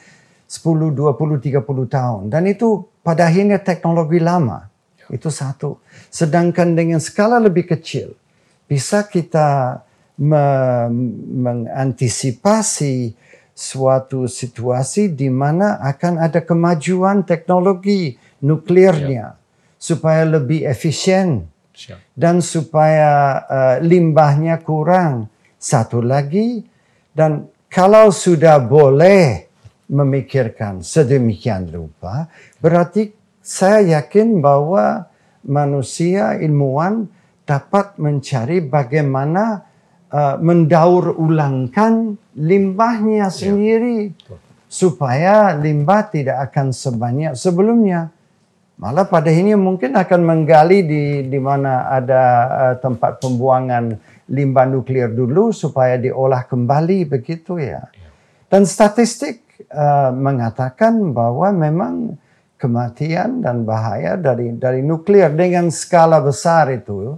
10, 0.46 0.94
20, 0.94 1.42
30 1.42 1.62
tahun 1.90 2.22
dan 2.30 2.42
itu 2.46 2.86
pada 3.02 3.30
akhirnya 3.30 3.62
teknologi 3.62 4.18
lama. 4.18 4.66
Itu 5.06 5.30
satu. 5.30 5.78
Sedangkan 6.10 6.74
dengan 6.74 6.98
skala 6.98 7.38
lebih 7.38 7.70
kecil 7.70 8.18
bisa 8.66 9.06
kita 9.06 9.78
mengantisipasi 10.16 13.12
suatu 13.56 14.28
situasi 14.28 15.16
di 15.16 15.32
mana 15.32 15.80
akan 15.80 16.20
ada 16.20 16.44
kemajuan 16.44 17.24
teknologi 17.24 18.12
nuklirnya 18.44 19.32
ya. 19.32 19.40
supaya 19.80 20.28
lebih 20.28 20.68
efisien 20.68 21.48
Siap. 21.72 21.96
dan 22.12 22.44
supaya 22.44 23.40
uh, 23.48 23.76
limbahnya 23.80 24.60
kurang. 24.60 25.32
Satu 25.56 26.04
lagi 26.04 26.60
dan 27.16 27.48
kalau 27.72 28.12
sudah 28.12 28.60
boleh 28.60 29.48
memikirkan 29.88 30.84
sedemikian 30.84 31.72
rupa, 31.72 32.28
berarti 32.60 33.08
saya 33.40 33.98
yakin 33.98 34.44
bahwa 34.44 35.08
manusia 35.48 36.36
ilmuwan 36.36 37.08
dapat 37.46 37.96
mencari 37.96 38.60
bagaimana 38.60 39.64
uh, 40.12 40.36
mendaur 40.38 41.14
ulangkan 41.16 42.18
limbahnya 42.36 43.26
ya. 43.26 43.32
sendiri 43.32 44.12
ya. 44.12 44.36
supaya 44.66 45.56
limbah 45.56 46.10
tidak 46.10 46.50
akan 46.50 46.70
sebanyak 46.70 47.32
sebelumnya. 47.34 48.12
Malah 48.76 49.08
pada 49.08 49.32
ini 49.32 49.56
mungkin 49.56 49.96
akan 49.96 50.20
menggali 50.20 50.84
di 50.84 51.04
di 51.24 51.38
mana 51.40 51.88
ada 51.88 52.22
uh, 52.46 52.74
tempat 52.76 53.24
pembuangan 53.24 53.96
limbah 54.28 54.68
nuklir 54.68 55.08
dulu 55.16 55.48
supaya 55.48 55.96
diolah 55.96 56.44
kembali 56.44 57.08
begitu 57.08 57.56
ya. 57.56 57.88
ya. 57.88 58.10
Dan 58.52 58.68
statistik 58.68 59.64
uh, 59.72 60.12
mengatakan 60.12 61.16
bahwa 61.16 61.48
memang 61.56 62.20
kematian 62.60 63.40
dan 63.40 63.64
bahaya 63.64 64.16
dari 64.16 64.52
dari 64.56 64.80
nuklir 64.80 65.32
dengan 65.32 65.68
skala 65.68 66.20
besar 66.20 66.72
itu 66.72 67.16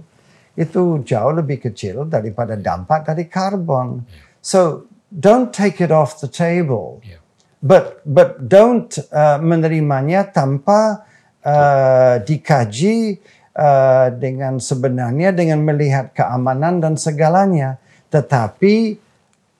itu 0.59 0.99
jauh 1.07 1.31
lebih 1.31 1.71
kecil 1.71 2.03
daripada 2.11 2.59
dampak 2.59 3.07
dari 3.07 3.31
karbon. 3.31 4.03
So 4.43 4.91
don't 5.07 5.55
take 5.55 5.79
it 5.79 5.87
off 5.87 6.19
the 6.19 6.27
table. 6.27 6.99
Yeah. 6.99 7.23
But 7.63 8.03
but 8.03 8.51
don't 8.51 8.91
uh, 9.11 9.39
menerimanya 9.39 10.35
tanpa 10.35 11.07
uh, 11.43 12.19
dikaji 12.23 13.19
uh, 13.55 14.11
dengan 14.15 14.59
sebenarnya 14.59 15.31
dengan 15.31 15.63
melihat 15.63 16.11
keamanan 16.11 16.83
dan 16.83 16.99
segalanya. 16.99 17.79
Tetapi 18.11 18.99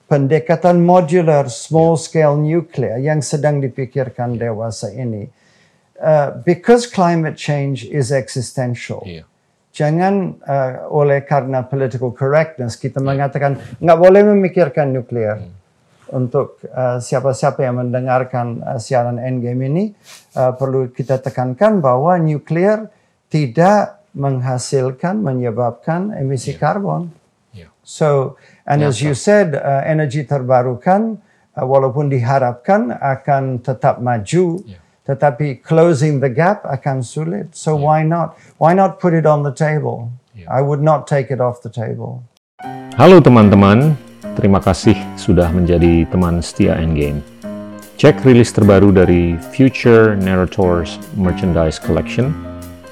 pendekatan 0.08 0.84
modular 0.84 1.48
small 1.48 1.96
scale 1.96 2.36
nuclear 2.40 3.00
yang 3.00 3.24
sedang 3.24 3.60
dipikirkan 3.64 4.36
dewasa 4.36 4.90
ini, 4.96 5.28
uh, 6.00 6.40
because 6.44 6.88
climate 6.90 7.36
change 7.36 7.84
is 7.88 8.10
existential. 8.10 9.04
Yeah 9.06 9.29
jangan 9.70 10.36
uh, 10.44 10.90
oleh 10.90 11.24
karena 11.24 11.62
political 11.64 12.12
correctness 12.12 12.76
kita 12.76 13.00
mengatakan 13.00 13.58
nggak 13.80 14.00
boleh 14.00 14.22
memikirkan 14.26 14.92
nuklir. 14.94 15.38
Hmm. 15.40 15.58
Untuk 16.10 16.58
uh, 16.74 16.98
siapa-siapa 16.98 17.62
yang 17.62 17.86
mendengarkan 17.86 18.66
uh, 18.66 18.82
siaran 18.82 19.22
Endgame 19.22 19.62
ini 19.70 19.84
uh, 20.34 20.58
perlu 20.58 20.90
kita 20.90 21.22
tekankan 21.22 21.86
bahwa 21.86 22.18
nuklir 22.18 22.90
tidak 23.30 24.02
menghasilkan 24.18 25.22
menyebabkan 25.22 26.18
emisi 26.18 26.58
yeah. 26.58 26.60
karbon. 26.60 27.14
Yeah. 27.54 27.70
So 27.86 28.42
and 28.66 28.82
yeah, 28.82 28.90
as 28.90 29.06
you 29.06 29.14
said 29.14 29.54
uh, 29.54 29.86
energi 29.86 30.26
terbarukan 30.26 31.22
uh, 31.54 31.62
walaupun 31.62 32.10
diharapkan 32.10 32.90
akan 32.90 33.62
tetap 33.62 34.02
maju. 34.02 34.66
Yeah 34.66 34.82
tetapi 35.10 35.66
closing 35.66 36.22
the 36.22 36.30
gap 36.30 36.62
akan 36.70 37.02
sulit. 37.02 37.50
So 37.58 37.74
yeah. 37.74 37.82
why 37.82 38.00
not? 38.06 38.38
Why 38.62 38.78
not 38.78 39.02
put 39.02 39.18
it 39.18 39.26
on 39.26 39.42
the 39.42 39.50
table? 39.50 40.14
Yeah. 40.38 40.46
I 40.54 40.62
would 40.62 40.86
not 40.86 41.10
take 41.10 41.34
it 41.34 41.42
off 41.42 41.66
the 41.66 41.74
table. 41.74 42.22
Halo 42.94 43.18
teman-teman, 43.18 43.98
terima 44.38 44.62
kasih 44.62 44.94
sudah 45.18 45.50
menjadi 45.50 46.06
teman 46.14 46.46
setia 46.46 46.78
Endgame. 46.78 47.26
Cek 47.98 48.22
rilis 48.22 48.54
terbaru 48.54 48.94
dari 48.94 49.36
Future 49.52 50.14
Narrators 50.14 51.02
Merchandise 51.18 51.82
Collection 51.82 52.32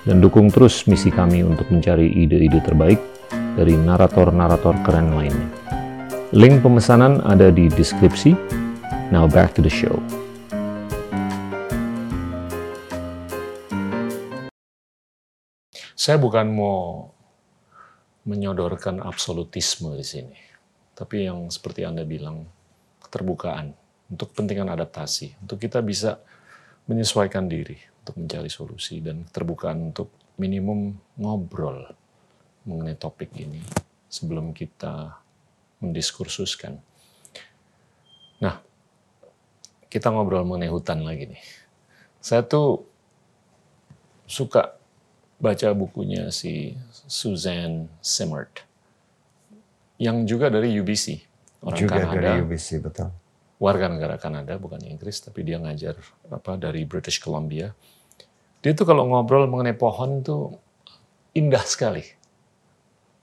dan 0.04 0.20
dukung 0.20 0.50
terus 0.50 0.84
misi 0.90 1.14
kami 1.14 1.46
untuk 1.46 1.70
mencari 1.70 2.12
ide-ide 2.12 2.60
terbaik 2.66 3.00
dari 3.56 3.78
narator-narator 3.78 4.74
keren 4.84 5.14
lainnya. 5.14 5.48
Link 6.36 6.60
pemesanan 6.66 7.24
ada 7.24 7.54
di 7.54 7.72
deskripsi. 7.72 8.36
Now 9.08 9.32
back 9.32 9.56
to 9.56 9.64
the 9.64 9.72
show. 9.72 9.96
Saya 16.08 16.24
bukan 16.24 16.56
mau 16.56 17.12
menyodorkan 18.24 19.04
absolutisme 19.04 19.92
di 20.00 20.08
sini, 20.08 20.40
tapi 20.96 21.28
yang 21.28 21.52
seperti 21.52 21.84
Anda 21.84 22.08
bilang, 22.08 22.48
keterbukaan 23.04 23.76
untuk 24.08 24.32
kepentingan 24.32 24.72
adaptasi, 24.72 25.36
untuk 25.44 25.60
kita 25.60 25.84
bisa 25.84 26.24
menyesuaikan 26.88 27.52
diri, 27.52 27.76
untuk 28.00 28.24
mencari 28.24 28.48
solusi, 28.48 29.04
dan 29.04 29.28
keterbukaan 29.28 29.92
untuk 29.92 30.08
minimum 30.40 30.96
ngobrol 31.20 31.92
mengenai 32.64 32.96
topik 32.96 33.36
ini 33.36 33.60
sebelum 34.08 34.56
kita 34.56 35.12
mendiskursuskan. 35.84 36.80
Nah, 38.40 38.64
kita 39.92 40.08
ngobrol 40.08 40.48
mengenai 40.48 40.72
hutan 40.72 41.04
lagi 41.04 41.36
nih. 41.36 41.44
Saya 42.24 42.48
tuh 42.48 42.88
suka 44.24 44.77
baca 45.38 45.68
bukunya 45.78 46.34
si 46.34 46.74
Suzanne 47.06 47.90
Simard 48.02 48.50
yang 50.02 50.26
juga 50.26 50.50
dari 50.50 50.74
UBC 50.78 51.28
orang 51.66 51.78
Juga 51.78 51.96
Kanada. 52.06 52.14
dari 52.22 52.38
UBC, 52.46 52.68
betul. 52.82 53.10
warga 53.58 53.90
negara 53.90 54.22
Kanada 54.22 54.54
bukan 54.62 54.78
Inggris 54.86 55.18
tapi 55.18 55.42
dia 55.42 55.58
ngajar 55.58 55.98
apa 56.30 56.62
dari 56.62 56.86
British 56.86 57.18
Columbia. 57.18 57.74
Dia 58.62 58.74
tuh 58.78 58.86
kalau 58.86 59.10
ngobrol 59.10 59.50
mengenai 59.50 59.74
pohon 59.74 60.22
tuh 60.22 60.62
indah 61.34 61.66
sekali. 61.66 62.06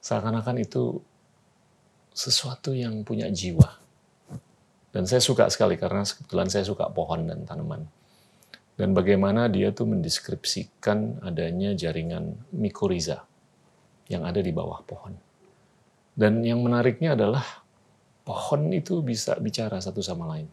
Seakan-akan 0.02 0.58
itu 0.58 0.98
sesuatu 2.10 2.74
yang 2.74 3.06
punya 3.06 3.30
jiwa. 3.30 3.78
Dan 4.90 5.06
saya 5.06 5.22
suka 5.22 5.46
sekali 5.50 5.78
karena 5.78 6.06
kebetulan 6.06 6.50
saya 6.50 6.66
suka 6.66 6.86
pohon 6.90 7.26
dan 7.26 7.46
tanaman 7.46 7.86
dan 8.74 8.90
bagaimana 8.90 9.46
dia 9.46 9.70
tuh 9.70 9.86
mendeskripsikan 9.86 11.22
adanya 11.22 11.78
jaringan 11.78 12.34
mikoriza 12.50 13.22
yang 14.10 14.26
ada 14.26 14.42
di 14.42 14.50
bawah 14.50 14.82
pohon. 14.82 15.14
Dan 16.14 16.42
yang 16.42 16.62
menariknya 16.62 17.14
adalah 17.14 17.42
pohon 18.26 18.70
itu 18.74 19.02
bisa 19.02 19.38
bicara 19.38 19.78
satu 19.78 20.02
sama 20.02 20.26
lain. 20.34 20.46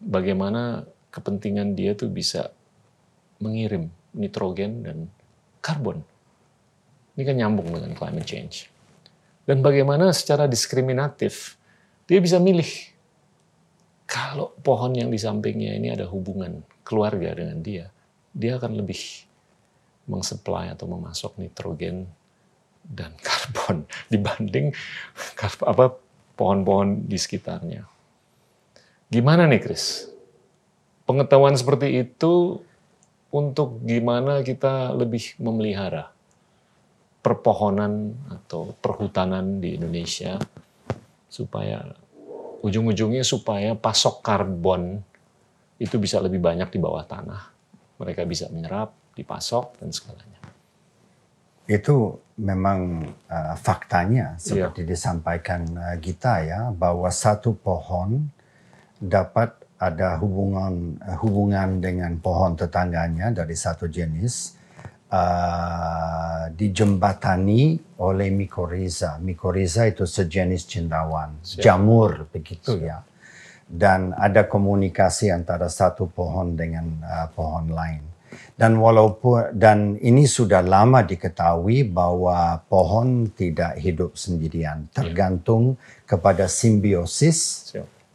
Bagaimana 0.00 0.84
kepentingan 1.12 1.76
dia 1.76 1.92
tuh 1.92 2.08
bisa 2.08 2.48
mengirim 3.40 3.92
nitrogen 4.16 4.84
dan 4.84 4.96
karbon. 5.60 6.00
Ini 7.16 7.22
kan 7.24 7.36
nyambung 7.36 7.68
dengan 7.68 7.92
climate 7.96 8.28
change. 8.28 8.72
Dan 9.44 9.60
bagaimana 9.60 10.12
secara 10.16 10.48
diskriminatif 10.48 11.60
dia 12.08 12.20
bisa 12.20 12.40
milih 12.40 12.68
kalau 14.10 14.50
pohon 14.66 14.90
yang 14.98 15.14
di 15.14 15.22
sampingnya 15.22 15.78
ini 15.78 15.94
ada 15.94 16.10
hubungan 16.10 16.66
keluarga 16.82 17.30
dengan 17.30 17.62
dia, 17.62 17.94
dia 18.34 18.58
akan 18.58 18.82
lebih 18.82 18.98
mengsuplai 20.10 20.74
atau 20.74 20.90
memasok 20.90 21.38
nitrogen 21.38 22.10
dan 22.82 23.14
karbon 23.26 23.86
dibanding 24.10 24.74
apa 25.62 25.94
pohon-pohon 26.34 27.06
di 27.06 27.14
sekitarnya. 27.14 27.86
Gimana 29.06 29.46
nih, 29.46 29.62
Chris? 29.62 30.10
Pengetahuan 31.06 31.54
seperti 31.54 32.02
itu 32.02 32.58
untuk 33.30 33.78
gimana 33.86 34.42
kita 34.42 34.90
lebih 34.90 35.38
memelihara 35.38 36.10
perpohonan 37.22 38.16
atau 38.26 38.74
perhutanan 38.82 39.62
di 39.62 39.78
Indonesia 39.78 40.40
supaya 41.30 41.84
ujung-ujungnya 42.60 43.24
supaya 43.24 43.72
pasok 43.76 44.20
karbon 44.20 45.00
itu 45.80 45.96
bisa 45.96 46.20
lebih 46.20 46.40
banyak 46.40 46.68
di 46.68 46.78
bawah 46.78 47.04
tanah. 47.08 47.48
Mereka 47.96 48.24
bisa 48.28 48.48
menyerap, 48.52 48.92
dipasok, 49.16 49.80
dan 49.80 49.88
segalanya. 49.92 50.40
Itu 51.64 52.20
memang 52.40 53.04
uh, 53.28 53.54
faktanya 53.56 54.36
seperti 54.40 54.84
disampaikan 54.84 55.64
uh, 55.76 55.96
Gita 56.00 56.40
ya 56.42 56.60
bahwa 56.72 57.08
satu 57.12 57.54
pohon 57.56 58.28
dapat 59.00 59.54
ada 59.80 60.20
hubungan 60.20 60.96
uh, 61.00 61.16
hubungan 61.20 61.80
dengan 61.80 62.16
pohon 62.20 62.56
tetangganya 62.56 63.32
dari 63.32 63.56
satu 63.56 63.88
jenis 63.88 64.59
uh, 65.10 66.48
dijembatani 66.54 67.78
oleh 67.98 68.30
mikoriza. 68.30 69.18
Mikoriza 69.18 69.90
itu 69.90 70.06
sejenis 70.06 70.66
cendawan, 70.70 71.42
jamur 71.42 72.30
begitu 72.32 72.78
ya 72.80 73.04
dan 73.70 74.10
ada 74.18 74.50
komunikasi 74.50 75.30
antara 75.30 75.70
satu 75.70 76.10
pohon 76.10 76.58
dengan 76.58 76.98
uh, 77.06 77.30
pohon 77.30 77.70
lain. 77.70 78.02
Dan 78.58 78.76
walaupun 78.76 79.54
dan 79.56 79.96
ini 80.02 80.26
sudah 80.26 80.60
lama 80.60 81.06
diketahui 81.06 81.86
bahwa 81.86 82.60
pohon 82.66 83.30
tidak 83.32 83.78
hidup 83.80 84.18
sendirian, 84.18 84.90
tergantung 84.92 85.80
kepada 86.04 86.44
simbiosis 86.50 87.70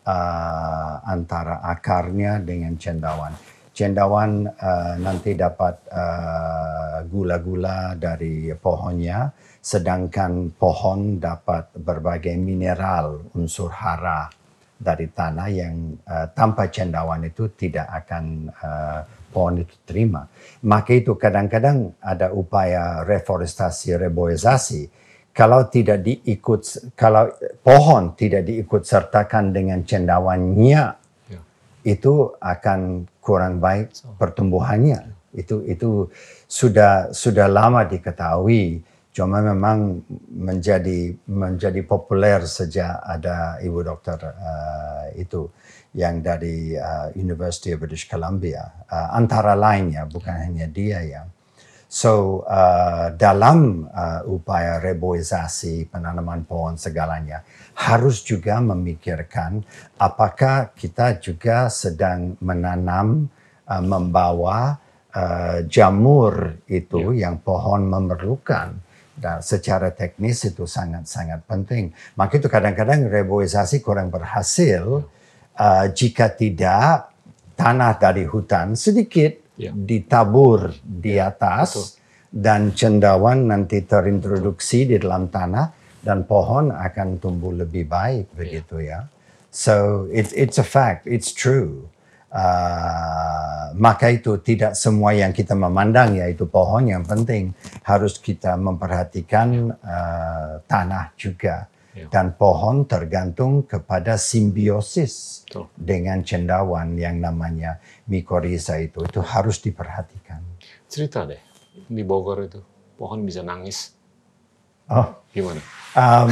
uh, 0.05 0.95
antara 1.07 1.65
akarnya 1.65 2.43
dengan 2.43 2.77
cendawan. 2.77 3.33
Cendawan 3.75 4.47
uh, 4.47 4.95
nanti 5.03 5.35
dapat 5.35 5.75
uh, 5.91 7.03
gula-gula 7.11 7.91
dari 7.99 8.47
pohonnya, 8.55 9.27
sedangkan 9.59 10.55
pohon 10.55 11.19
dapat 11.19 11.75
berbagai 11.75 12.39
mineral, 12.39 13.35
unsur 13.35 13.67
hara 13.75 14.31
dari 14.79 15.11
tanah 15.11 15.47
yang 15.51 15.91
uh, 16.07 16.31
tanpa 16.31 16.71
cendawan 16.71 17.27
itu 17.27 17.51
tidak 17.51 17.83
akan 17.99 18.47
uh, 18.63 19.03
pohon 19.27 19.59
itu 19.67 19.75
terima. 19.83 20.23
Maka 20.63 20.95
itu 20.95 21.19
kadang-kadang 21.19 21.99
ada 21.99 22.31
upaya 22.31 23.03
reforestasi, 23.03 23.99
reboisasi. 23.99 24.87
Kalau 25.35 25.67
tidak 25.67 25.99
diikut, 25.99 26.95
kalau 26.95 27.27
pohon 27.59 28.15
tidak 28.15 28.47
diikut 28.47 28.87
sertakan 28.87 29.51
dengan 29.51 29.83
cendawannya, 29.83 30.63
ya. 30.63 31.04
Itu 31.85 32.33
akan 32.41 33.05
kurang 33.21 33.61
baik 33.61 33.93
pertumbuhannya. 34.17 35.13
Itu 35.37 35.61
itu 35.69 36.09
sudah 36.49 37.13
sudah 37.13 37.45
lama 37.45 37.85
diketahui. 37.85 38.81
Cuma 39.15 39.39
memang 39.39 40.03
menjadi 40.27 41.15
menjadi 41.23 41.79
populer 41.87 42.43
sejak 42.43 42.99
ada 42.99 43.61
ibu 43.63 43.79
dokter 43.79 44.19
uh, 44.19 45.07
itu 45.15 45.47
yang 45.95 46.19
dari 46.19 46.75
uh, 46.75 47.15
University 47.15 47.71
of 47.71 47.79
British 47.79 48.11
Columbia. 48.11 48.83
Uh, 48.91 49.15
antara 49.15 49.55
lainnya 49.55 50.03
bukan 50.03 50.35
hanya 50.35 50.67
dia 50.67 50.99
ya 51.05 51.23
so 51.95 52.43
uh, 52.43 53.15
dalam 53.15 53.87
uh, 53.87 54.27
upaya 54.27 54.83
reboisasi 54.83 55.87
penanaman 55.87 56.43
pohon 56.43 56.75
segalanya 56.75 57.39
harus 57.71 58.19
juga 58.19 58.59
memikirkan 58.59 59.63
apakah 59.95 60.75
kita 60.75 61.23
juga 61.23 61.71
sedang 61.71 62.35
menanam 62.43 63.31
uh, 63.63 63.79
membawa 63.79 64.75
uh, 65.15 65.63
jamur 65.71 66.59
itu 66.67 67.15
yeah. 67.15 67.31
yang 67.31 67.39
pohon 67.39 67.87
memerlukan 67.87 68.75
dan 69.15 69.39
secara 69.39 69.95
teknis 69.95 70.43
itu 70.43 70.67
sangat-sangat 70.67 71.47
penting. 71.47 71.95
Maka 72.19 72.35
itu 72.35 72.51
kadang-kadang 72.51 73.07
reboisasi 73.07 73.79
kurang 73.79 74.11
berhasil 74.11 75.07
uh, 75.55 75.85
jika 75.95 76.27
tidak 76.35 77.15
tanah 77.55 77.95
dari 77.95 78.27
hutan 78.27 78.75
sedikit 78.75 79.44
ya. 79.57 79.71
ditabur 79.73 80.75
di 80.83 81.17
ya, 81.17 81.31
atas 81.31 81.69
Betul. 81.71 81.87
dan 82.31 82.61
cendawan 82.75 83.37
nanti 83.47 83.83
terintroduksi 83.83 84.91
di 84.91 84.95
dalam 84.99 85.27
tanah 85.31 85.65
dan 86.05 86.23
pohon 86.29 86.69
akan 86.69 87.17
tumbuh 87.17 87.51
lebih 87.55 87.89
baik 87.89 88.31
ya. 88.31 88.37
begitu 88.37 88.75
ya. 88.83 88.99
So 89.55 90.05
it's 90.11 90.35
it's 90.35 90.59
a 90.59 90.67
fact, 90.67 91.07
it's 91.07 91.31
true. 91.31 91.87
Uh, 92.35 93.71
maka 93.79 94.11
itu 94.11 94.35
tidak 94.43 94.75
semua 94.75 95.15
yang 95.15 95.31
kita 95.31 95.55
memandang 95.55 96.19
yaitu 96.19 96.43
pohon 96.43 96.83
yang 96.83 97.07
penting 97.07 97.55
harus 97.87 98.19
kita 98.19 98.59
memperhatikan 98.59 99.71
uh, 99.71 100.59
tanah 100.67 101.15
juga 101.15 101.71
ya. 101.95 102.11
dan 102.11 102.35
pohon 102.35 102.83
tergantung 102.83 103.63
kepada 103.63 104.19
simbiosis 104.19 105.47
Betul. 105.47 105.71
dengan 105.79 106.19
cendawan 106.27 106.99
yang 106.99 107.23
namanya 107.23 107.79
mikoriza 108.05 108.77
itu 108.81 109.01
itu 109.03 109.19
harus 109.21 109.61
diperhatikan 109.61 110.41
cerita 110.89 111.25
deh 111.25 111.41
di 111.89 112.03
Bogor 112.05 112.45
itu 112.45 112.61
pohon 112.95 113.25
bisa 113.25 113.41
nangis 113.41 113.93
oh 114.89 115.13
gimana 115.33 115.61
Um, 115.95 116.27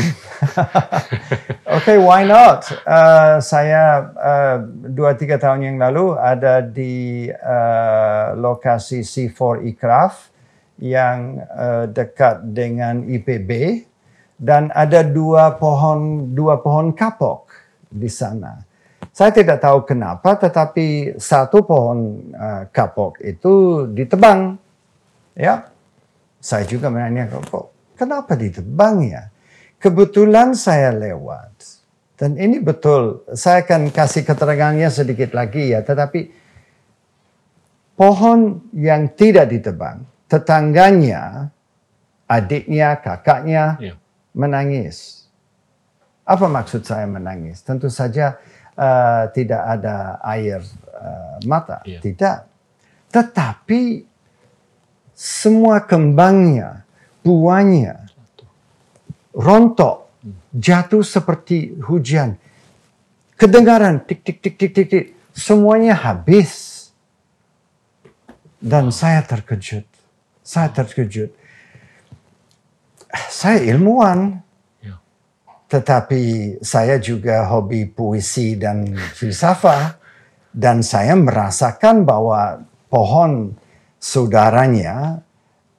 okay, 1.80 1.96
why 1.96 2.28
not? 2.28 2.68
Uh, 2.84 3.40
saya 3.40 4.12
uh, 4.12 4.60
dua 4.92 5.16
tiga 5.16 5.40
tahun 5.40 5.64
yang 5.64 5.78
lalu 5.80 6.20
ada 6.20 6.60
di 6.60 7.32
uh, 7.32 8.36
lokasi 8.36 9.08
C4 9.08 9.64
Ikraf 9.72 10.36
yang 10.84 11.40
uh, 11.48 11.88
dekat 11.88 12.44
dengan 12.52 13.08
IPB 13.08 13.84
dan 14.36 14.68
ada 14.76 15.00
dua 15.00 15.56
pohon 15.56 16.36
dua 16.36 16.60
pohon 16.60 16.92
kapok 16.92 17.48
di 17.88 18.12
sana. 18.12 18.60
Saya 19.14 19.30
tidak 19.30 19.61
tahu 19.61 19.86
kenapa, 19.86 20.34
tetapi 20.34 21.16
satu 21.22 21.61
pohon 21.61 22.34
uh, 22.34 22.66
kapok 22.74 23.22
itu 23.22 23.86
ditebang. 23.93 24.57
Ya, 25.38 25.70
saya 26.41 26.66
juga 26.66 26.89
menanya 26.89 27.30
kok 27.30 27.74
kenapa 27.93 28.34
ditebang 28.36 29.05
ya? 29.05 29.30
Kebetulan 29.80 30.57
saya 30.57 30.91
lewat 30.91 31.53
dan 32.18 32.39
ini 32.39 32.59
betul. 32.59 33.26
Saya 33.36 33.64
akan 33.64 33.91
kasih 33.91 34.24
keterangannya 34.24 34.88
sedikit 34.88 35.36
lagi 35.36 35.72
ya, 35.76 35.84
tetapi 35.84 36.32
pohon 37.99 38.64
yang 38.74 39.11
tidak 39.14 39.51
ditebang, 39.51 40.07
tetangganya, 40.32 41.51
adiknya, 42.26 42.97
kakaknya 42.97 43.64
Iya. 43.78 43.93
menangis. 44.34 45.28
Apa 46.24 46.47
maksud 46.47 46.88
saya 46.88 47.03
menangis? 47.03 47.59
Tentu 47.59 47.91
saja 47.91 48.39
uh, 48.78 49.30
tidak 49.34 49.62
ada 49.80 50.18
air 50.22 50.62
uh, 50.94 51.38
mata, 51.46 51.82
Iya. 51.86 52.00
tidak. 52.02 52.38
Tetapi 53.14 53.82
semua 55.14 55.86
kembangnya, 55.86 56.82
buahnya 57.22 58.10
rontok, 59.34 60.10
jatuh 60.54 61.02
seperti 61.02 61.78
hujan. 61.82 62.38
Kedengaran 63.38 64.06
tik 64.06 64.22
tik 64.24 64.40
tik 64.40 64.56
tik 64.58 64.72
tik 64.74 64.88
tik, 64.90 65.06
semuanya 65.34 65.98
habis. 65.98 66.72
Dan 68.64 68.96
saya 68.96 69.20
terkejut. 69.28 69.84
Saya 70.40 70.72
terkejut. 70.72 71.36
Saya 73.28 73.60
ilmuwan. 73.68 74.40
Tetapi 75.74 76.56
saya 76.62 77.02
juga 77.02 77.50
hobi 77.50 77.90
puisi 77.90 78.54
dan 78.54 78.94
filsafat. 79.18 79.98
Dan 80.54 80.86
saya 80.86 81.18
merasakan 81.18 82.06
bahwa 82.06 82.62
pohon 82.86 83.58
saudaranya 83.98 85.26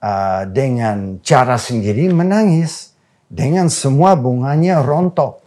uh, 0.03 0.43
dengan 0.51 1.23
cara 1.23 1.55
sendiri 1.55 2.11
menangis. 2.11 2.91
Dengan 3.31 3.71
semua 3.71 4.19
bunganya 4.19 4.83
rontok. 4.83 5.39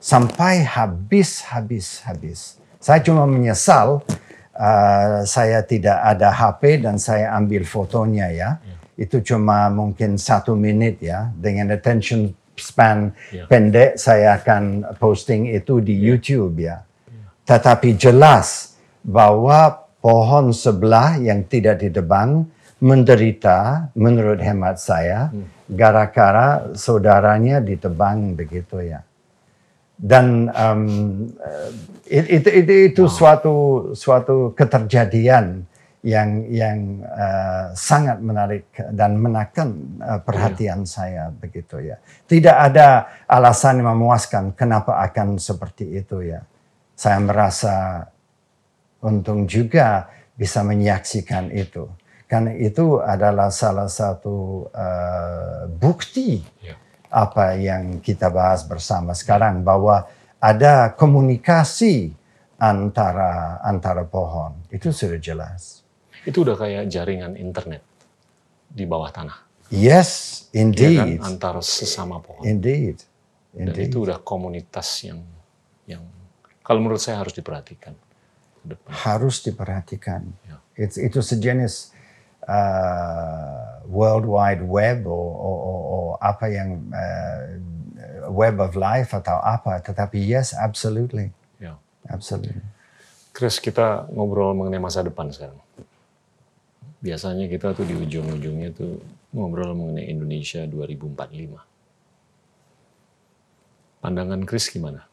Sampai 0.00 0.64
habis, 0.64 1.44
habis, 1.44 2.00
habis. 2.08 2.56
Saya 2.80 3.04
cuma 3.04 3.28
menyesal 3.28 4.00
uh, 4.56 5.28
saya 5.28 5.60
tidak 5.60 6.00
ada 6.00 6.32
HP 6.32 6.80
dan 6.88 6.96
saya 6.96 7.36
ambil 7.36 7.68
fotonya 7.68 8.32
ya. 8.32 8.50
Itu 8.96 9.20
cuma 9.20 9.68
mungkin 9.68 10.16
satu 10.16 10.56
menit 10.56 11.04
ya. 11.04 11.28
Dengan 11.36 11.76
attention 11.76 12.32
span 12.58 13.12
Ya. 13.32 13.44
pendek 13.46 14.00
saya 14.00 14.40
akan 14.40 14.96
posting 14.96 15.52
itu 15.52 15.80
di 15.80 15.96
YouTube 15.96 16.60
ya. 16.60 16.82
Tetapi 17.46 17.94
jelas 17.94 18.74
bahwa 19.06 19.86
pohon 20.02 20.50
sebelah 20.50 21.18
yang 21.18 21.46
tidak 21.46 21.78
ditebang 21.78 22.50
menderita 22.82 23.88
menurut 23.96 24.42
hemat 24.42 24.76
saya 24.76 25.32
gara-gara 25.70 26.74
saudaranya 26.76 27.62
ditebang 27.62 28.36
begitu 28.36 28.82
ya. 28.82 29.00
Dan 29.96 30.52
um, 30.52 30.84
eh, 32.04 32.28
itu 32.36 32.48
itu 32.52 32.72
itu 32.92 33.02
suatu 33.08 33.90
suatu 33.96 34.52
keterjadian 34.52 35.64
yang 36.06 36.46
yang 36.46 37.02
uh, 37.02 37.74
sangat 37.74 38.22
menarik 38.22 38.70
dan 38.94 39.18
menakan 39.18 39.98
uh, 39.98 40.22
perhatian 40.22 40.86
saya 40.86 41.34
begitu 41.34 41.82
ya. 41.82 41.98
Tidak 42.30 42.54
ada 42.54 43.10
alasan 43.26 43.82
yang 43.82 43.98
memuaskan 43.98 44.54
kenapa 44.54 45.02
akan 45.02 45.34
seperti 45.42 45.98
itu 45.98 46.22
ya. 46.22 46.46
Saya 46.94 47.18
merasa 47.18 48.06
untung 49.02 49.50
juga 49.50 50.06
bisa 50.38 50.62
menyaksikan 50.62 51.50
itu. 51.50 51.90
Karena 52.30 52.54
itu 52.54 53.02
adalah 53.02 53.50
salah 53.50 53.90
satu 53.90 54.70
uh, 54.70 55.66
bukti 55.74 56.38
Ya. 56.62 56.78
apa 57.10 57.58
yang 57.58 57.98
kita 57.98 58.30
bahas 58.30 58.62
bersama 58.62 59.10
sekarang 59.10 59.66
bahwa 59.66 60.06
ada 60.38 60.94
komunikasi 60.94 62.14
antara 62.62 63.58
antara 63.66 64.06
pohon. 64.06 64.54
Itu 64.70 64.94
sudah 64.94 65.18
jelas. 65.18 65.75
Itu 66.26 66.42
udah 66.42 66.58
kayak 66.58 66.90
jaringan 66.90 67.38
internet 67.38 67.80
di 68.66 68.82
bawah 68.84 69.08
tanah. 69.08 69.38
Yes, 69.70 70.10
Ya 70.50 70.58
kan? 70.58 70.60
indeed. 70.62 71.18
Antar 71.22 71.54
sesama 71.62 72.18
pohon. 72.18 72.42
Indeed. 72.42 73.02
Dan 73.50 73.72
Indeed. 73.72 73.88
itu 73.88 74.04
udah 74.04 74.18
komunitas 74.20 74.86
yang 75.02 75.22
yang 75.86 76.02
kalau 76.60 76.82
menurut 76.82 76.98
saya 76.98 77.22
harus 77.22 77.32
diperhatikan 77.32 77.94
ke 78.60 78.64
depan. 78.68 78.90
harus 78.92 79.40
diperhatikan. 79.40 80.22
Ya. 80.44 80.58
It's, 80.76 80.98
itu 80.98 81.22
sejenis 81.22 81.94
uh, 82.44 83.86
World 83.88 84.26
Wide 84.26 84.62
Web 84.62 85.06
or, 85.06 85.14
or, 85.40 85.56
or, 85.62 85.80
or 85.88 86.06
apa 86.20 86.46
yang 86.50 86.68
uh, 86.90 87.42
Web 88.28 88.58
of 88.58 88.74
Life 88.74 89.14
atau 89.14 89.38
apa. 89.38 89.78
Tetapi 89.80 90.18
yes, 90.20 90.52
absolutely, 90.52 91.30
Ya. 91.56 91.78
absolutely. 92.06 92.60
Chris, 93.30 93.58
kita 93.58 94.08
ngobrol 94.10 94.52
mengenai 94.52 94.80
masa 94.80 95.00
depan 95.00 95.28
sekarang. 95.30 95.58
Biasanya 97.06 97.46
kita 97.46 97.70
tuh 97.70 97.86
di 97.86 97.94
ujung-ujungnya 97.94 98.74
tuh 98.74 98.98
ngobrol 99.30 99.78
mengenai 99.78 100.10
Indonesia 100.10 100.66
2045. 100.66 101.54
Pandangan 104.02 104.42
Chris 104.42 104.66
gimana? 104.74 105.06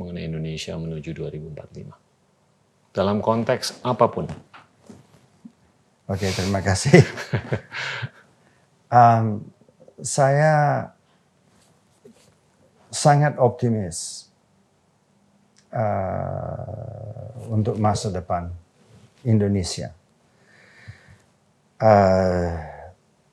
Mengenai 0.00 0.24
Indonesia 0.24 0.72
menuju 0.80 1.12
2045. 1.12 1.92
Dalam 2.96 3.20
konteks 3.20 3.84
apa 3.84 4.08
pun. 4.08 4.24
Oke, 6.08 6.32
terima 6.32 6.64
kasih. 6.64 7.04
Um, 8.86 9.42
saya 9.98 10.86
sangat 12.86 13.34
optimis 13.42 14.30
uh, 15.74 17.34
untuk 17.50 17.82
masa 17.82 18.14
depan 18.14 18.54
Indonesia. 19.26 19.90
Uh, 21.76 22.56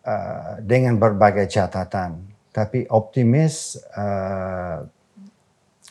uh, 0.03 0.59
dengan 0.59 0.99
berbagai 0.99 1.47
catatan, 1.47 2.27
tapi 2.51 2.83
optimis 2.91 3.79
uh, 3.95 4.83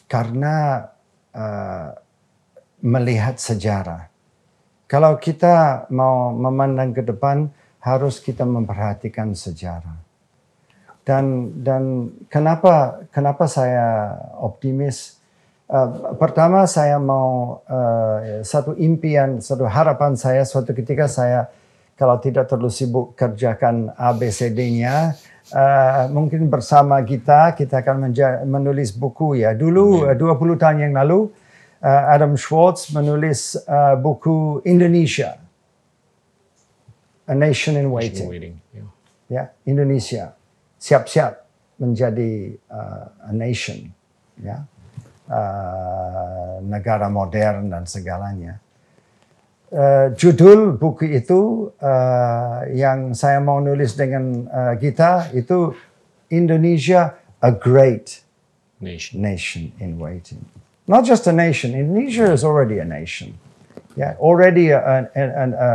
karena 0.05 0.84
uh, 1.32 1.96
melihat 2.84 3.40
sejarah. 3.40 4.12
Kalau 4.84 5.16
kita 5.16 5.88
mau 5.96 6.28
memandang 6.36 6.92
ke 6.92 7.00
depan, 7.00 7.48
harus 7.80 8.20
kita 8.20 8.44
memperhatikan 8.44 9.32
sejarah. 9.32 9.96
Dan 11.09 11.57
dan 11.64 12.12
kenapa 12.28 13.00
kenapa 13.09 13.48
saya 13.48 14.12
optimis? 14.36 15.16
Uh, 15.72 16.20
pertama 16.20 16.68
saya 16.68 17.00
mau 17.00 17.64
uh, 17.64 18.44
satu 18.44 18.76
impian, 18.76 19.40
satu 19.40 19.64
harapan 19.64 20.20
saya 20.20 20.44
suatu 20.44 20.76
ketika 20.76 21.09
saya 21.09 21.48
kalau 22.03 22.18
tidak 22.18 22.50
terlalu 22.50 22.74
sibuk 22.74 23.14
kerjakan 23.14 23.94
ABCD-nya, 23.94 25.14
uh, 25.55 26.11
mungkin 26.11 26.50
bersama 26.50 26.98
kita 27.07 27.55
kita 27.55 27.78
akan 27.78 28.11
menulis 28.42 28.90
buku 28.90 29.38
ya. 29.38 29.55
Dulu 29.55 30.11
uh, 30.11 30.18
20 30.18 30.59
tahun 30.59 30.90
yang 30.90 30.98
lalu 30.98 31.30
uh, 31.78 32.03
Adam 32.11 32.34
Schwartz 32.34 32.90
menulis 32.90 33.55
uh, 33.70 33.94
buku 33.94 34.66
Indonesia, 34.66 35.38
A 37.30 37.38
Nation 37.38 37.78
in 37.78 37.86
Waiting. 37.94 38.26
Waiting. 38.26 38.55
Ya. 38.74 38.82
Ya, 39.30 39.42
Indonesia 39.62 40.34
siap-siap 40.82 41.46
menjadi 41.78 42.59
uh, 42.66 43.30
a 43.30 43.32
nation, 43.32 43.78
ya, 44.42 44.66
uh, 45.30 46.59
negara 46.66 47.07
modern 47.07 47.70
dan 47.70 47.86
segalanya. 47.86 48.62
Uh, 49.73 50.12
judul 50.20 50.77
buku 50.77 51.16
itu 51.16 51.73
uh, 51.81 52.61
yang 52.77 53.16
saya 53.16 53.41
mau 53.41 53.57
nulis 53.57 53.97
dengan 53.97 54.45
uh, 54.53 54.77
kita 54.77 55.33
itu 55.33 55.73
Indonesia 56.29 57.16
a 57.41 57.49
great 57.49 58.20
Nation. 58.85 59.25
nation 59.25 59.73
in 59.81 59.97
waiting. 59.97 60.45
Not 60.85 61.09
just 61.09 61.25
a 61.25 61.33
nation. 61.33 61.73
Indonesia 61.73 62.29
is 62.29 62.45
already 62.45 62.85
a 62.85 62.85
nation. 62.85 63.41
Yeah, 63.97 64.12
already 64.20 64.77
a, 64.77 65.09
a, 65.09 65.09
a, 65.16 65.47
a, 65.49 65.70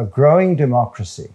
a 0.00 0.04
growing 0.08 0.56
democracy. 0.56 1.28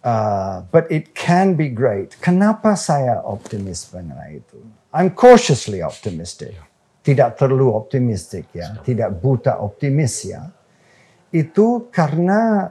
Uh, 0.00 0.62
but 0.72 0.88
it 0.88 1.12
can 1.12 1.60
be 1.60 1.68
great. 1.68 2.16
Kenapa 2.24 2.72
saya 2.72 3.20
optimis 3.20 3.92
mengenai 3.92 4.40
itu? 4.40 4.64
I'm 4.96 5.12
cautiously 5.12 5.84
optimistic. 5.84 6.56
Tidak 7.04 7.36
terlalu 7.36 7.68
optimistik 7.68 8.48
ya, 8.56 8.80
tidak 8.80 9.12
buta 9.20 9.60
optimis 9.60 10.24
ya. 10.24 10.55
Itu 11.34 11.90
karena 11.90 12.70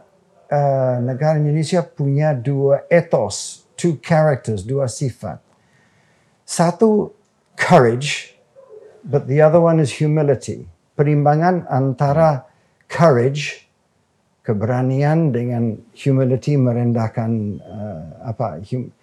uh, 0.49 0.97
negara 1.03 1.37
Indonesia 1.37 1.83
punya 1.83 2.31
dua 2.31 2.87
etos 2.87 3.65
two 3.75 3.99
characters, 3.99 4.63
dua 4.63 4.87
sifat. 4.87 5.43
Satu 6.47 7.11
courage, 7.59 8.39
but 9.03 9.27
the 9.27 9.43
other 9.43 9.59
one 9.59 9.83
is 9.83 9.91
humility. 9.91 10.65
Perimbangan 10.95 11.67
antara 11.67 12.47
courage, 12.87 13.67
keberanian 14.45 15.35
dengan 15.35 15.75
humility 15.91 16.55
merendahkan 16.55 17.59
uh, 17.59 18.03
apa? 18.31 18.63
Hum, 18.71 18.93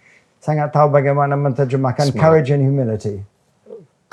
saya 0.41 0.65
nggak 0.65 0.73
tahu 0.73 0.87
bagaimana 0.91 1.37
menerjemahkan 1.37 2.11
Semangat. 2.11 2.23
courage 2.23 2.49
and 2.51 2.63
humility. 2.65 3.21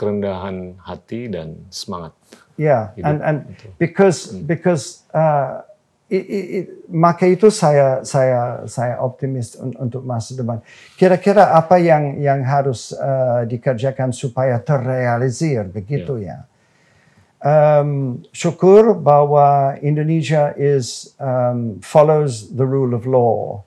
Kerendahan 0.01 0.81
hati 0.81 1.29
dan 1.29 1.69
semangat. 1.69 2.17
Yeah, 2.57 2.97
Hidup 2.97 3.05
and 3.05 3.19
and 3.21 3.39
itu. 3.53 3.69
because 3.77 4.19
because 4.33 5.05
uh, 5.13 5.61
it, 6.09 6.25
it, 6.25 6.45
it- 6.65 6.71
maka 6.89 7.29
itu 7.29 7.53
saya 7.53 8.01
saya 8.05 8.65
saya 8.65 8.97
optimis 9.01 9.61
un- 9.61 9.77
untuk 9.77 10.01
masa 10.05 10.33
depan. 10.33 10.65
Kira-kira 10.97 11.53
apa 11.53 11.77
yang 11.77 12.17
yang 12.17 12.41
harus 12.41 12.97
uh, 12.97 13.45
dikerjakan 13.45 14.13
supaya 14.13 14.57
terrealisir 14.61 15.69
begitu 15.69 16.25
ya? 16.25 16.49
Um, 17.41 18.21
syukur 18.37 18.93
bahwa 19.01 19.73
Indonesia 19.81 20.53
is 20.61 21.17
um, 21.17 21.81
follows 21.81 22.53
the 22.53 22.65
rule 22.69 22.93
of 22.93 23.09
law. 23.09 23.65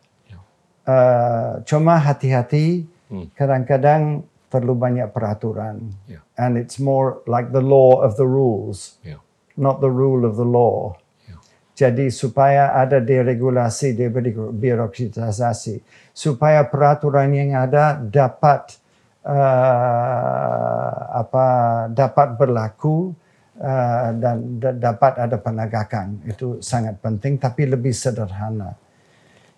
Uh, 0.86 1.64
cuma 1.66 1.98
hati-hati, 1.98 2.86
kadang-kadang 3.34 4.28
terlalu 4.54 4.78
banyak 4.78 5.10
peraturan, 5.10 5.89
Ya. 6.06 6.22
and 6.38 6.62
it's 6.62 6.78
more 6.78 7.26
like 7.26 7.49
the 7.49 7.64
law 7.66 7.97
of 8.06 8.14
the 8.22 8.28
rules 8.30 9.01
Ya. 9.01 9.18
not 9.58 9.82
the 9.82 9.89
rule 9.89 10.22
of 10.30 10.38
the 10.38 10.45
law. 10.45 10.93
Ya. 11.26 11.41
Jadi 11.74 12.14
supaya 12.14 12.78
ada 12.78 13.01
deregulasi, 13.01 13.97
debirokratisasi, 13.97 15.82
supaya 16.14 16.62
peraturan 16.70 17.34
yang 17.34 17.58
ada 17.58 17.97
dapat 17.97 18.78
uh, 19.26 20.93
apa 21.18 21.45
dapat 21.89 22.38
berlaku 22.38 23.18
uh, 23.58 24.10
dan 24.22 24.62
da- 24.62 24.78
dapat 24.78 25.14
ada 25.18 25.38
penegakan. 25.41 26.22
Itu 26.30 26.62
sangat 26.62 27.01
penting, 27.01 27.41
tapi 27.41 27.66
lebih 27.66 27.93
sederhana. 27.95 28.78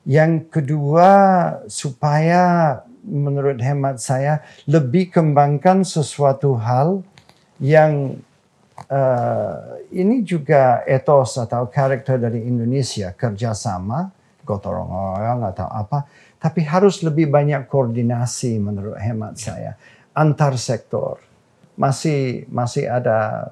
Yang 0.06 0.54
kedua, 0.54 1.10
supaya 1.66 2.78
menurut 3.06 3.62
hemat 3.62 4.02
saya 4.02 4.42
lebih 4.66 5.14
kembangkan 5.14 5.86
sesuatu 5.86 6.58
hal 6.58 7.06
yang 7.62 8.20
uh, 8.90 9.80
ini 9.94 10.26
juga 10.26 10.84
etos 10.84 11.40
atau 11.40 11.70
karakter 11.70 12.20
dari 12.20 12.44
Indonesia 12.44 13.14
kerjasama 13.16 14.12
gotong 14.44 14.90
royong 14.92 15.42
atau 15.56 15.66
apa 15.70 16.06
tapi 16.38 16.62
harus 16.68 17.02
lebih 17.02 17.32
banyak 17.32 17.66
koordinasi 17.66 18.60
menurut 18.60 19.00
hemat 19.00 19.40
saya 19.40 19.80
antar 20.14 20.60
sektor 20.60 21.18
masih 21.80 22.46
masih 22.52 22.86
ada 22.86 23.50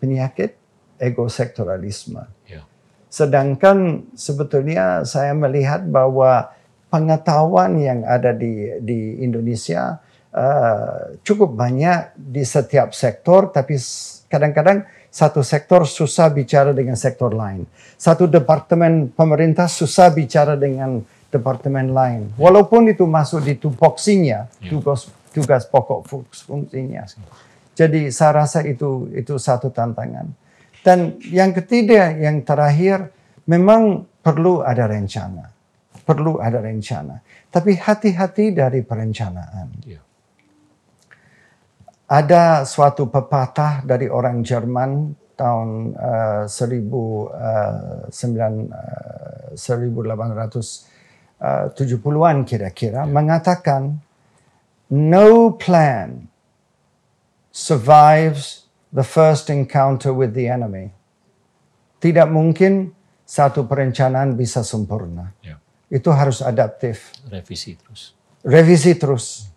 penyakit 0.00 0.56
egosektoralisme 0.96 2.24
Ya. 2.48 2.62
Sedangkan 3.10 4.08
sebetulnya 4.18 5.06
saya 5.06 5.34
melihat 5.34 5.86
bahwa 5.86 6.53
pengetahuan 6.94 7.74
yang 7.82 8.06
ada 8.06 8.30
di 8.30 8.78
di 8.78 9.18
Indonesia 9.18 9.98
uh, 10.30 11.18
cukup 11.26 11.58
banyak 11.58 12.14
di 12.14 12.46
setiap 12.46 12.94
sektor, 12.94 13.50
tapi 13.50 13.74
kadang-kadang 14.30 14.86
satu 15.10 15.42
sektor 15.42 15.82
susah 15.82 16.30
bicara 16.30 16.70
dengan 16.70 16.94
sektor 16.94 17.34
lain. 17.34 17.66
Satu 17.98 18.30
departemen 18.30 19.10
pemerintah 19.10 19.66
susah 19.66 20.14
bicara 20.14 20.54
dengan 20.54 21.02
departemen 21.34 21.90
lain. 21.90 22.30
Walaupun 22.38 22.90
itu 22.90 23.02
masuk 23.06 23.42
di 23.42 23.58
tupoksinya, 23.58 24.46
tugas 24.70 25.10
tugas 25.34 25.66
pokok 25.66 26.00
fu- 26.06 26.30
fungsinya. 26.30 27.02
Jadi 27.74 28.14
saya 28.14 28.46
rasa 28.46 28.62
itu 28.62 29.10
itu 29.10 29.34
satu 29.34 29.74
tantangan. 29.74 30.30
Dan 30.82 31.18
yang 31.32 31.50
ketiga, 31.50 32.14
yang 32.14 32.46
terakhir, 32.46 33.10
memang 33.50 34.04
perlu 34.22 34.62
ada 34.66 34.90
rencana. 34.90 35.53
Perlu 36.04 36.36
ada 36.36 36.60
rencana. 36.60 37.24
Tapi 37.48 37.80
hati-hati 37.80 38.52
dari 38.52 38.84
perencanaan. 38.84 39.72
Ya. 39.88 40.04
Ada 42.04 42.68
suatu 42.68 43.08
pepatah 43.08 43.80
dari 43.80 44.12
orang 44.12 44.44
Jerman 44.44 45.16
tahun 45.34 45.96
uh, 45.96 46.44
1000, 46.44 46.92
uh, 46.92 48.12
9, 48.12 48.68
uh, 48.68 49.56
1870-an 49.56 52.36
kira-kira 52.46 53.02
mengatakan 53.08 53.98
no 54.92 55.56
plan 55.56 56.28
survives 57.50 58.68
the 58.94 59.02
first 59.02 59.50
encounter 59.50 60.14
with 60.14 60.34
the 60.34 60.46
enemy. 60.46 60.90
Tidak 61.98 62.28
mungkin 62.28 62.92
satu 63.24 63.64
perencanaan 63.64 64.36
bisa 64.36 64.60
sempurna. 64.60 65.32
Ya. 65.40 65.56
Itu 65.92 66.10
harus 66.10 66.40
adaptif 66.40 67.12
Revisi 67.28 67.76
terus. 67.76 68.16
revisi 68.44 68.92
terus 68.96 69.48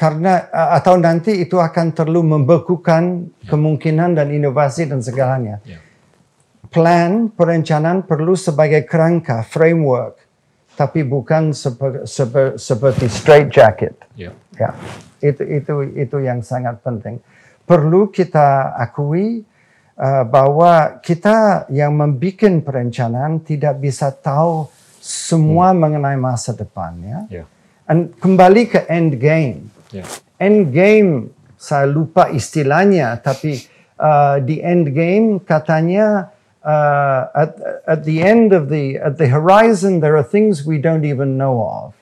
karena 0.00 0.48
atau 0.72 0.96
nanti 0.96 1.44
itu 1.44 1.60
akan 1.60 1.92
terlalu 1.92 2.40
membekukan 2.40 3.28
kemungkinan 3.44 4.16
dan 4.16 4.32
inovasi 4.32 4.88
dan 4.88 5.04
segalanya. 5.04 5.60
Ya. 5.68 5.76
Plan 6.72 7.28
perencanaan 7.28 8.08
perlu 8.08 8.32
sebagai 8.32 8.88
kerangka 8.88 9.44
framework, 9.44 10.16
tapi 10.72 11.04
bukan 11.04 11.52
sepe- 11.52 12.08
sepe- 12.08 12.56
seperti 12.56 13.12
straight 13.12 13.52
jacket. 13.52 13.92
Ya. 14.16 14.32
Ya, 14.56 14.72
itu 15.20 15.44
itu 15.44 15.74
itu 15.92 16.16
yang 16.24 16.40
sangat 16.40 16.80
penting. 16.80 17.20
Perlu 17.68 18.08
kita 18.08 18.72
akui 18.80 19.44
uh, 20.00 20.24
bahwa 20.24 20.96
kita 21.04 21.68
yang 21.68 21.92
membuat 21.92 22.64
perencanaan 22.64 23.44
tidak 23.44 23.76
bisa 23.76 24.08
tahu 24.08 24.64
semua 25.00 25.72
mengenai 25.72 26.20
masa 26.20 26.52
depan 26.52 26.92
ya. 27.00 27.20
Ya. 27.32 27.44
Dan 27.88 28.12
kembali 28.14 28.62
ke 28.70 28.80
end 28.86 29.16
game. 29.18 29.72
Ya. 29.90 30.04
End 30.36 30.70
game 30.70 31.32
saya 31.56 31.88
lupa 31.88 32.28
istilahnya 32.30 33.16
tapi 33.18 33.58
uh, 33.96 34.38
di 34.44 34.60
end 34.60 34.92
game 34.92 35.40
katanya 35.42 36.30
uh, 36.62 37.20
at, 37.32 37.50
at 37.88 38.00
the 38.04 38.20
end 38.20 38.52
of 38.52 38.68
the 38.68 38.96
at 39.00 39.16
the 39.16 39.28
horizon 39.28 40.00
there 40.00 40.14
are 40.16 40.24
things 40.24 40.62
we 40.68 40.76
don't 40.80 41.04
even 41.08 41.40
know 41.40 41.60
of. 41.64 41.96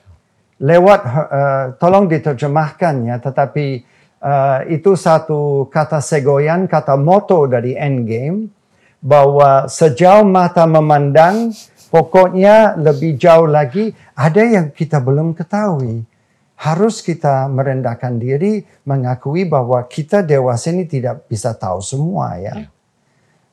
Lewat 0.59 1.01
uh, 1.07 1.65
tolong 1.79 2.11
diterjemahkan 2.11 2.95
ya 3.07 3.15
tetapi 3.19 3.83
uh, 4.19 4.67
itu 4.67 4.95
satu 4.95 5.71
kata 5.71 6.03
segoyan 6.03 6.67
kata 6.67 6.99
moto 6.99 7.47
dari 7.47 7.75
end 7.79 8.07
game 8.07 8.39
bahwa 8.99 9.67
sejauh 9.71 10.27
mata 10.27 10.67
memandang 10.67 11.55
pokoknya 11.89 12.77
lebih 12.77 13.17
jauh 13.17 13.49
lagi 13.49 13.91
ada 14.15 14.41
yang 14.45 14.69
kita 14.73 15.01
belum 15.01 15.33
ketahui 15.33 16.05
harus 16.59 16.99
kita 16.99 17.47
merendahkan 17.47 18.19
diri, 18.19 18.67
mengakui 18.83 19.47
bahwa 19.47 19.79
kita 19.87 20.19
dewasa 20.19 20.75
ini 20.75 20.83
tidak 20.83 21.23
bisa 21.31 21.55
tahu 21.55 21.79
semua 21.79 22.35
ya. 22.35 22.67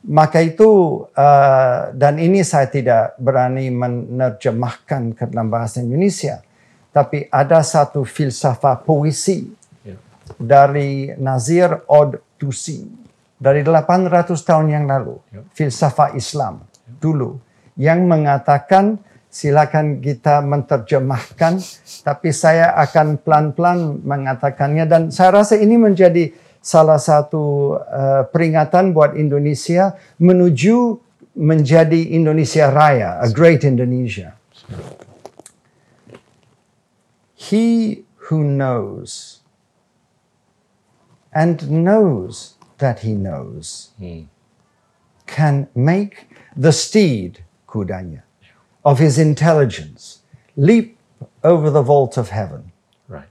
Maka 0.07 0.43
itu 0.43 1.03
uh, 1.14 1.95
dan 1.95 2.18
ini 2.18 2.43
saya 2.43 2.66
tidak 2.66 3.14
berani 3.18 3.70
menerjemahkan 3.70 5.14
ke 5.14 5.22
dalam 5.30 5.51
bahasa 5.51 5.82
Indonesia, 5.82 6.43
tapi 6.91 7.30
ada 7.30 7.62
satu 7.62 8.03
filsafat 8.03 8.82
puisi 8.82 9.55
Ya. 9.87 9.95
dari 10.34 11.14
Nazir 11.14 11.87
Od 11.87 12.18
Tusi 12.34 12.82
dari 13.39 13.62
800 13.62 14.34
tahun 14.34 14.66
yang 14.66 14.91
lalu, 14.91 15.14
filsafat 15.55 16.18
Islam 16.18 16.66
dulu 16.99 17.39
yang 17.77 18.09
mengatakan 18.09 18.99
silakan 19.29 20.01
kita 20.01 20.41
menerjemahkan 20.41 21.61
tapi 22.03 22.33
saya 22.33 22.72
akan 22.81 23.20
pelan-pelan 23.20 24.01
mengatakannya 24.01 24.89
dan 24.89 25.03
saya 25.12 25.45
rasa 25.45 25.61
ini 25.61 25.77
menjadi 25.77 26.33
salah 26.66 26.99
satu 26.99 27.77
uh, 27.79 28.27
peringatan 28.33 28.91
buat 28.91 29.14
Indonesia 29.14 29.95
menuju 30.18 31.07
menjadi 31.37 32.16
Indonesia 32.16 32.72
Raya, 32.72 33.20
a 33.20 33.29
great 33.29 33.62
Indonesia. 33.62 34.35
He 37.37 38.03
who 38.27 38.43
knows 38.43 39.45
and 41.31 41.70
knows 41.70 42.57
that 42.81 43.05
he 43.05 43.12
knows 43.12 43.93
can 45.29 45.68
make 45.77 46.27
the 46.57 46.72
steed, 46.72 47.46
kudanya, 47.77 48.22
of 48.85 48.99
his 48.99 49.18
intelligence 49.18 50.20
leap 50.57 50.97
over 51.45 51.70
the 51.70 51.83
vault 51.83 52.16
of 52.16 52.31
heaven. 52.31 52.72
Right. 53.09 53.29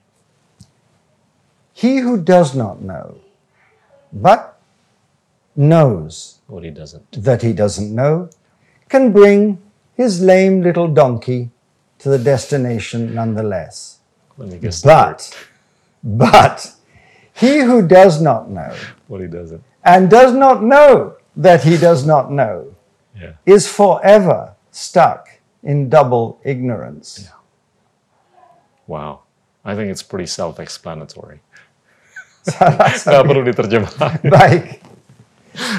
He 1.74 1.98
who 1.98 2.22
does 2.22 2.56
not 2.56 2.82
know, 2.82 3.18
but 4.14 4.60
knows 5.56 6.40
What 6.48 6.64
he 6.64 6.70
doesn't. 6.70 7.24
that 7.24 7.42
he 7.42 7.54
doesn't 7.54 7.94
know, 7.94 8.30
can 8.90 9.12
bring 9.12 9.60
his 9.96 10.22
lame 10.22 10.62
little 10.62 10.88
donkey 10.88 11.50
to 12.00 12.10
the 12.10 12.20
destination 12.20 13.16
nonetheless. 13.16 14.00
Let 14.38 14.50
me 14.50 14.58
guess. 14.58 14.82
But, 14.82 15.48
but, 16.04 16.74
he 17.34 17.60
who 17.60 17.88
does 17.88 18.22
not 18.22 18.50
know 18.50 18.76
what 19.08 19.22
he 19.22 19.28
doesn't. 19.28 19.64
and 19.84 20.10
does 20.10 20.34
not 20.34 20.64
know 20.64 21.16
that 21.36 21.64
he 21.64 21.78
does 21.78 22.06
not 22.06 22.32
know 22.32 22.75
Yeah. 23.16 23.40
is 23.48 23.68
forever 23.68 24.54
stuck 24.72 25.40
in 25.64 25.90
double 25.90 26.40
ignorance. 26.44 27.32
Wow. 28.88 29.24
I 29.66 29.74
think 29.74 29.90
it's 29.90 30.04
pretty 30.04 30.28
self-explanatory. 30.28 31.42
Nggak 32.46 33.26
perlu 33.26 33.42
diterjemahkan. 33.42 34.22
Baik. 34.38 34.84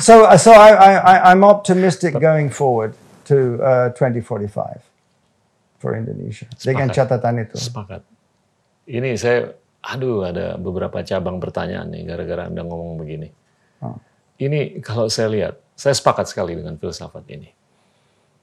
So, 0.02 0.26
so 0.40 0.50
I, 0.50 0.98
I, 0.98 1.14
I'm 1.30 1.44
optimistic 1.46 2.18
going 2.18 2.50
forward 2.50 2.98
to 3.30 3.60
uh, 3.62 3.88
2045 3.94 4.82
for 5.78 5.94
Indonesia. 5.94 6.50
Dengan 6.58 6.90
Sepakat. 6.90 7.22
catatan 7.22 7.34
itu. 7.46 7.56
Sepakat. 7.60 8.02
Ini 8.90 9.14
saya, 9.14 9.54
aduh 9.84 10.26
ada 10.26 10.58
beberapa 10.58 10.98
cabang 11.06 11.38
pertanyaan 11.38 11.86
nih 11.92 12.02
gara-gara 12.08 12.50
Anda 12.50 12.66
ngomong 12.66 12.98
begini. 12.98 13.28
Oh. 13.84 14.00
Ini 14.40 14.82
kalau 14.82 15.06
saya 15.06 15.28
lihat, 15.30 15.54
saya 15.76 15.92
sepakat 15.92 16.32
sekali 16.32 16.56
dengan 16.56 16.80
filsafat 16.80 17.28
ini. 17.28 17.52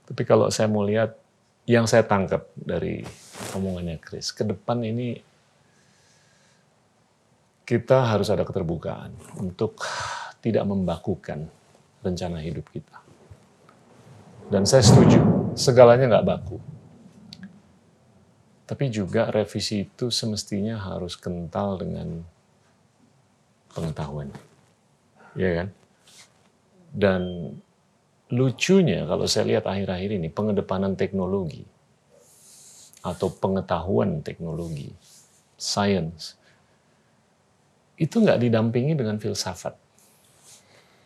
Tapi 0.05 0.21
kalau 0.23 0.53
saya 0.53 0.69
mau 0.69 0.85
lihat, 0.85 1.17
yang 1.65 1.89
saya 1.89 2.05
tangkap 2.05 2.51
dari 2.53 3.01
omongannya 3.57 3.97
Chris, 3.97 4.29
ke 4.29 4.45
depan 4.45 4.83
ini 4.85 5.17
kita 7.63 8.05
harus 8.05 8.27
ada 8.29 8.43
keterbukaan 8.45 9.15
untuk 9.39 9.81
tidak 10.43 10.67
membakukan 10.67 11.47
rencana 12.03 12.43
hidup 12.43 12.67
kita. 12.69 12.99
Dan 14.51 14.67
saya 14.67 14.83
setuju, 14.83 15.23
segalanya 15.55 16.19
nggak 16.19 16.27
baku. 16.27 16.59
Tapi 18.67 18.91
juga 18.91 19.31
revisi 19.31 19.87
itu 19.87 20.11
semestinya 20.11 20.75
harus 20.77 21.15
kental 21.15 21.79
dengan 21.79 22.21
pengetahuan. 23.71 24.29
Iya 25.39 25.63
kan? 25.63 25.67
Dan 26.93 27.49
lucunya 28.29 29.09
kalau 29.09 29.25
saya 29.25 29.57
lihat 29.57 29.65
akhir-akhir 29.65 30.21
ini 30.21 30.29
pengedepanan 30.29 30.93
teknologi 30.93 31.65
atau 33.01 33.33
pengetahuan 33.33 34.21
teknologi, 34.21 34.93
science, 35.57 36.37
itu 37.97 38.21
nggak 38.21 38.39
didampingi 38.45 38.93
dengan 38.93 39.17
filsafat. 39.17 39.75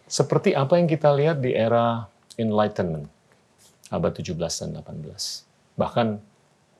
Seperti 0.08 0.56
apa 0.56 0.80
yang 0.80 0.88
kita 0.88 1.12
lihat 1.12 1.44
di 1.44 1.52
era 1.52 2.08
Enlightenment, 2.40 3.12
abad 3.92 4.12
17 4.14 4.38
dan 4.38 4.70
18. 4.80 5.76
Bahkan 5.76 6.08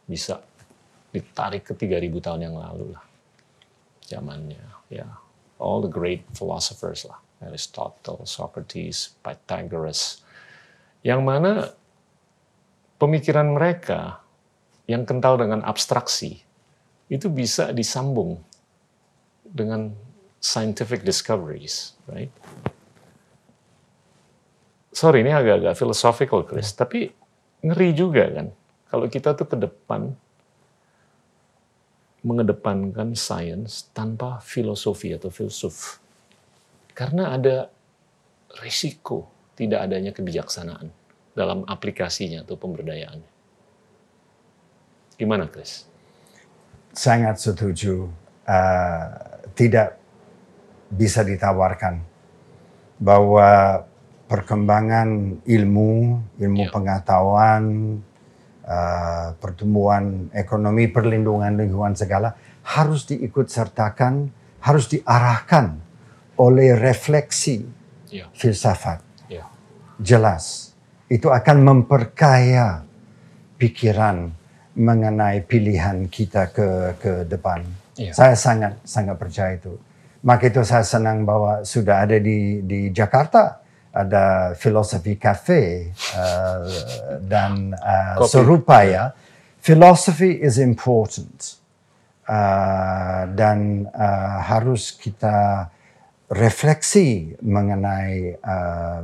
bisa 0.08 0.40
ditarik 1.12 1.68
ke 1.68 1.74
3000 1.76 2.24
tahun 2.24 2.42
yang 2.48 2.56
lalu 2.56 2.96
lah. 2.96 3.04
Zamannya, 4.08 4.64
ya. 4.88 5.08
All 5.60 5.84
the 5.84 5.92
great 5.92 6.24
philosophers 6.38 7.04
lah. 7.04 7.20
Aristotle, 7.42 8.26
Socrates, 8.26 9.14
Pythagoras. 9.22 10.22
Yang 11.06 11.22
mana 11.22 11.52
pemikiran 12.98 13.54
mereka 13.54 14.22
yang 14.90 15.06
kental 15.06 15.38
dengan 15.38 15.62
abstraksi 15.62 16.42
itu 17.08 17.28
bisa 17.32 17.72
disambung 17.72 18.42
dengan 19.48 19.94
scientific 20.42 21.04
discoveries, 21.04 21.96
right? 22.10 22.32
Sorry, 24.92 25.22
ini 25.22 25.30
agak-agak 25.30 25.78
philosophical, 25.78 26.42
Chris, 26.42 26.74
tapi 26.74 27.14
ngeri 27.62 27.94
juga 27.94 28.26
kan. 28.34 28.48
Kalau 28.90 29.06
kita 29.06 29.38
tuh 29.38 29.46
ke 29.46 29.58
depan 29.60 30.10
mengedepankan 32.26 33.14
sains 33.14 33.88
tanpa 33.94 34.42
filosofi 34.42 35.14
atau 35.14 35.30
filsuf. 35.30 36.02
Karena 36.98 37.38
ada 37.38 37.70
risiko 38.58 39.30
tidak 39.54 39.86
adanya 39.86 40.10
kebijaksanaan 40.10 40.90
dalam 41.38 41.62
aplikasinya 41.70 42.42
atau 42.42 42.58
pemberdayaannya. 42.58 43.32
Gimana, 45.22 45.46
Chris? 45.46 45.86
Sangat 46.98 47.38
setuju. 47.38 48.10
Uh, 48.48 49.06
tidak 49.54 50.02
bisa 50.90 51.22
ditawarkan 51.22 52.02
bahwa 52.98 53.84
perkembangan 54.26 55.38
ilmu, 55.46 56.18
ilmu 56.42 56.64
Ya. 56.66 56.72
pengetahuan, 56.74 57.64
uh, 58.66 59.38
pertumbuhan 59.38 60.34
ekonomi, 60.34 60.90
perlindungan 60.90 61.62
lingkungan 61.62 61.94
segala 61.94 62.34
harus 62.66 63.06
diikut 63.06 63.52
sertakan, 63.52 64.34
harus 64.64 64.90
diarahkan 64.90 65.87
oleh 66.38 66.78
refleksi 66.78 67.66
Ya, 68.08 68.24
filsafat. 68.32 69.04
ya, 69.28 69.44
Jelas, 70.00 70.72
itu 71.12 71.28
akan 71.28 71.60
memperkaya 71.60 72.88
pikiran 73.60 74.32
mengenai 74.72 75.44
pilihan 75.44 76.08
kita 76.08 76.48
ke 76.56 76.96
ke 77.04 77.14
depan. 77.28 77.68
Iya. 78.00 78.16
Saya 78.16 78.36
sangat 78.40 78.80
sangat 78.88 79.20
percaya 79.20 79.60
itu. 79.60 79.76
Maka 80.24 80.48
itu 80.48 80.64
saya 80.64 80.88
senang 80.88 81.28
bahwa 81.28 81.68
sudah 81.68 82.08
ada 82.08 82.16
di 82.16 82.64
di 82.64 82.94
Jakarta 82.96 83.60
ada 83.92 84.54
filosofi 84.56 85.20
cafe 85.20 85.92
uh, 86.16 86.64
dan 87.28 87.76
uh, 87.76 88.24
Kopi. 88.24 88.32
serupa 88.32 88.78
ya. 88.88 89.12
Philosophy 89.60 90.40
is 90.40 90.56
important 90.64 91.60
uh, 92.24 93.28
dan 93.36 93.84
uh, 93.92 94.40
harus 94.48 94.96
kita 94.96 95.68
refleksi 96.28 97.36
mengenai 97.40 98.36
uh, 98.44 99.02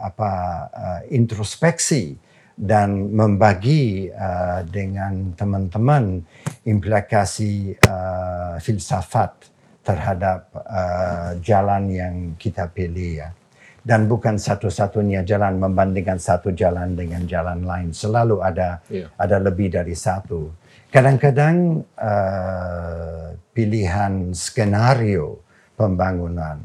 apa 0.00 0.32
uh, 0.72 1.00
introspeksi 1.12 2.16
dan 2.56 3.12
membagi 3.12 4.08
uh, 4.08 4.64
dengan 4.64 5.36
teman-teman 5.36 6.24
implikasi 6.64 7.76
uh, 7.84 8.56
filsafat 8.56 9.52
terhadap 9.84 10.48
uh, 10.56 11.36
jalan 11.44 11.92
yang 11.92 12.14
kita 12.40 12.64
pilih 12.72 13.22
ya. 13.22 13.30
Dan 13.86 14.10
bukan 14.10 14.34
satu-satunya 14.34 15.22
jalan 15.22 15.62
membandingkan 15.62 16.18
satu 16.18 16.50
jalan 16.50 16.98
dengan 16.98 17.22
jalan 17.22 17.62
lain. 17.62 17.94
Selalu 17.94 18.42
ada 18.42 18.82
Iya. 18.90 19.14
ada 19.14 19.36
lebih 19.38 19.70
dari 19.70 19.94
satu. 19.94 20.50
Kadang-kadang 20.90 21.86
uh, 21.94 23.30
pilihan 23.54 24.34
skenario 24.34 25.45
pembangunan 25.76 26.58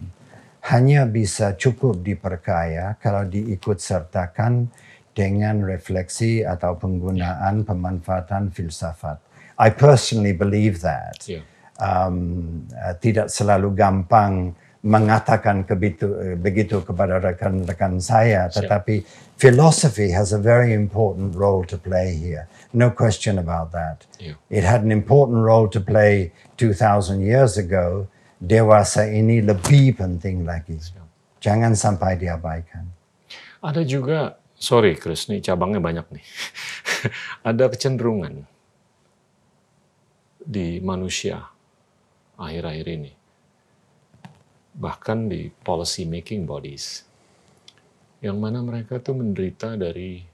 hanya 0.71 1.09
bisa 1.09 1.57
cukup 1.57 2.05
diperkaya 2.05 2.95
kalau 3.01 3.25
diikut 3.25 3.81
sertakan 3.81 4.69
dengan 5.11 5.65
refleksi 5.65 6.45
atau 6.45 6.77
penggunaan 6.77 7.65
pemanfaatan 7.65 8.53
filsafat. 8.53 9.17
I 9.57 9.69
personally 9.73 10.33
believe 10.33 10.81
that. 10.85 11.17
ya. 11.25 11.41
Um, 11.81 12.69
uh, 12.77 12.93
tidak 13.01 13.33
selalu 13.33 13.73
gampang 13.73 14.53
mengatakan 14.85 15.65
kebitu, 15.65 16.13
uh, 16.13 16.37
begitu 16.37 16.85
kepada 16.85 17.17
rekan-rekan 17.17 17.97
saya, 17.97 18.45
tetapi 18.53 19.01
philosophy 19.41 20.13
has 20.13 20.29
a 20.29 20.37
very 20.37 20.77
important 20.77 21.33
role 21.33 21.65
to 21.65 21.81
play 21.81 22.13
here. 22.13 22.45
No 22.69 22.93
question 22.93 23.41
about 23.41 23.73
that. 23.73 24.05
Yeah. 24.21 24.37
It 24.53 24.61
had 24.61 24.85
an 24.85 24.93
important 24.93 25.41
role 25.41 25.65
to 25.73 25.81
play 25.81 26.29
2,000 26.61 27.25
years 27.25 27.57
ago. 27.57 28.05
Dewasa 28.41 29.05
ini 29.05 29.37
lebih 29.45 30.01
penting 30.01 30.41
lagi. 30.41 30.73
Jangan 31.37 31.77
sampai 31.77 32.17
diabaikan. 32.17 32.89
Ada 33.61 33.85
juga, 33.85 34.41
sorry 34.57 34.97
Chris, 34.97 35.29
nih 35.29 35.45
cabangnya 35.45 35.77
banyak 35.77 36.09
nih. 36.09 36.25
Ada 37.49 37.69
kecenderungan 37.69 38.49
di 40.41 40.81
manusia 40.81 41.53
akhir-akhir 42.33 42.87
ini, 42.89 43.13
bahkan 44.73 45.29
di 45.29 45.53
policy 45.61 46.09
making 46.09 46.49
bodies, 46.49 47.05
yang 48.25 48.41
mana 48.41 48.65
mereka 48.65 48.97
tuh 48.97 49.21
menderita 49.21 49.77
dari 49.77 50.25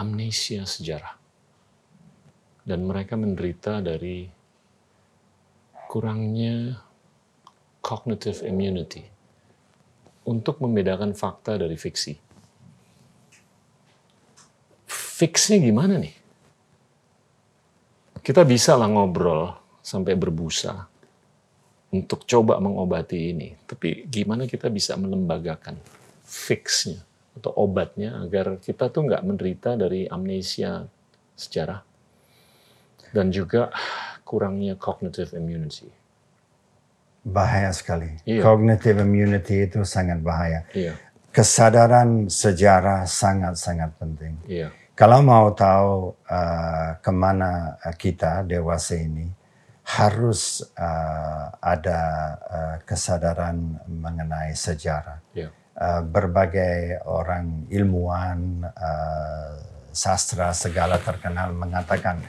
amnesia 0.00 0.64
sejarah. 0.64 1.20
Dan 2.64 2.88
mereka 2.88 3.20
menderita 3.20 3.84
dari 3.84 4.41
kurangnya 5.92 6.80
cognitive 7.84 8.40
immunity 8.48 9.04
untuk 10.24 10.56
membedakan 10.64 11.12
fakta 11.12 11.60
dari 11.60 11.76
fiksi. 11.76 12.16
Fiksinya 14.88 15.60
gimana 15.60 16.00
nih? 16.00 16.14
Kita 18.24 18.40
bisa 18.48 18.72
lah 18.80 18.88
ngobrol 18.88 19.52
sampai 19.84 20.16
berbusa 20.16 20.88
untuk 21.92 22.24
coba 22.24 22.56
mengobati 22.56 23.36
ini. 23.36 23.52
Tapi 23.68 24.08
gimana 24.08 24.48
kita 24.48 24.72
bisa 24.72 24.96
melembagakan 24.96 25.76
fixnya 26.24 27.04
atau 27.36 27.52
obatnya 27.60 28.16
agar 28.24 28.56
kita 28.64 28.88
tuh 28.88 29.12
nggak 29.12 29.26
menderita 29.28 29.76
dari 29.76 30.08
amnesia 30.08 30.88
sejarah? 31.36 31.84
Dan 33.12 33.28
juga 33.28 33.68
kurangnya 34.32 34.80
cognitive 34.80 35.36
immunity. 35.36 35.92
Bahaya 37.20 37.68
sekali. 37.76 38.16
Iya. 38.24 38.40
Cognitive 38.40 39.04
immunity 39.04 39.68
itu 39.68 39.84
sangat 39.84 40.24
bahaya. 40.24 40.64
Iya, 40.72 40.96
Kesadaran 41.28 42.32
sejarah 42.32 43.04
sangat-sangat 43.04 43.92
penting. 44.00 44.40
iya, 44.48 44.72
Kalau 44.96 45.20
mau 45.20 45.52
tahu 45.52 46.16
uh, 46.28 46.96
ke 47.04 47.12
mana 47.12 47.76
kita 48.00 48.40
dewasa 48.48 48.96
ini, 48.96 49.28
harus 49.84 50.64
uh, 50.80 51.52
ada 51.60 52.00
uh, 52.48 52.76
kesadaran 52.88 53.76
mengenai 53.84 54.56
sejarah. 54.56 55.20
iya, 55.36 55.52
Uh, 55.72 56.04
berbagai 56.04 57.00
orang 57.08 57.64
ilmuwan, 57.72 58.60
uh, 58.76 59.56
sastra 59.92 60.52
segala 60.52 61.00
terkenal 61.00 61.52
mengatakan 61.56 62.20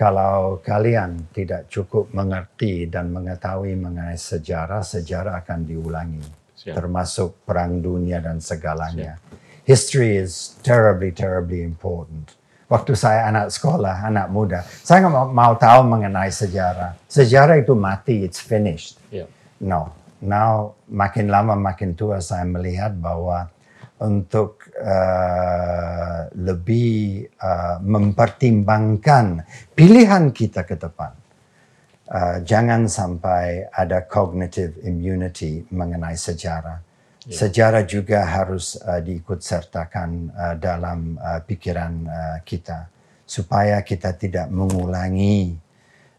kalau 0.00 0.64
kalian 0.64 1.28
tidak 1.28 1.68
cukup 1.68 2.08
mengerti 2.16 2.88
dan 2.88 3.12
mengetahui 3.12 3.76
mengenai 3.76 4.16
sejarah, 4.16 4.80
sejarah 4.80 5.44
akan 5.44 5.68
diulangi, 5.68 6.24
Siap. 6.56 6.72
termasuk 6.72 7.44
perang 7.44 7.84
dunia 7.84 8.16
dan 8.24 8.40
segalanya. 8.40 9.20
History 9.68 10.16
is 10.16 10.56
terribly, 10.64 11.12
terribly 11.12 11.60
important. 11.60 12.32
Waktu 12.72 12.96
saya 12.96 13.28
anak 13.28 13.52
sekolah, 13.52 14.08
anak 14.08 14.32
muda, 14.32 14.64
saya 14.64 15.04
nggak 15.04 15.12
mau, 15.12 15.28
mau 15.28 15.52
tahu 15.60 15.84
mengenai 15.84 16.32
sejarah. 16.32 16.96
Sejarah 17.04 17.60
itu 17.60 17.76
mati, 17.76 18.24
it's 18.24 18.40
finished. 18.40 18.96
iya. 19.12 19.28
No. 19.60 19.92
Now 20.24 20.80
makin 20.88 21.28
lama 21.28 21.60
makin 21.60 21.92
tua 21.92 22.24
saya 22.24 22.48
melihat 22.48 22.96
bahwa 22.96 23.52
untuk 24.00 24.64
uh, 24.80 26.32
lebih 26.32 27.28
uh, 27.36 27.76
mempertimbangkan 27.84 29.44
pilihan 29.76 30.32
kita 30.32 30.64
ke 30.64 30.80
depan. 30.80 31.12
Uh, 32.10 32.42
jangan 32.42 32.88
sampai 32.90 33.68
ada 33.70 34.02
cognitive 34.08 34.80
immunity 34.82 35.62
mengenai 35.70 36.16
sejarah. 36.16 36.82
Sejarah 37.20 37.84
juga 37.84 38.24
harus 38.24 38.80
uh, 38.80 38.98
diikut 38.98 39.44
sertakan 39.44 40.32
uh, 40.32 40.56
dalam 40.56 41.20
uh, 41.20 41.44
pikiran 41.44 41.92
uh, 42.08 42.38
kita 42.42 42.88
supaya 43.28 43.84
kita 43.86 44.16
tidak 44.16 44.50
mengulangi 44.50 45.54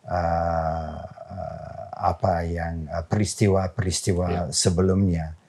uh, 0.08 0.96
uh, 1.12 1.84
apa 1.98 2.46
yang 2.48 2.88
uh, 2.88 3.04
peristiwa-peristiwa 3.04 4.54
sebelumnya. 4.54 5.41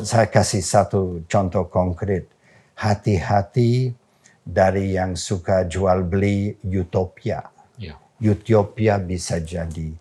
Saya 0.00 0.26
kasih 0.32 0.64
satu 0.64 1.20
contoh 1.28 1.68
konkret. 1.68 2.24
Hati-hati 2.72 3.92
dari 4.42 4.96
yang 4.96 5.14
suka 5.14 5.64
jual 5.68 6.02
beli 6.02 6.56
utopia. 6.64 7.46
iya. 7.78 7.94
Utopia 8.18 8.98
bisa 8.98 9.38
jadi. 9.38 9.92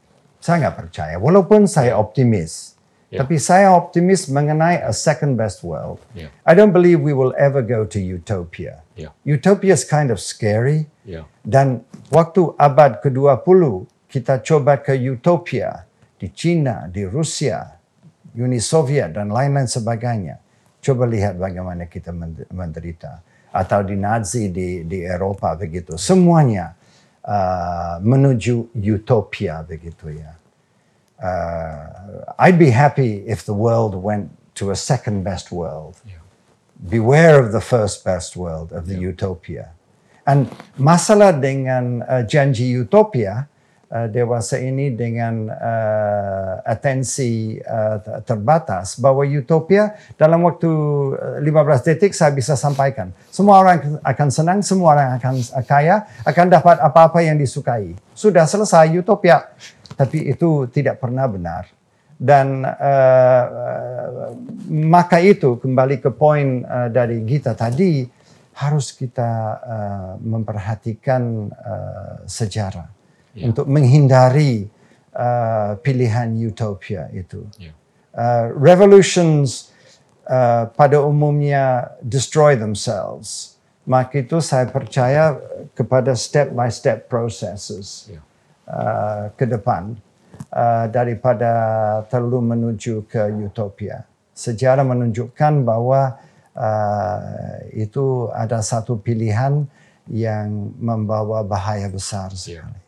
Saya 0.42 0.66
nggak 0.68 0.78
percaya. 0.78 1.16
Walaupun 1.20 1.68
saya 1.70 2.00
optimis, 2.00 2.74
Yeah. 3.12 3.28
tapi 3.28 3.44
saya 3.44 3.76
optimis 3.76 4.32
mengenai 4.32 4.80
a 4.88 4.96
second 4.96 5.36
best 5.36 5.68
world. 5.68 6.00
Yeah. 6.16 6.32
I 6.48 6.56
don't 6.56 6.72
believe 6.72 7.04
we 7.04 7.12
will 7.12 7.36
ever 7.36 7.60
go 7.60 7.84
to 7.84 8.00
utopia. 8.00 8.88
Yeah. 8.96 9.12
Utopia 9.28 9.76
is 9.76 9.84
kind 9.84 10.16
of 10.16 10.24
scary. 10.24 10.88
Iya, 11.04 11.28
Dan 11.44 11.84
waktu 12.08 12.56
abad 12.56 13.04
ke-20 13.04 13.84
kita 14.08 14.40
coba 14.40 14.80
ke 14.80 14.96
utopia 14.96 15.84
di 16.24 16.32
Cina, 16.32 16.88
di 16.88 17.04
Rusia, 17.04 17.81
Uni 18.36 18.60
Soviet 18.64 19.12
dan 19.12 19.32
lain-lain 19.32 19.68
sebagainya. 19.68 20.40
Coba 20.82 21.06
lihat 21.06 21.38
bagaimana 21.38 21.86
kita 21.86 22.16
mend- 22.16 22.48
menderita. 22.50 23.22
Atau 23.52 23.84
di 23.84 24.00
Nazi 24.00 24.48
di, 24.48 24.88
di 24.88 25.04
Eropa 25.04 25.52
begitu. 25.60 26.00
Semuanya 26.00 26.74
uh, 27.28 28.00
menuju 28.00 28.72
utopia 28.74 29.60
begitu 29.62 30.16
ya. 30.16 30.32
Uh, 31.22 32.26
I'd 32.40 32.58
be 32.58 32.72
happy 32.74 33.22
if 33.28 33.46
the 33.46 33.54
world 33.54 33.94
went 33.94 34.32
to 34.58 34.72
a 34.72 34.78
second 34.80 35.22
best 35.22 35.52
world. 35.52 36.00
Beware 36.82 37.38
of 37.38 37.54
the 37.54 37.62
first 37.62 38.02
best 38.02 38.34
world, 38.34 38.74
of 38.74 38.90
the 38.90 38.98
utopia. 38.98 39.70
And 40.26 40.50
masalah 40.80 41.38
dengan 41.38 42.02
uh, 42.08 42.26
janji 42.26 42.74
utopia 42.74 43.46
uh, 43.92 44.08
dewasa 44.08 44.58
ini 44.58 44.96
dengan 44.96 45.52
uh, 45.52 46.64
atensi 46.64 47.60
uh, 47.60 48.00
ter- 48.00 48.24
terbatas 48.24 48.96
bahwa 48.96 49.28
utopia 49.28 50.00
dalam 50.16 50.48
waktu 50.48 50.72
uh, 51.44 51.44
15 51.44 51.88
detik 51.92 52.16
saya 52.16 52.32
bisa 52.32 52.56
sampaikan. 52.56 53.12
Semua 53.28 53.60
orang 53.60 54.00
akan 54.02 54.28
senang, 54.32 54.60
semua 54.64 54.96
orang 54.96 55.10
akan 55.20 55.36
kaya, 55.68 56.08
akan 56.24 56.48
dapat 56.48 56.80
apa-apa 56.80 57.20
yang 57.20 57.36
disukai. 57.36 57.92
Sudah 58.16 58.48
selesai 58.48 58.96
utopia. 58.96 59.52
Tapi 59.92 60.32
itu 60.32 60.72
tidak 60.72 61.04
pernah 61.04 61.28
benar. 61.28 61.68
Dan 62.22 62.64
uh, 62.64 63.44
maka 64.72 65.18
itu 65.20 65.58
kembali 65.58 66.00
ke 66.00 66.10
poin 66.14 66.62
uh, 66.64 66.88
dari 66.88 67.18
Gita 67.26 67.58
tadi 67.58 68.06
harus 68.62 68.94
kita 68.94 69.32
uh, 69.58 70.12
memperhatikan 70.22 71.50
uh, 71.50 72.22
sejarah 72.30 73.01
untuk 73.40 73.66
menghindari 73.68 74.68
uh, 75.16 75.80
pilihan 75.80 76.32
utopia 76.36 77.08
itu. 77.16 77.44
iya. 77.60 77.72
Uh, 78.12 78.52
revolutions 78.60 79.72
uh, 80.28 80.68
pada 80.76 81.00
umumnya 81.00 81.96
destroy 82.04 82.60
themselves. 82.60 83.56
Maka 83.88 84.20
itu 84.22 84.38
saya 84.44 84.68
percaya 84.68 85.40
kepada 85.74 86.12
step 86.14 86.52
by 86.54 86.68
step 86.70 87.08
processes 87.08 88.12
Iya. 88.12 88.22
uh, 88.68 89.24
ke 89.34 89.48
depan 89.48 89.96
uh, 90.52 90.86
daripada 90.92 91.52
terlalu 92.12 92.52
menuju 92.56 93.08
ke 93.08 93.32
utopia. 93.42 94.04
Sejarah 94.36 94.84
menunjukkan 94.84 95.64
bahwa 95.64 96.20
uh, 96.52 97.20
itu 97.72 98.28
ada 98.36 98.60
satu 98.60 99.00
pilihan 99.00 99.66
yang 100.12 100.76
membawa 100.78 101.42
bahaya 101.46 101.88
besar 101.88 102.34
sekali. 102.36 102.81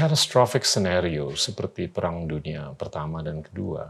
Catastrophic 0.00 0.64
scenario 0.64 1.36
seperti 1.36 1.84
Perang 1.84 2.24
Dunia 2.24 2.72
Pertama 2.72 3.20
dan 3.20 3.44
Kedua 3.44 3.84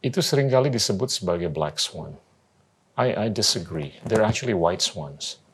itu 0.00 0.24
sering 0.24 0.48
kali 0.48 0.72
disebut 0.72 1.12
sebagai 1.12 1.52
black 1.52 1.76
swan. 1.76 2.16
I, 2.96 3.12
I 3.12 3.26
disagree. 3.28 3.92
They're 4.08 4.24
actually 4.24 4.56
white 4.56 4.80
swans. 4.80 5.44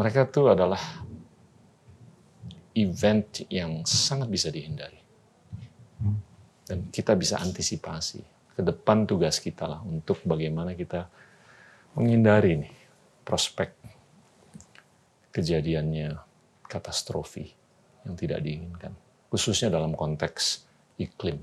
Mereka 0.00 0.32
itu 0.32 0.48
adalah 0.48 0.80
event 2.72 3.44
yang 3.52 3.84
sangat 3.84 4.32
bisa 4.32 4.48
dihindari. 4.48 5.04
Dan 6.64 6.88
kita 6.88 7.12
bisa 7.20 7.36
antisipasi. 7.36 8.24
Ke 8.56 8.64
depan 8.64 9.04
tugas 9.04 9.36
kita 9.44 9.68
lah 9.68 9.84
untuk 9.84 10.24
bagaimana 10.24 10.72
kita 10.72 11.04
menghindari 11.92 12.64
nih 12.64 12.74
prospek 13.28 13.83
kejadiannya 15.34 16.14
katastrofi 16.70 17.50
yang 18.06 18.14
tidak 18.14 18.38
diinginkan. 18.46 18.94
Khususnya 19.26 19.66
dalam 19.66 19.98
konteks 19.98 20.62
iklim. 20.94 21.42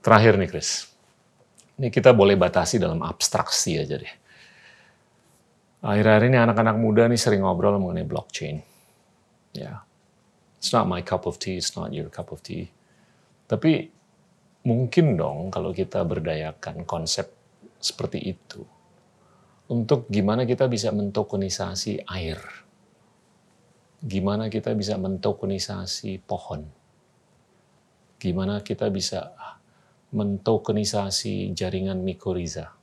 Terakhir 0.00 0.38
nih 0.38 0.48
Chris, 0.48 0.86
ini 1.76 1.90
kita 1.90 2.14
boleh 2.14 2.38
batasi 2.38 2.78
dalam 2.78 3.02
abstraksi 3.02 3.76
aja 3.76 3.98
deh. 3.98 4.14
Akhir-akhir 5.80 6.30
ini 6.30 6.38
anak-anak 6.38 6.76
muda 6.78 7.10
nih 7.10 7.18
sering 7.18 7.42
ngobrol 7.42 7.76
mengenai 7.82 8.06
blockchain. 8.06 8.62
Ya, 9.50 9.82
it's 10.62 10.70
not 10.70 10.86
my 10.86 11.02
cup 11.02 11.26
of 11.26 11.36
tea, 11.42 11.58
it's 11.58 11.74
not 11.74 11.90
your 11.90 12.08
cup 12.08 12.30
of 12.30 12.40
tea. 12.40 12.70
Tapi 13.50 13.90
mungkin 14.62 15.18
dong 15.18 15.50
kalau 15.50 15.74
kita 15.74 16.06
berdayakan 16.06 16.86
konsep 16.86 17.32
seperti 17.80 18.36
itu 18.36 18.62
untuk 19.70 20.10
gimana 20.10 20.42
kita 20.42 20.66
bisa 20.66 20.90
mentokenisasi 20.90 22.02
air. 22.10 22.42
Gimana 24.02 24.50
kita 24.50 24.74
bisa 24.74 24.98
mentokenisasi 24.98 26.18
pohon. 26.26 26.66
Gimana 28.18 28.66
kita 28.66 28.90
bisa 28.90 29.30
mentokenisasi 30.10 31.54
jaringan 31.54 32.02
mikoriza. 32.02 32.74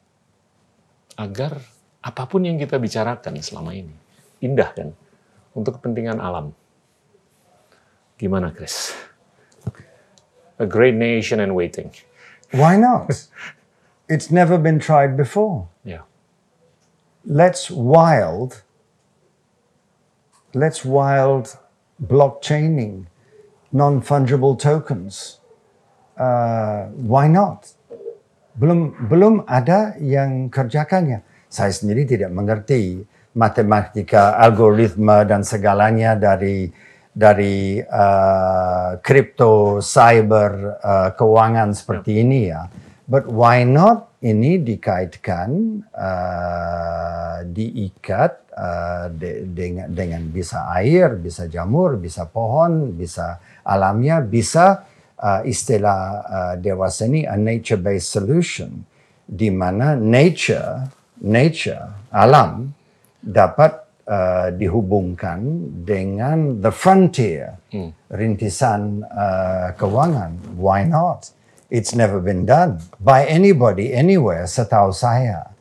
Agar 1.20 1.60
apa 2.00 2.24
pun 2.24 2.48
yang 2.48 2.56
kita 2.56 2.80
bicarakan 2.80 3.36
selama 3.44 3.76
ini, 3.76 3.92
indah 4.40 4.72
kan? 4.72 4.96
Untuk 5.52 5.82
kepentingan 5.82 6.24
alam. 6.24 6.56
Gimana 8.16 8.56
Chris? 8.56 8.96
A 10.58 10.66
great 10.66 10.96
nation 10.96 11.44
and 11.44 11.54
waiting. 11.54 11.92
Why 12.56 12.80
not? 12.80 13.12
it's 14.14 14.32
never 14.32 14.58
been 14.58 14.80
tried 14.80 15.18
before. 15.20 15.70
Ya, 15.86 16.08
let's 17.28 17.68
wild 17.68 18.64
let's 20.56 20.88
wild 20.88 21.60
blockchaining 22.00 23.06
non-fungible 23.76 24.56
tokens. 24.56 25.44
Uh, 26.16 26.88
why 26.96 27.28
not? 27.28 27.68
Belum 28.56 28.96
belum 29.12 29.44
ada 29.46 29.94
yang 30.00 30.48
kerjakannya. 30.48 31.22
Saya 31.52 31.70
sendiri 31.70 32.08
tidak 32.08 32.32
mengerti 32.32 33.04
matematika, 33.36 34.40
algoritma 34.40 35.28
dan 35.28 35.44
segalanya 35.44 36.16
dari 36.18 36.72
dari 37.12 37.82
uh, 37.84 38.98
kripto, 39.04 39.84
cyber, 39.84 40.80
uh, 40.80 41.10
keuangan 41.14 41.76
seperti 41.76 42.24
ini 42.24 42.50
ya. 42.50 42.66
But 43.06 43.30
why 43.30 43.68
not 43.68 44.07
ini 44.18 44.58
dikaitkan, 44.58 45.50
uh, 45.94 47.38
diikat 47.46 48.32
uh, 48.58 49.06
de 49.14 49.46
dengan, 49.46 49.86
dengan 49.94 50.26
bisa 50.34 50.74
air, 50.74 51.14
bisa 51.22 51.46
jamur, 51.46 52.02
bisa 52.02 52.26
pohon, 52.26 52.98
bisa 52.98 53.38
alamnya, 53.62 54.18
bisa 54.26 54.90
uh, 55.22 55.46
istilah 55.46 56.02
uh, 56.26 56.54
dewasa 56.58 57.06
ini 57.06 57.30
a 57.30 57.38
nature-based 57.38 58.10
solution, 58.10 58.82
di 59.22 59.54
mana 59.54 59.94
nature, 59.94 60.90
nature, 61.22 62.10
alam 62.10 62.74
dapat 63.22 63.86
uh, 64.10 64.50
dihubungkan 64.50 65.40
dengan 65.86 66.58
the 66.58 66.74
frontier, 66.74 67.54
Hmm. 67.68 67.92
rintisan 68.08 69.04
uh, 69.04 69.76
keuangan. 69.76 70.56
Why 70.56 70.88
not? 70.88 71.36
It's 71.68 71.92
never 71.92 72.24
been 72.24 72.48
done 72.48 72.80
by 73.04 73.28
anybody 73.28 73.92
anywhere 73.92 74.48
setahu 74.48 74.96
saya. 74.96 75.52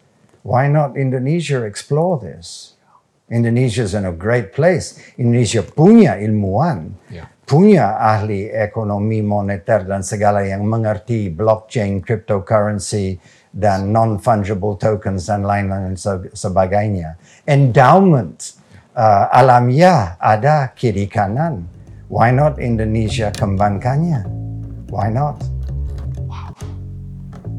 Why 0.47 0.71
not 0.71 0.95
Indonesia 0.95 1.67
explore 1.67 2.23
this? 2.23 2.79
Indonesia 3.27 3.83
is 3.83 3.91
in 3.91 4.07
a 4.07 4.15
great 4.15 4.55
place. 4.55 4.95
Indonesia 5.19 5.67
punya 5.67 6.15
ilmuwan, 6.23 6.95
Ya. 7.11 7.27
punya 7.43 7.99
ahli 7.99 8.47
ekonomi 8.55 9.19
moneter 9.19 9.83
dan 9.83 10.07
segala 10.07 10.47
yang 10.47 10.63
mengerti 10.63 11.27
blockchain, 11.27 11.99
cryptocurrency, 12.07 13.19
dan 13.51 13.91
non-fungible 13.91 14.79
tokens 14.79 15.27
dan 15.27 15.43
lain-lain 15.43 15.99
se- 15.99 16.31
sebagainya. 16.39 17.19
Endowment 17.51 18.55
uh, 18.95 19.27
alamiah 19.35 20.15
ada 20.23 20.71
kiri 20.79 21.11
kanan. 21.11 21.67
Why 22.07 22.31
not 22.31 22.63
Indonesia 22.63 23.35
kembangkannya? 23.35 24.23
Why 24.87 25.11
not? 25.11 25.43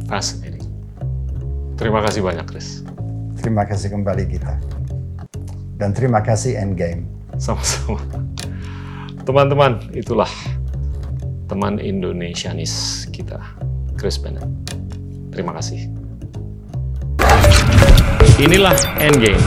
Fascinating. 0.07 0.63
Terima 1.75 2.01
kasih 2.01 2.23
banyak, 2.23 2.47
Chris. 2.47 2.81
Terima 3.38 3.67
kasih 3.67 3.93
kembali 3.93 4.25
kita. 4.31 4.57
Dan 5.77 5.93
terima 5.93 6.23
kasih 6.25 6.57
Endgame. 6.57 7.05
Sama-sama. 7.38 8.01
Teman-teman, 9.27 9.77
itulah 9.93 10.31
teman 11.51 11.77
Indonesianis 11.77 13.05
kita, 13.13 13.38
Chris 13.99 14.17
Bennett. 14.17 14.47
Terima 15.29 15.53
kasih. 15.53 15.91
Inilah 18.41 18.73
Endgame. 18.97 19.43